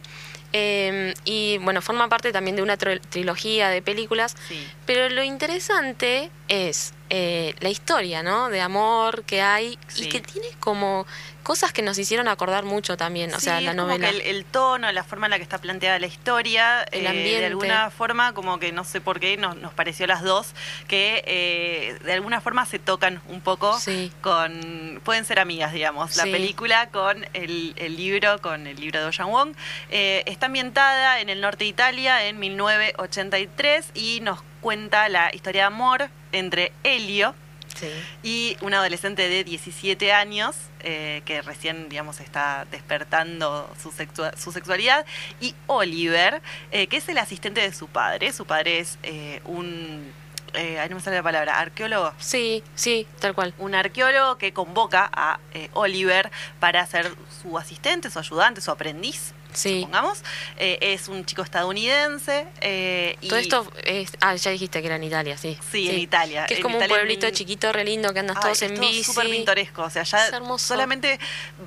eh, 0.56 1.14
y 1.24 1.58
bueno, 1.58 1.82
forma 1.82 2.08
parte 2.08 2.30
también 2.30 2.54
de 2.54 2.62
una 2.62 2.76
trilogía 2.76 3.70
de 3.70 3.82
películas. 3.82 4.36
Sí. 4.48 4.64
Pero 4.86 5.08
lo 5.08 5.24
interesante 5.24 6.30
es 6.46 6.94
eh, 7.10 7.54
la 7.58 7.70
historia, 7.70 8.22
¿no? 8.22 8.48
De 8.50 8.60
amor 8.60 9.24
que 9.24 9.42
hay 9.42 9.78
Sí. 9.88 10.04
y 10.04 10.08
que 10.08 10.20
tiene 10.20 10.46
como 10.60 11.06
cosas 11.44 11.72
que 11.72 11.82
nos 11.82 11.96
hicieron 11.98 12.26
acordar 12.26 12.64
mucho 12.64 12.96
también, 12.96 13.32
o 13.32 13.38
Sí, 13.38 13.44
sea, 13.44 13.60
la 13.60 13.70
es 13.70 13.76
como 13.76 13.86
novela. 13.88 14.10
que 14.10 14.16
el, 14.16 14.20
el 14.22 14.44
tono, 14.44 14.90
la 14.90 15.04
forma 15.04 15.26
en 15.26 15.30
la 15.30 15.36
que 15.36 15.44
está 15.44 15.58
planteada 15.58 16.00
la 16.00 16.06
historia, 16.08 16.82
El 16.90 17.04
eh, 17.04 17.08
ambiente. 17.08 17.40
de 17.40 17.46
alguna 17.46 17.90
forma, 17.90 18.32
como 18.34 18.58
que 18.58 18.72
no 18.72 18.82
sé 18.82 19.00
por 19.00 19.20
qué, 19.20 19.36
nos, 19.36 19.54
nos 19.58 19.72
pareció 19.72 20.06
a 20.06 20.08
las 20.08 20.22
dos, 20.22 20.54
que 20.88 21.22
eh, 21.26 21.96
de 22.04 22.12
alguna 22.14 22.40
forma 22.40 22.66
se 22.66 22.80
tocan 22.80 23.20
un 23.28 23.40
poco 23.40 23.78
Sí. 23.78 24.10
con, 24.20 25.00
pueden 25.04 25.24
ser 25.24 25.38
amigas, 25.38 25.72
digamos, 25.72 26.16
la 26.16 26.24
Sí. 26.24 26.32
película 26.32 26.88
con 26.88 27.24
el, 27.34 27.74
el 27.76 27.96
libro, 27.96 28.40
con 28.40 28.66
el 28.66 28.80
libro 28.80 28.98
de 29.00 29.06
Ocean 29.06 29.30
Wong. 29.30 29.54
Eh, 29.90 30.22
está 30.26 30.46
ambientada 30.46 31.20
en 31.20 31.28
el 31.28 31.40
norte 31.40 31.64
de 31.64 31.68
Italia 31.68 32.24
en 32.26 32.38
1983 32.38 33.90
y 33.94 34.20
nos 34.22 34.40
cuenta 34.60 35.08
la 35.08 35.34
historia 35.34 35.62
de 35.62 35.66
amor 35.66 36.08
entre 36.32 36.72
Helio, 36.82 37.34
Sí. 37.74 37.88
y 38.22 38.56
un 38.60 38.72
adolescente 38.74 39.28
de 39.28 39.44
17 39.44 40.12
años 40.12 40.54
eh, 40.80 41.22
que 41.24 41.42
recién, 41.42 41.88
digamos, 41.88 42.20
está 42.20 42.66
despertando 42.70 43.68
su, 43.82 43.90
sexua- 43.90 44.36
su 44.36 44.52
sexualidad, 44.52 45.04
y 45.40 45.54
Oliver, 45.66 46.40
eh, 46.70 46.86
que 46.86 46.98
es 46.98 47.08
el 47.08 47.18
asistente 47.18 47.60
de 47.60 47.72
su 47.72 47.88
padre. 47.88 48.32
Su 48.32 48.46
padre 48.46 48.78
es 48.80 48.98
eh, 49.02 49.40
un, 49.44 50.12
eh, 50.54 50.78
ahí 50.78 50.88
no 50.88 50.96
me 50.96 51.02
sale 51.02 51.16
la 51.16 51.22
palabra, 51.22 51.58
arqueólogo. 51.58 52.12
Sí, 52.18 52.62
sí, 52.74 53.06
tal 53.18 53.34
cual. 53.34 53.54
Un 53.58 53.74
arqueólogo 53.74 54.38
que 54.38 54.52
convoca 54.52 55.10
a 55.12 55.40
eh, 55.52 55.68
Oliver 55.72 56.30
para 56.60 56.86
ser 56.86 57.10
su 57.42 57.58
asistente, 57.58 58.10
su 58.10 58.18
ayudante, 58.18 58.60
su 58.60 58.70
aprendiz, 58.70 59.32
Sí. 59.54 59.80
supongamos. 59.80 60.22
Eh, 60.58 60.78
es 60.80 61.08
un 61.08 61.24
chico 61.24 61.42
estadounidense. 61.42 62.46
eh, 62.60 63.16
y 63.20 63.28
Todo 63.28 63.38
esto 63.38 63.72
es. 63.84 64.12
Ah, 64.20 64.34
ya 64.34 64.50
dijiste 64.50 64.80
que 64.80 64.86
era 64.86 64.96
en 64.96 65.04
Italia, 65.04 65.36
sí. 65.38 65.58
Sí, 65.72 65.88
en 65.90 65.98
Italia. 65.98 66.46
Que 66.46 66.54
es 66.54 66.58
En 66.60 66.62
como 66.62 66.78
un 66.78 66.86
pueblito 66.86 67.26
en- 67.26 67.34
chiquito, 67.34 67.72
re 67.72 67.84
lindo, 67.84 68.12
que 68.12 68.20
andas 68.20 68.36
Ay, 68.36 68.42
todos 68.42 68.62
es 68.62 68.70
en 68.70 68.80
bici. 68.80 69.04
súper 69.04 69.30
pintoresco, 69.30 69.82
o 69.82 69.90
sea, 69.90 70.02
ya 70.02 70.26
Es 70.26 70.32
hermoso. 70.32 70.66
solamente 70.66 71.18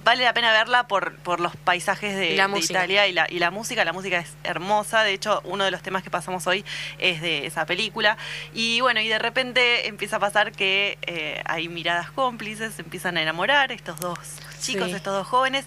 vale 0.04 0.24
la 0.24 0.34
pena 0.34 0.52
verla 0.52 0.88
por, 0.88 1.16
por 1.18 1.40
los 1.40 1.56
paisajes 1.56 2.16
de, 2.16 2.34
Y 2.34 2.36
la 2.38 2.44
de 2.44 2.50
música. 2.50 2.80
Italia 2.80 3.08
y 3.08 3.14
la, 3.14 3.28
y 3.30 3.40
la 3.40 3.52
música. 3.52 3.84
La 3.86 3.94
música 3.94 4.20
es 4.20 4.30
hermosa, 4.44 5.04
de 5.04 5.14
hecho, 5.14 5.42
uno 5.46 5.64
de 5.66 5.72
los 5.72 5.82
temas 5.82 6.04
que 6.04 6.10
pasamos 6.10 6.46
hoy 6.48 6.64
es 7.00 7.22
de 7.22 7.46
esa 7.48 7.66
película. 7.66 8.18
Y 8.54 8.68
Y 8.78 8.82
bueno, 8.82 9.00
y 9.02 9.08
de 9.08 9.18
repente 9.18 9.88
empieza 9.88 10.18
a 10.18 10.20
pasar 10.20 10.52
que 10.52 10.98
eh, 11.08 11.42
hay 11.46 11.68
miradas 11.68 12.12
cómplices, 12.12 12.76
se 12.76 12.82
empiezan 12.84 13.18
a 13.18 13.22
enamorar 13.24 13.72
estos 13.72 14.00
dos 14.00 14.20
chicos, 14.62 14.90
Sí. 14.90 14.94
estos 14.96 15.14
dos 15.14 15.26
jóvenes, 15.28 15.66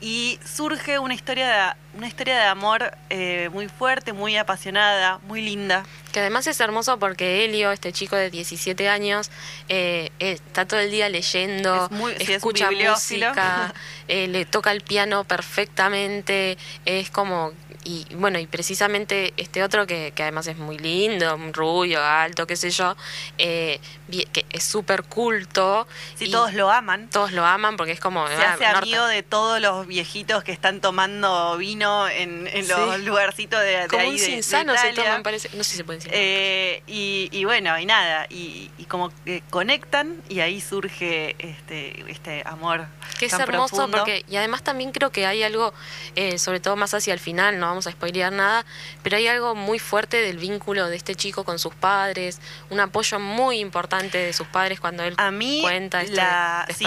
y 0.00 0.38
surge 0.44 0.98
una 0.98 1.14
historia 1.14 1.46
de, 1.46 1.57
una 1.94 2.06
historia 2.06 2.36
de 2.36 2.44
amor 2.44 2.92
eh, 3.10 3.48
muy 3.52 3.68
fuerte, 3.68 4.12
muy 4.12 4.36
apasionada, 4.36 5.18
muy 5.26 5.42
linda. 5.42 5.84
Que 6.12 6.20
además 6.20 6.46
es 6.46 6.58
hermoso 6.60 6.98
porque 6.98 7.44
Helio, 7.44 7.70
este 7.72 7.92
chico 7.92 8.16
de 8.16 8.30
17 8.30 8.88
años, 8.88 9.30
eh, 9.68 10.10
eh, 10.20 10.32
está 10.32 10.66
todo 10.66 10.80
el 10.80 10.90
día 10.90 11.08
leyendo, 11.08 11.86
Es 11.86 11.90
muy- 11.90 12.12
sí, 12.16 12.22
es 12.22 12.28
un 12.28 12.34
escucha 12.36 12.68
bibliófilo. 12.68 13.28
música, 13.28 13.74
eh, 14.08 14.28
le 14.28 14.44
toca 14.46 14.72
el 14.72 14.80
piano 14.82 15.24
perfectamente, 15.24 16.56
es 16.84 17.10
como... 17.10 17.52
Y 17.84 18.06
bueno, 18.16 18.38
y 18.38 18.46
precisamente 18.46 19.32
este 19.36 19.62
otro 19.62 19.86
que, 19.86 20.12
que 20.14 20.22
además 20.22 20.46
es 20.46 20.56
muy 20.58 20.78
lindo, 20.78 21.38
rubio, 21.52 22.02
alto, 22.04 22.46
qué 22.46 22.56
sé 22.56 22.70
yo, 22.70 22.96
eh, 23.38 23.80
que 24.32 24.44
es 24.50 24.64
súper 24.64 25.04
culto. 25.04 25.86
Sí, 26.16 26.26
y 26.26 26.30
todos 26.30 26.52
lo 26.54 26.70
aman. 26.70 27.08
todos 27.08 27.32
lo 27.32 27.44
aman 27.46 27.76
porque 27.76 27.92
es 27.92 28.00
como... 28.00 28.26
Se 28.28 28.34
ah, 28.34 28.54
hace 28.54 28.64
norte- 28.64 28.78
amigo 28.78 29.06
de 29.06 29.22
todos 29.22 29.60
los 29.60 29.86
viejitos 29.86 30.44
que 30.44 30.52
están 30.52 30.80
tomando 30.80 31.56
vino 31.56 32.08
en, 32.08 32.46
en 32.48 32.68
los 32.68 32.96
Sí. 32.96 33.02
lugarcitos 33.04 33.60
de, 33.60 33.66
de 33.82 33.88
como 33.88 34.02
ahí 34.02 34.10
un 34.10 34.16
de- 34.16 34.22
de 34.36 34.42
se 34.42 34.88
Italia. 34.90 34.94
toma, 34.94 35.16
me 35.18 35.22
parece. 35.24 35.48
No 35.54 35.64
sé 35.64 35.70
si 35.70 35.76
se 35.78 35.84
puede 35.84 35.98
decir. 36.00 36.12
Eh, 36.14 36.82
y, 36.86 37.28
y 37.32 37.44
bueno, 37.44 37.78
y 37.78 37.86
nada, 37.86 38.26
y, 38.28 38.70
y 38.78 38.84
como 38.84 39.10
que 39.24 39.42
conectan 39.50 40.20
y 40.28 40.40
ahí 40.40 40.60
surge 40.60 41.36
este, 41.38 42.10
este 42.10 42.42
amor. 42.44 42.86
Que 43.18 43.26
es 43.26 43.32
hermoso 43.32 43.76
profundo. 43.76 43.98
porque, 43.98 44.24
y 44.28 44.36
además 44.36 44.62
también 44.62 44.92
creo 44.92 45.10
que 45.10 45.26
hay 45.26 45.42
algo, 45.42 45.72
eh, 46.14 46.38
sobre 46.38 46.60
todo 46.60 46.76
más 46.76 46.94
hacia 46.94 47.12
el 47.14 47.20
final, 47.20 47.58
no 47.58 47.67
vamos 47.68 47.86
a 47.86 47.92
spoilear 47.92 48.32
nada, 48.32 48.64
pero 49.02 49.16
hay 49.16 49.28
algo 49.28 49.54
muy 49.54 49.78
fuerte 49.78 50.18
del 50.20 50.38
vínculo 50.38 50.88
de 50.88 50.96
este 50.96 51.14
chico 51.14 51.44
con 51.44 51.58
sus 51.58 51.74
padres, 51.74 52.40
un 52.70 52.80
apoyo 52.80 53.18
muy 53.20 53.58
importante 53.60 54.18
de 54.18 54.32
sus 54.32 54.46
padres 54.46 54.80
cuando 54.80 55.02
él 55.04 55.14
A 55.16 55.30
mí, 55.30 55.60
cuenta 55.62 56.02
este 56.02 56.16
la, 56.16 56.66
sí, 56.76 56.86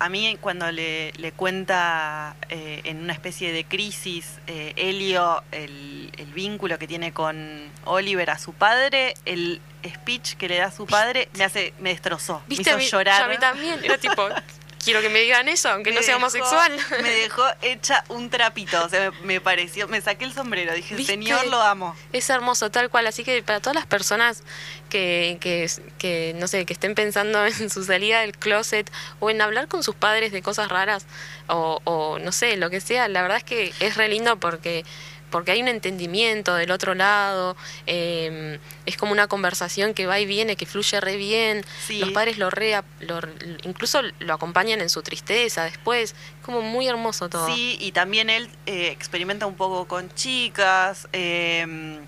a 0.00 0.08
mí 0.08 0.36
cuando 0.40 0.70
le, 0.70 1.12
le 1.12 1.32
cuenta 1.32 2.36
eh, 2.48 2.82
en 2.84 2.98
una 3.02 3.12
especie 3.12 3.52
de 3.52 3.64
crisis 3.64 4.38
eh, 4.46 4.72
Helio 4.76 5.42
el, 5.50 6.12
el 6.16 6.32
vínculo 6.32 6.78
que 6.78 6.86
tiene 6.86 7.12
con 7.12 7.70
Oliver 7.84 8.30
a 8.30 8.38
su 8.38 8.52
padre, 8.52 9.14
el 9.24 9.60
speech 9.84 10.34
que 10.34 10.48
le 10.48 10.58
da 10.58 10.66
a 10.66 10.72
su 10.72 10.86
padre 10.86 11.28
me 11.36 11.44
hace 11.44 11.72
me 11.80 11.90
destrozó, 11.90 12.42
¿Viste? 12.46 12.64
me 12.64 12.70
a 12.70 12.84
hizo 12.84 12.84
mí, 12.84 12.90
llorar. 12.90 13.18
yo 13.20 13.24
a 13.24 13.28
mí 13.28 13.38
también, 13.38 13.84
era 13.84 13.98
tipo, 13.98 14.28
quiero 14.88 15.02
que 15.02 15.10
me 15.10 15.20
digan 15.20 15.48
eso, 15.48 15.68
aunque 15.68 15.90
no 15.92 16.00
Me 16.00 16.02
sea 16.02 16.14
dejó- 16.16 16.26
homosexual. 16.26 16.72
Me 17.02 17.10
dejó 17.10 17.44
hecha 17.62 18.04
un 18.08 18.30
trapito, 18.30 18.82
o 18.84 18.88
sea, 18.88 19.10
me, 19.10 19.20
me 19.26 19.40
pareció, 19.40 19.86
me 19.88 20.00
saqué 20.00 20.24
el 20.24 20.32
sombrero, 20.32 20.72
dije, 20.72 20.94
¿Viste? 20.94 21.12
señor, 21.12 21.46
lo 21.48 21.60
amo. 21.60 21.94
Es 22.12 22.30
hermoso, 22.30 22.70
tal 22.70 22.88
cual. 22.90 23.06
Así 23.06 23.22
que 23.24 23.42
para 23.42 23.60
todas 23.60 23.74
las 23.74 23.86
personas 23.86 24.42
que, 24.88 25.36
que, 25.40 25.70
que, 25.98 26.34
no 26.38 26.48
sé, 26.48 26.64
que 26.64 26.72
estén 26.72 26.94
pensando 26.94 27.44
en 27.46 27.68
su 27.70 27.84
salida 27.84 28.20
del 28.20 28.36
closet 28.36 28.90
o 29.20 29.28
en 29.30 29.40
hablar 29.42 29.68
con 29.68 29.82
sus 29.82 29.94
padres 29.94 30.32
de 30.32 30.40
cosas 30.42 30.68
raras 30.70 31.04
o, 31.48 31.80
o 31.84 32.18
no 32.18 32.32
sé, 32.32 32.56
lo 32.56 32.70
que 32.70 32.80
sea, 32.80 33.08
la 33.08 33.20
verdad 33.22 33.36
es 33.38 33.44
que 33.44 33.74
es 33.80 33.96
re 33.96 34.08
lindo 34.08 34.38
porque 34.40 34.84
porque 35.30 35.52
hay 35.52 35.62
un 35.62 35.68
entendimiento 35.68 36.54
del 36.54 36.70
otro 36.70 36.94
lado, 36.94 37.56
eh, 37.86 38.58
es 38.86 38.96
como 38.96 39.12
una 39.12 39.26
conversación 39.28 39.94
que 39.94 40.06
va 40.06 40.18
y 40.20 40.26
viene, 40.26 40.56
que 40.56 40.66
fluye 40.66 41.00
re 41.00 41.16
bien, 41.16 41.64
Sí. 41.86 41.98
los 41.98 42.10
padres 42.10 42.38
lo 42.38 42.50
re, 42.50 42.80
lo- 43.00 43.20
incluso 43.64 44.00
lo 44.20 44.34
acompañan 44.34 44.80
en 44.80 44.90
su 44.90 45.02
tristeza 45.02 45.64
después, 45.64 46.14
como 46.42 46.62
muy 46.62 46.86
hermoso 46.88 47.28
todo. 47.28 47.46
Sí, 47.46 47.76
y 47.80 47.92
también 47.92 48.30
él 48.30 48.48
eh, 48.66 48.88
experimenta 48.88 49.46
un 49.46 49.54
poco 49.56 49.86
con 49.86 50.12
chicas, 50.14 51.08
eh, 51.12 51.98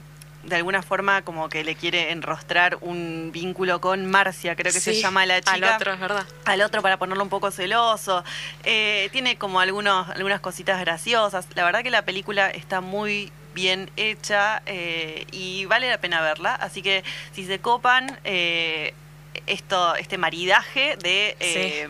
de 0.44 0.56
alguna 0.56 0.82
forma 0.82 1.22
como 1.22 1.48
que 1.48 1.64
le 1.64 1.74
quiere 1.74 2.12
enrostrar 2.12 2.78
un 2.80 3.30
vínculo 3.32 3.80
con 3.80 4.06
Marcia, 4.06 4.56
creo 4.56 4.72
que 4.72 4.80
se 4.80 5.00
llama 5.00 5.26
la 5.26 5.40
chica. 5.40 5.52
Al 5.52 5.64
otro, 5.64 5.92
es 5.92 6.00
verdad. 6.00 6.26
al 6.44 6.62
otro 6.62 6.82
para 6.82 6.98
ponerlo 6.98 7.22
un 7.22 7.30
poco 7.30 7.50
celoso. 7.50 8.24
Eh, 8.64 9.08
tiene 9.12 9.36
como 9.36 9.60
algunos, 9.60 10.08
algunas 10.08 10.40
cositas 10.40 10.80
graciosas. 10.80 11.46
La 11.54 11.64
verdad 11.64 11.82
que 11.82 11.90
la 11.90 12.02
película 12.02 12.50
está 12.50 12.80
muy 12.80 13.32
bien 13.54 13.90
hecha 13.96 14.62
eh, 14.66 15.26
y 15.32 15.64
vale 15.66 15.90
la 15.90 15.98
pena 15.98 16.20
verla. 16.20 16.54
Así 16.54 16.82
que 16.82 17.04
si 17.32 17.44
se 17.44 17.58
copan, 17.58 18.18
eh, 18.24 18.94
esto, 19.46 19.94
este 19.96 20.18
maridaje 20.18 20.96
de 20.96 21.36
eh, 21.40 21.88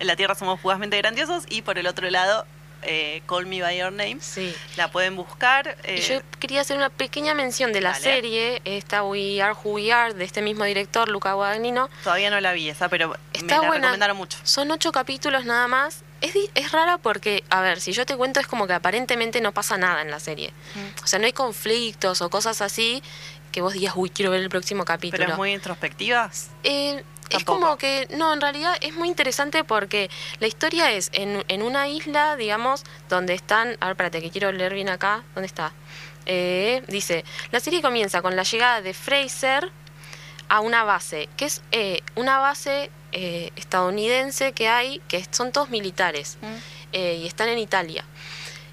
la 0.00 0.16
Tierra 0.16 0.34
somos 0.34 0.60
fugazmente 0.60 0.96
grandiosos 0.98 1.44
y 1.48 1.62
por 1.62 1.78
el 1.78 1.86
otro 1.86 2.08
lado, 2.10 2.46
eh, 2.82 3.22
Call 3.26 3.46
Me 3.46 3.60
By 3.62 3.78
Your 3.78 3.92
Name. 3.92 4.18
Sí. 4.20 4.54
La 4.76 4.90
pueden 4.90 5.16
buscar. 5.16 5.76
Y 5.84 5.90
eh, 5.90 6.00
yo 6.00 6.20
quería 6.38 6.60
hacer 6.60 6.76
una 6.76 6.90
pequeña 6.90 7.34
mención 7.34 7.72
de 7.72 7.80
la 7.80 7.90
Dale. 7.92 8.02
serie, 8.02 8.62
esta 8.64 9.02
We 9.04 9.40
Are 9.42 9.54
Who 9.54 9.72
We 9.74 9.92
Are, 9.92 10.14
de 10.14 10.24
este 10.24 10.42
mismo 10.42 10.64
director, 10.64 11.08
Luca 11.08 11.32
Guadagnino. 11.34 11.88
Todavía 12.04 12.30
no 12.30 12.40
la 12.40 12.52
vi 12.52 12.68
esa, 12.68 12.88
pero 12.88 13.16
Está 13.32 13.44
me 13.56 13.62
la 13.62 13.68
buena. 13.68 13.74
recomendaron 13.86 14.16
mucho. 14.16 14.38
Son 14.44 14.70
ocho 14.70 14.92
capítulos 14.92 15.44
nada 15.44 15.68
más. 15.68 16.02
Es, 16.20 16.34
es 16.54 16.72
rara 16.72 16.98
porque, 16.98 17.44
a 17.48 17.62
ver, 17.62 17.80
si 17.80 17.92
yo 17.92 18.04
te 18.04 18.14
cuento 18.16 18.40
es 18.40 18.46
como 18.46 18.66
que 18.66 18.74
aparentemente 18.74 19.40
no 19.40 19.52
pasa 19.52 19.78
nada 19.78 20.02
en 20.02 20.10
la 20.10 20.20
serie. 20.20 20.52
Mm. 20.74 21.02
O 21.04 21.06
sea, 21.06 21.18
no 21.18 21.24
hay 21.26 21.32
conflictos 21.32 22.20
o 22.20 22.28
cosas 22.28 22.60
así 22.60 23.02
que 23.52 23.62
vos 23.62 23.72
digas, 23.72 23.94
uy, 23.96 24.10
quiero 24.10 24.30
ver 24.30 24.40
el 24.42 24.48
próximo 24.48 24.84
capítulo. 24.84 25.18
Pero 25.18 25.32
es 25.32 25.36
muy 25.38 25.52
introspectiva. 25.52 26.30
Eh, 26.62 27.02
es 27.30 27.44
como 27.44 27.76
que, 27.78 28.06
no, 28.16 28.32
en 28.32 28.40
realidad 28.40 28.76
es 28.80 28.94
muy 28.94 29.08
interesante 29.08 29.64
porque 29.64 30.10
la 30.40 30.46
historia 30.46 30.92
es 30.92 31.10
en, 31.12 31.44
en 31.48 31.62
una 31.62 31.88
isla, 31.88 32.36
digamos, 32.36 32.84
donde 33.08 33.34
están, 33.34 33.76
a 33.80 33.86
ver, 33.86 33.92
espérate, 33.92 34.20
que 34.22 34.30
quiero 34.30 34.52
leer 34.52 34.74
bien 34.74 34.88
acá, 34.88 35.22
¿dónde 35.34 35.46
está? 35.46 35.72
Eh, 36.26 36.82
dice, 36.88 37.24
la 37.50 37.60
serie 37.60 37.80
comienza 37.82 38.20
con 38.22 38.36
la 38.36 38.42
llegada 38.42 38.82
de 38.82 38.92
Fraser 38.94 39.70
a 40.48 40.60
una 40.60 40.84
base, 40.84 41.28
que 41.36 41.46
es 41.46 41.62
eh, 41.72 42.02
una 42.16 42.38
base 42.38 42.90
eh, 43.12 43.50
estadounidense 43.56 44.52
que 44.52 44.68
hay, 44.68 45.00
que 45.08 45.24
son 45.30 45.52
todos 45.52 45.70
militares, 45.70 46.38
Mm. 46.42 46.54
eh, 46.92 47.20
y 47.22 47.26
están 47.26 47.48
en 47.48 47.58
Italia. 47.58 48.04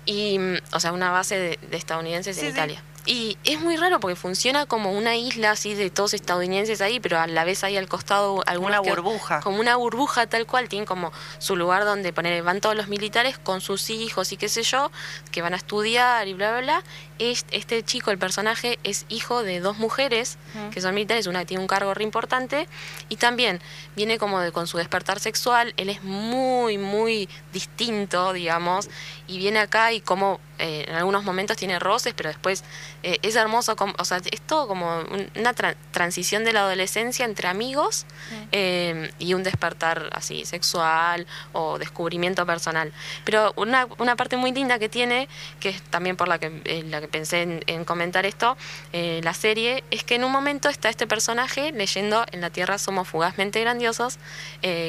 Y, 0.05 0.39
o 0.73 0.79
sea, 0.79 0.91
una 0.93 1.11
base 1.11 1.37
de, 1.37 1.59
de 1.69 1.77
estadounidenses 1.77 2.35
Sí, 2.37 2.41
en 2.45 2.47
sí. 2.47 2.53
Italia. 2.53 2.83
Y 3.07 3.37
es 3.45 3.59
muy 3.61 3.77
raro 3.77 4.01
porque 4.01 4.17
funciona 4.17 4.65
como 4.65 4.91
una 4.91 5.15
isla 5.15 5.51
así 5.51 5.73
de 5.73 5.89
todos 5.89 6.13
estadounidenses 6.13 6.81
ahí, 6.81 6.99
pero 6.99 7.17
a 7.19 7.25
la 7.25 7.45
vez 7.45 7.63
hay 7.63 7.77
al 7.77 7.87
costado 7.87 8.43
alguna 8.45 8.81
Una 8.81 8.89
burbuja. 8.89 9.39
Como 9.39 9.59
una 9.61 9.77
burbuja 9.77 10.27
tal 10.27 10.45
cual, 10.45 10.67
tienen 10.67 10.85
como 10.85 11.13
su 11.39 11.55
lugar 11.55 11.85
donde 11.85 12.11
poner, 12.11 12.43
van 12.43 12.59
todos 12.59 12.75
los 12.75 12.89
militares 12.89 13.37
con 13.37 13.61
sus 13.61 13.89
hijos 13.89 14.33
y 14.33 14.37
qué 14.37 14.49
sé 14.49 14.61
yo, 14.63 14.91
que 15.31 15.41
van 15.41 15.53
a 15.53 15.57
estudiar 15.57 16.27
y 16.27 16.33
bla, 16.33 16.51
bla, 16.51 16.61
bla. 16.61 16.83
Es- 17.17 17.45
Este 17.51 17.81
chico, 17.81 18.11
el 18.11 18.17
personaje, 18.17 18.77
es 18.83 19.05
hijo 19.09 19.41
de 19.41 19.61
dos 19.61 19.77
mujeres 19.77 20.37
que 20.73 20.81
son 20.81 20.93
militares, 20.93 21.27
una 21.27 21.39
que 21.39 21.45
tiene 21.45 21.61
un 21.61 21.67
cargo 21.67 21.93
re 21.93 22.03
importante 22.03 22.67
y 23.09 23.15
también 23.15 23.61
viene 23.95 24.17
como 24.17 24.41
de, 24.41 24.51
con 24.51 24.67
su 24.67 24.77
despertar 24.77 25.19
sexual, 25.21 25.73
él 25.77 25.89
es 25.89 26.03
muy, 26.03 26.77
muy 26.77 27.29
distinto, 27.53 28.33
digamos, 28.33 28.89
y 29.27 29.37
viene 29.37 29.59
acá 29.59 29.91
y 29.91 30.01
como 30.01 30.39
eh, 30.59 30.85
en 30.87 30.95
algunos 30.95 31.23
momentos 31.23 31.55
tiene 31.55 31.77
roces, 31.77 32.13
pero 32.17 32.29
después 32.29 32.63
eh, 33.03 33.19
es 33.21 33.35
hermoso, 33.35 33.75
como, 33.75 33.93
o 33.99 34.05
sea, 34.05 34.17
es 34.31 34.41
todo 34.41 34.67
como 34.67 35.01
un- 35.01 35.29
una 35.35 35.53
tra- 35.53 35.75
transición 35.91 36.43
de 36.45 36.51
la 36.53 36.61
adolescencia 36.61 37.25
entre 37.25 37.47
amigos 37.47 38.07
eh, 38.51 39.11
y 39.19 39.35
un 39.35 39.43
despertar 39.43 40.09
así 40.13 40.45
sexual 40.45 41.27
o 41.53 41.77
descubrimiento 41.77 42.43
personal. 42.47 42.91
Pero 43.23 43.53
una, 43.55 43.87
una 43.99 44.15
parte 44.15 44.35
muy 44.35 44.51
linda 44.51 44.79
que 44.79 44.89
tiene, 44.89 45.27
que 45.59 45.69
es 45.69 45.81
también 45.83 46.17
por 46.17 46.27
la 46.27 46.39
que, 46.39 46.83
la 46.87 47.01
que 47.01 47.07
pensé 47.07 47.43
en, 47.43 47.63
en 47.67 47.85
comentar 47.85 48.25
esto, 48.25 48.57
la 48.93 49.33
serie, 49.35 49.83
es 49.91 50.03
que 50.03 50.15
en 50.15 50.23
un 50.23 50.31
momento 50.31 50.69
está 50.69 50.89
este 50.89 51.05
personaje 51.07 51.71
leyendo 51.71 52.25
En 52.31 52.41
la 52.41 52.49
Tierra 52.49 52.77
somos 52.79 53.07
fugazmente 53.07 53.59
grandiosos, 53.61 54.17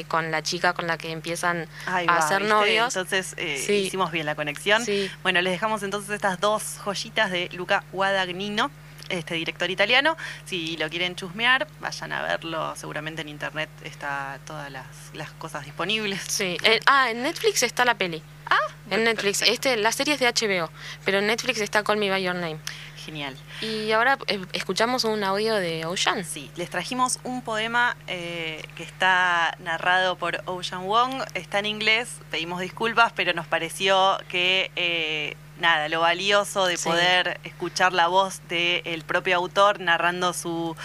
con 0.07 0.31
la 0.31 0.41
chica 0.41 0.73
con 0.73 0.87
la 0.87 0.97
que 0.97 1.11
empiezan 1.11 1.67
Ahí 1.85 2.07
a 2.09 2.15
va, 2.15 2.27
ser 2.27 2.41
novios. 2.43 2.95
Entonces 2.95 3.35
Sí. 3.65 3.73
hicimos 3.73 4.11
bien 4.11 4.25
la 4.29 4.35
conexión. 4.35 4.83
Sí. 4.85 5.09
Bueno, 5.23 5.41
les 5.41 5.51
dejamos 5.53 5.83
entonces 5.83 6.09
estas 6.11 6.39
dos 6.39 6.77
joyitas 6.83 7.31
de 7.31 7.49
Luca 7.53 7.83
Guadagnino, 7.91 8.71
este 9.09 9.33
director 9.35 9.69
italiano. 9.71 10.15
Si 10.45 10.77
lo 10.77 10.87
quieren 10.89 11.15
chusmear, 11.15 11.67
vayan 11.79 12.11
a 12.13 12.21
verlo. 12.21 12.75
Seguramente 12.75 13.21
en 13.23 13.29
internet 13.29 13.69
está 13.83 14.39
todas 14.45 14.71
las, 14.71 14.85
las 15.13 15.31
cosas 15.31 15.65
disponibles. 15.65 16.21
Sí. 16.27 16.57
Eh, 16.63 16.79
ah, 16.85 17.09
en 17.09 17.23
Netflix 17.23 17.63
está 17.63 17.85
la 17.85 17.95
peli. 17.95 18.21
Ah, 18.51 18.55
En 18.89 19.03
Netflix. 19.03 19.39
perfecto. 19.39 19.69
Este, 19.69 19.77
la 19.77 19.91
serie 19.91 20.13
es 20.15 20.19
de 20.19 20.27
HBO, 20.27 20.71
pero 21.05 21.19
en 21.19 21.27
Netflix 21.27 21.59
está 21.61 21.83
Call 21.83 21.97
Me 21.97 22.09
By 22.09 22.23
Your 22.23 22.35
Name. 22.35 22.57
Genial. 23.09 23.35
Y 23.61 23.91
ahora 23.91 24.19
eh, 24.27 24.39
escuchamos 24.53 25.03
un 25.03 25.23
audio 25.23 25.55
de 25.55 25.83
Ocean. 25.87 26.23
Sí, 26.23 26.51
les 26.55 26.69
trajimos 26.69 27.19
un 27.23 27.41
poema 27.41 27.97
eh, 28.05 28.61
que 28.75 28.83
está 28.83 29.55
narrado 29.59 30.15
por 30.15 30.43
Ocean 30.45 30.85
Wong. 30.85 31.23
Está 31.33 31.57
en 31.57 31.65
inglés, 31.65 32.19
pedimos 32.29 32.61
disculpas, 32.61 33.11
pero 33.15 33.33
nos 33.33 33.47
pareció 33.47 34.19
que, 34.27 34.69
eh, 34.75 35.35
nada, 35.59 35.89
lo 35.89 36.01
valioso 36.01 36.67
de 36.67 36.77
Sí. 36.77 36.87
poder 36.87 37.39
escuchar 37.43 37.93
la 37.93 38.05
voz 38.07 38.41
del 38.47 39.01
propio 39.03 39.37
autor 39.37 39.79
narrando 39.79 40.31
su, 40.33 40.75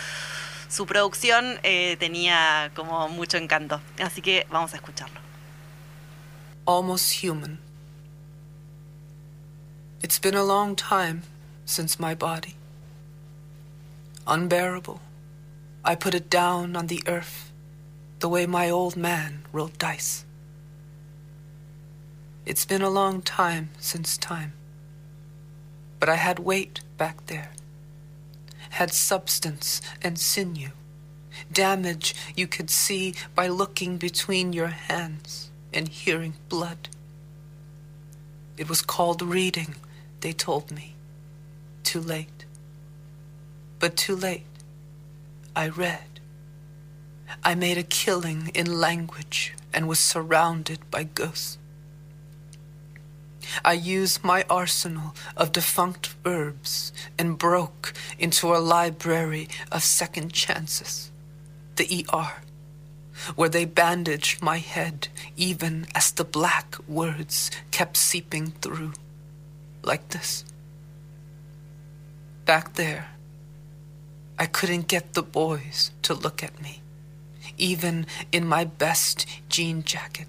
su 0.71 0.87
producción 0.87 1.61
eh, 1.63 1.99
tenía 2.01 2.71
como 2.75 3.07
mucho 3.11 3.37
encanto. 3.37 3.83
Así 4.03 4.23
que 4.23 4.47
vamos 4.51 4.73
a 4.73 4.77
escucharlo. 4.77 5.21
almost 6.67 7.23
human. 7.23 7.59
It's 10.03 10.19
been 10.19 10.35
a 10.35 10.43
long 10.43 10.75
time 10.75 11.21
since 11.65 11.99
my 11.99 12.15
body, 12.15 12.55
unbearable, 14.27 15.01
I 15.85 15.95
put 15.95 16.15
it 16.15 16.31
down 16.31 16.77
on 16.77 16.87
the 16.87 17.03
earth 17.07 17.53
the 18.21 18.29
way 18.29 18.47
my 18.47 18.71
old 18.71 18.97
man 18.97 19.45
rolled 19.53 19.79
dice. 19.79 20.25
It's 22.47 22.65
been 22.65 22.83
a 22.83 22.91
long 22.91 23.23
time 23.23 23.71
since 23.79 24.17
time, 24.17 24.53
but 26.01 26.09
I 26.09 26.17
had 26.17 26.39
weight 26.39 26.81
back 26.97 27.27
there, 27.27 27.53
had 28.71 28.93
substance 28.93 29.81
and 30.03 30.19
sinew, 30.19 30.71
damage 31.53 32.15
you 32.37 32.47
could 32.47 32.71
see 32.71 33.15
by 33.35 33.49
looking 33.49 33.97
between 33.97 34.53
your 34.53 34.69
hands 34.69 35.51
and 35.73 35.89
hearing 35.89 36.35
blood. 36.49 36.89
It 38.57 38.69
was 38.69 38.83
called 38.83 39.21
reading, 39.23 39.75
they 40.21 40.33
told 40.33 40.71
me. 40.71 40.94
Too 41.85 42.01
late. 42.01 42.47
But 43.79 43.97
too 43.97 44.17
late. 44.17 44.47
I 45.55 45.69
read. 45.69 46.21
I 47.45 47.55
made 47.55 47.79
a 47.79 47.83
killing 47.83 48.51
in 48.55 48.81
language 48.81 49.55
and 49.73 49.87
was 49.87 49.99
surrounded 50.01 50.91
by 50.91 51.05
ghosts. 51.05 51.59
I 53.65 53.75
used 53.75 54.25
my 54.25 54.45
arsenal 54.49 55.15
of 55.37 55.53
defunct 55.53 56.09
verbs 56.25 56.93
and 57.19 57.39
broke 57.39 57.93
into 58.19 58.55
a 58.55 58.59
library 58.59 59.49
of 59.71 59.85
second 59.85 60.33
chances, 60.33 61.11
the 61.77 62.07
ER, 62.13 62.43
where 63.37 63.49
they 63.49 63.65
bandaged 63.65 64.43
my 64.43 64.59
head 64.59 65.09
even 65.37 65.87
as 65.95 66.11
the 66.11 66.25
black 66.25 66.77
words 66.89 67.51
kept 67.71 67.97
seeping 67.97 68.53
through, 68.63 68.93
like 69.83 70.09
this. 70.09 70.45
Back 72.45 72.75
there, 72.75 73.09
I 74.39 74.45
couldn't 74.45 74.87
get 74.87 75.15
the 75.15 75.23
boys 75.23 75.93
to 76.03 76.13
look 76.13 76.43
at 76.43 76.61
me, 76.61 76.83
even 77.57 78.07
in 78.33 78.47
my 78.47 78.65
best 78.65 79.27
jean 79.49 79.83
jacket. 79.83 80.29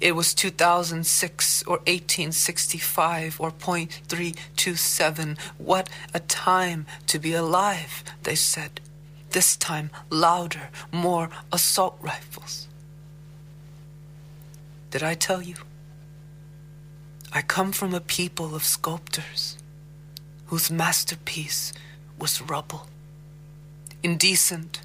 It 0.00 0.14
was 0.14 0.32
2006 0.34 1.64
or 1.64 1.78
1865 1.78 3.40
or 3.40 3.50
.327. 3.50 5.38
What 5.58 5.88
a 6.14 6.20
time 6.20 6.86
to 7.08 7.18
be 7.18 7.32
alive, 7.32 8.04
they 8.22 8.36
said. 8.36 8.80
This 9.30 9.56
time 9.56 9.90
louder, 10.08 10.70
more 10.92 11.30
assault 11.52 11.98
rifles. 12.00 12.68
Did 14.92 15.02
I 15.02 15.14
tell 15.14 15.42
you? 15.42 15.56
I 17.32 17.42
come 17.42 17.72
from 17.72 17.92
a 17.92 18.00
people 18.00 18.54
of 18.54 18.62
sculptors 18.64 19.58
whose 20.46 20.70
masterpiece 20.70 21.72
was 22.18 22.40
rubble. 22.40 22.86
Indecent, 24.02 24.80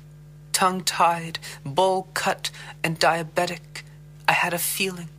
tongue 0.51 0.83
tied, 0.83 1.39
bowl 1.65 2.07
cut, 2.13 2.51
and 2.83 2.99
diabetic, 2.99 3.83
I 4.27 4.33
had 4.33 4.53
a 4.53 4.57
feeling. 4.57 5.09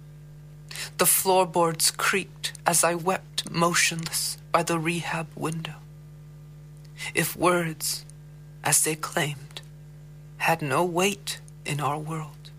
The 0.98 1.06
floorboards 1.06 1.90
creaked 1.90 2.52
as 2.66 2.82
I 2.82 2.94
wept 2.94 3.50
motionless 3.50 4.38
by 4.50 4.62
the 4.62 4.78
rehab 4.78 5.28
window. 5.36 5.74
If 7.14 7.36
words, 7.36 8.04
as 8.64 8.84
they 8.84 8.94
claimed, 8.94 9.60
had 10.38 10.62
no 10.62 10.84
weight 10.84 11.40
in 11.64 11.80
our 11.80 11.98
world, 11.98 12.50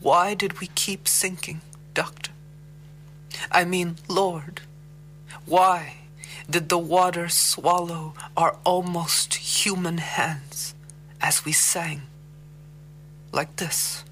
why 0.00 0.34
did 0.34 0.60
we 0.60 0.68
keep 0.68 1.06
sinking, 1.08 1.60
Doctor? 1.94 2.32
I 3.50 3.64
mean, 3.64 3.96
Lord, 4.08 4.62
why 5.44 5.96
did 6.48 6.68
the 6.68 6.78
water 6.78 7.28
swallow 7.28 8.14
our 8.36 8.56
almost 8.64 9.34
human 9.34 9.98
hands 9.98 10.74
as 11.20 11.44
we 11.44 11.52
sang 11.52 12.02
like 13.32 13.56
this? 13.56 14.04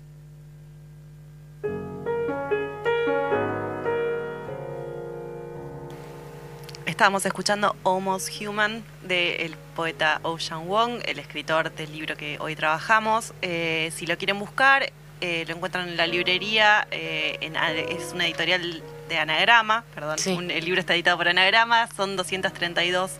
Estábamos 6.87 7.27
escuchando 7.27 7.75
Almost 7.83 8.29
Human 8.41 8.85
del 9.03 9.57
poeta 9.75 10.21
Ocean 10.23 10.69
Wong, 10.69 11.01
el 11.05 11.19
escritor 11.19 11.75
del 11.75 11.91
libro 11.91 12.17
que 12.17 12.39
hoy 12.39 12.55
trabajamos. 12.55 13.33
Eh, 13.43 13.91
si 13.97 14.07
lo 14.07 14.17
quieren 14.17 14.39
buscar, 14.39 14.93
eh, 15.25 15.45
lo 15.49 15.55
encuentran 15.57 15.89
en 15.89 15.97
la 15.97 16.07
librería, 16.07 16.87
eh, 16.91 17.39
en- 17.41 17.57
es 17.57 18.13
una 18.13 18.27
editorial 18.27 18.83
de 19.09 19.19
Anagrama, 19.19 19.85
perdón, 19.95 20.19
Sí. 20.19 20.33
un- 20.33 20.51
el 20.51 20.63
libro 20.67 20.81
está 20.81 20.93
editado 20.95 21.17
por 21.17 21.29
Anagrama, 21.29 21.89
son 21.97 22.15
232 22.17 23.13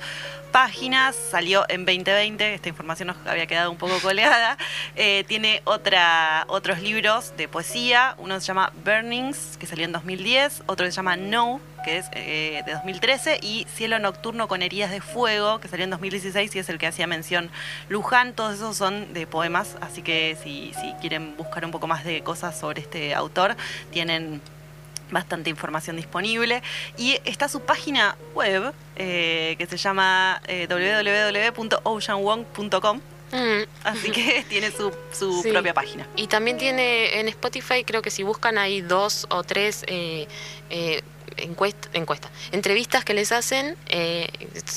páginas, 0.53 1.17
salió 1.17 1.65
en 1.69 1.85
2020, 1.87 2.55
esta 2.55 2.69
información 2.69 3.09
nos 3.09 3.17
había 3.27 3.47
quedado 3.47 3.71
un 3.71 3.79
poco 3.79 3.99
colgada. 4.01 4.57
Eh, 4.97 5.25
tiene 5.27 5.61
otra, 5.65 6.45
otros 6.49 6.81
libros 6.81 7.33
de 7.37 7.49
poesía, 7.49 8.15
uno 8.19 8.39
se 8.39 8.47
llama 8.47 8.71
Burnings, 8.85 9.57
que 9.59 9.67
salió 9.67 9.85
en 9.87 9.93
2010, 9.93 10.63
otro 10.67 10.85
se 10.87 10.93
llama 10.93 11.17
No, 11.17 11.61
que 11.85 11.99
es 11.99 12.07
eh, 12.13 12.63
de 12.67 12.73
2013, 12.73 13.39
y 13.43 13.67
Cielo 13.75 13.99
Nocturno 13.99 14.49
con 14.49 14.63
Heridas 14.63 14.91
de 14.91 15.01
Fuego, 15.01 15.61
que 15.61 15.69
salió 15.69 15.85
en 15.85 15.91
2016 15.91 16.55
y 16.57 16.59
es 16.59 16.69
el 16.69 16.79
que 16.79 16.87
hacía 16.87 17.07
mención 17.07 17.51
Luján. 17.89 18.33
Todos 18.33 18.55
esos 18.57 18.77
son 18.77 19.13
de 19.13 19.27
poemas, 19.27 19.77
así 19.81 20.03
que 20.03 20.37
si, 20.43 20.73
si 20.81 20.93
quieren 21.01 21.37
buscar 21.37 21.65
un 21.65 21.71
poco 21.71 21.87
más 21.87 22.05
de 22.05 22.23
cosas 22.23 22.59
sobre 22.59 22.81
este 22.81 23.15
autor, 23.15 23.57
tienen 23.93 24.41
bastante 25.11 25.51
información 25.51 25.97
disponible. 25.97 26.63
Y 26.97 27.19
está 27.25 27.49
su 27.49 27.61
página 27.61 28.17
web, 28.35 28.73
eh, 28.97 29.55
que 29.59 29.67
se 29.67 29.77
llama 29.77 30.41
eh, 30.49 30.67
www.oceanwong.com. 30.69 33.01
Mm. 33.33 33.63
Así 33.85 34.11
que 34.11 34.45
tiene 34.49 34.71
su, 34.71 34.93
su 35.13 35.43
Sí. 35.43 35.51
propia 35.51 35.75
página. 35.75 36.07
Y 36.17 36.27
también 36.29 36.57
tiene 36.57 37.21
en 37.21 37.29
Spotify, 37.29 37.85
creo 37.85 38.01
que 38.03 38.11
si 38.11 38.23
buscan 38.23 38.59
ahí 38.59 38.81
dos 38.81 39.27
o 39.31 39.43
tres 39.43 39.85
eh, 39.89 40.27
eh, 41.37 41.49
encuest- 41.49 41.89
encuestas, 41.93 42.31
entrevistas 42.53 43.05
que 43.05 43.15
les 43.15 43.33
hacen, 43.33 43.77
eh, 43.89 44.29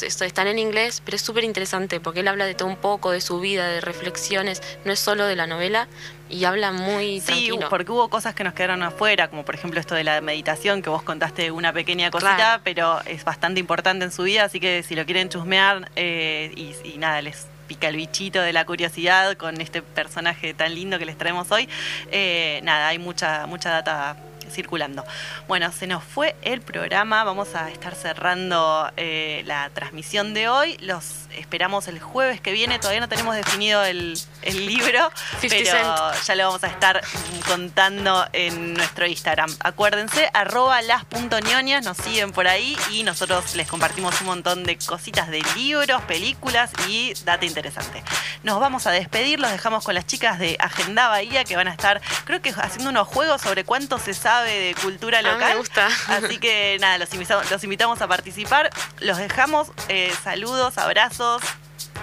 esto 0.01 0.25
están 0.25 0.47
en 0.47 0.59
inglés, 0.59 1.01
pero 1.03 1.15
es 1.15 1.21
súper 1.21 1.43
interesante 1.43 1.99
porque 1.99 2.21
él 2.21 2.27
habla 2.27 2.45
de 2.45 2.55
todo 2.55 2.67
un 2.67 2.77
poco, 2.77 3.11
de 3.11 3.21
su 3.21 3.39
vida, 3.39 3.67
de 3.67 3.81
reflexiones, 3.81 4.61
no 4.85 4.91
es 4.91 4.99
solo 4.99 5.25
de 5.25 5.35
la 5.35 5.47
novela 5.47 5.87
y 6.29 6.43
habla 6.43 6.71
muy 6.71 7.21
Sí, 7.21 7.25
tranquilo. 7.25 7.69
porque 7.69 7.91
hubo 7.91 8.09
cosas 8.09 8.35
que 8.35 8.43
nos 8.43 8.53
quedaron 8.53 8.83
afuera, 8.83 9.29
como 9.29 9.45
por 9.45 9.55
ejemplo 9.55 9.79
esto 9.79 9.95
de 9.95 10.03
la 10.03 10.19
meditación, 10.21 10.81
que 10.81 10.89
vos 10.89 11.01
contaste 11.03 11.51
una 11.51 11.71
pequeña 11.73 12.11
cosita, 12.11 12.35
Claro. 12.35 12.61
pero 12.63 13.01
es 13.05 13.23
bastante 13.23 13.59
importante 13.59 14.05
en 14.05 14.11
su 14.11 14.23
vida, 14.23 14.43
así 14.45 14.59
que 14.59 14.83
si 14.83 14.95
lo 14.95 15.05
quieren 15.05 15.29
chusmear 15.29 15.89
eh, 15.95 16.51
y, 16.55 16.75
y 16.83 16.97
nada, 16.97 17.21
les 17.21 17.47
pica 17.67 17.89
el 17.89 17.97
bichito 17.97 18.41
de 18.41 18.53
la 18.53 18.65
curiosidad 18.65 19.35
con 19.35 19.59
este 19.59 19.81
personaje 19.81 20.53
tan 20.53 20.73
lindo 20.73 20.97
que 20.99 21.05
les 21.05 21.17
traemos 21.17 21.51
hoy, 21.51 21.67
eh, 22.11 22.61
nada, 22.63 22.87
hay 22.89 22.97
mucha, 22.97 23.45
mucha 23.45 23.69
data 23.71 24.15
circulando. 24.49 25.05
Bueno, 25.47 25.71
se 25.71 25.87
nos 25.87 26.03
fue 26.03 26.35
el 26.41 26.61
programa, 26.61 27.23
vamos 27.23 27.55
a 27.55 27.69
estar 27.69 27.95
cerrando 27.95 28.91
eh, 28.97 29.43
la 29.45 29.69
transmisión 29.71 30.33
de 30.33 30.49
hoy, 30.49 30.77
los 30.77 31.27
esperamos 31.37 31.87
el 31.87 31.99
jueves 31.99 32.41
que 32.41 32.51
viene, 32.51 32.79
todavía 32.79 32.99
no 32.99 33.09
tenemos 33.09 33.35
definido 33.35 33.83
el, 33.83 34.19
el 34.41 34.65
libro, 34.65 35.11
50 35.39 35.71
pero 35.71 36.11
Cent. 36.13 36.25
ya 36.25 36.35
lo 36.35 36.45
vamos 36.47 36.63
a 36.63 36.67
estar 36.67 37.01
contando 37.47 38.27
en 38.33 38.73
nuestro 38.73 39.05
Instagram. 39.05 39.49
Acuérdense, 39.59 40.29
arroba 40.33 40.81
las.ñoñas, 40.81 41.85
nos 41.85 41.97
siguen 41.97 42.31
por 42.31 42.47
ahí 42.47 42.77
y 42.91 43.03
nosotros 43.03 43.55
les 43.55 43.67
compartimos 43.67 44.19
un 44.21 44.27
montón 44.27 44.63
de 44.63 44.77
cositas 44.77 45.29
de 45.29 45.41
libros, 45.55 46.01
películas 46.03 46.71
y 46.87 47.13
data 47.25 47.45
interesante. 47.45 48.03
Nos 48.43 48.59
vamos 48.59 48.87
a 48.87 48.91
despedir, 48.91 49.39
los 49.39 49.51
dejamos 49.51 49.83
con 49.83 49.95
las 49.95 50.05
chicas 50.05 50.39
de 50.39 50.57
Agenda 50.59 51.07
Bahía 51.07 51.43
que 51.43 51.55
van 51.55 51.67
a 51.67 51.71
estar, 51.71 52.01
creo 52.25 52.41
que 52.41 52.49
haciendo 52.49 52.89
unos 52.89 53.07
juegos 53.07 53.41
sobre 53.41 53.63
cuánto 53.63 53.97
se 53.99 54.13
sabe 54.13 54.36
de 54.43 54.75
cultura 54.81 55.19
Ah, 55.19 55.21
me 55.23 55.31
local. 55.31 55.57
gusta. 55.57 55.87
Así 56.07 56.37
que 56.39 56.77
nada, 56.79 56.97
los 56.97 57.11
invitamos, 57.13 57.49
los 57.51 57.63
invitamos 57.63 58.01
a 58.01 58.07
participar. 58.07 58.69
Los 58.99 59.17
dejamos. 59.17 59.69
eh, 59.89 60.13
saludos, 60.23 60.77
abrazos, 60.77 61.41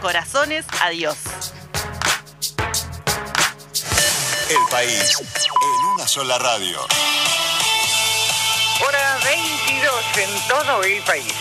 corazones. 0.00 0.64
Adiós. 0.82 1.16
El 4.50 4.58
país 4.70 5.16
en 5.20 5.86
una 5.94 6.06
sola 6.06 6.38
radio. 6.38 6.78
Hora 8.86 9.18
22 9.24 9.94
en 10.18 10.48
todo 10.48 10.82
el 10.82 11.02
país. 11.02 11.32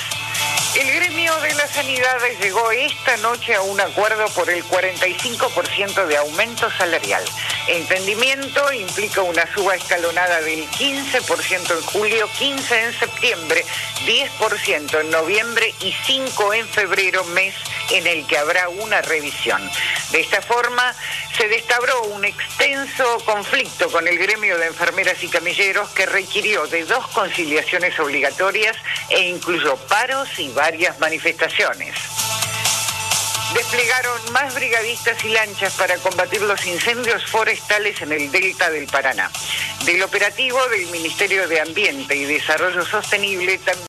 El 0.76 0.92
gremio 0.92 1.40
de 1.42 1.54
la 1.54 1.68
sanidad 1.68 2.18
llegó 2.42 2.72
esta 2.72 3.16
noche 3.18 3.54
a 3.54 3.62
un 3.62 3.80
acuerdo 3.80 4.26
por 4.30 4.50
el 4.50 4.64
45% 4.64 6.08
de 6.08 6.18
aumento 6.18 6.68
salarial. 6.72 7.24
Entendimiento 7.68 8.74
implica 8.74 9.22
una 9.22 9.46
suba 9.54 9.76
escalonada 9.76 10.42
del 10.42 10.68
15% 10.72 11.78
en 11.78 11.82
julio, 11.84 12.28
15% 12.40 12.72
en 12.72 13.00
septiembre, 13.00 13.64
10% 14.08 15.00
en 15.00 15.12
noviembre 15.12 15.76
y 15.80 15.92
5% 15.92 16.56
en 16.56 16.68
febrero, 16.68 17.24
mes 17.26 17.54
en 17.92 18.08
el 18.08 18.26
que 18.26 18.40
habrá 18.40 18.68
una 18.70 19.02
revisión. 19.02 19.62
De 20.12 20.22
esta 20.22 20.42
forma, 20.42 20.96
se 21.38 21.48
destabró 21.48 22.04
un 22.04 22.26
extenso 22.26 23.18
conflicto 23.26 23.92
con 23.92 24.08
el 24.08 24.18
gremio 24.18 24.58
de 24.58 24.68
enfermeras 24.68 25.24
y 25.24 25.28
camilleros 25.28 25.90
que 25.92 26.06
requirió 26.06 26.68
de 26.68 26.86
dos 26.86 27.08
conciliaciones 27.10 28.00
obligatorias 28.00 28.76
e 29.10 29.30
incluyó 29.30 29.76
paros 29.88 30.28
y 30.38 30.50
varias 30.64 30.98
manifestaciones. 30.98 31.94
Desplegaron 33.54 34.32
más 34.32 34.56
brigadistas 34.56 35.22
y 35.26 35.28
lanchas 35.28 35.74
para 35.74 35.98
combatir 35.98 36.42
los 36.42 36.66
incendios 36.66 37.26
forestales 37.26 38.02
en 38.02 38.14
el 38.14 38.32
delta 38.32 38.70
del 38.70 38.88
Paraná. 38.88 39.30
Del 39.84 40.02
operativo 40.02 40.66
del 40.70 40.88
Ministerio 40.88 41.50
de 41.50 41.60
Ambiente 41.60 42.16
y 42.16 42.24
Desarrollo 42.24 42.86
Sostenible 42.86 43.58
también 43.58 43.74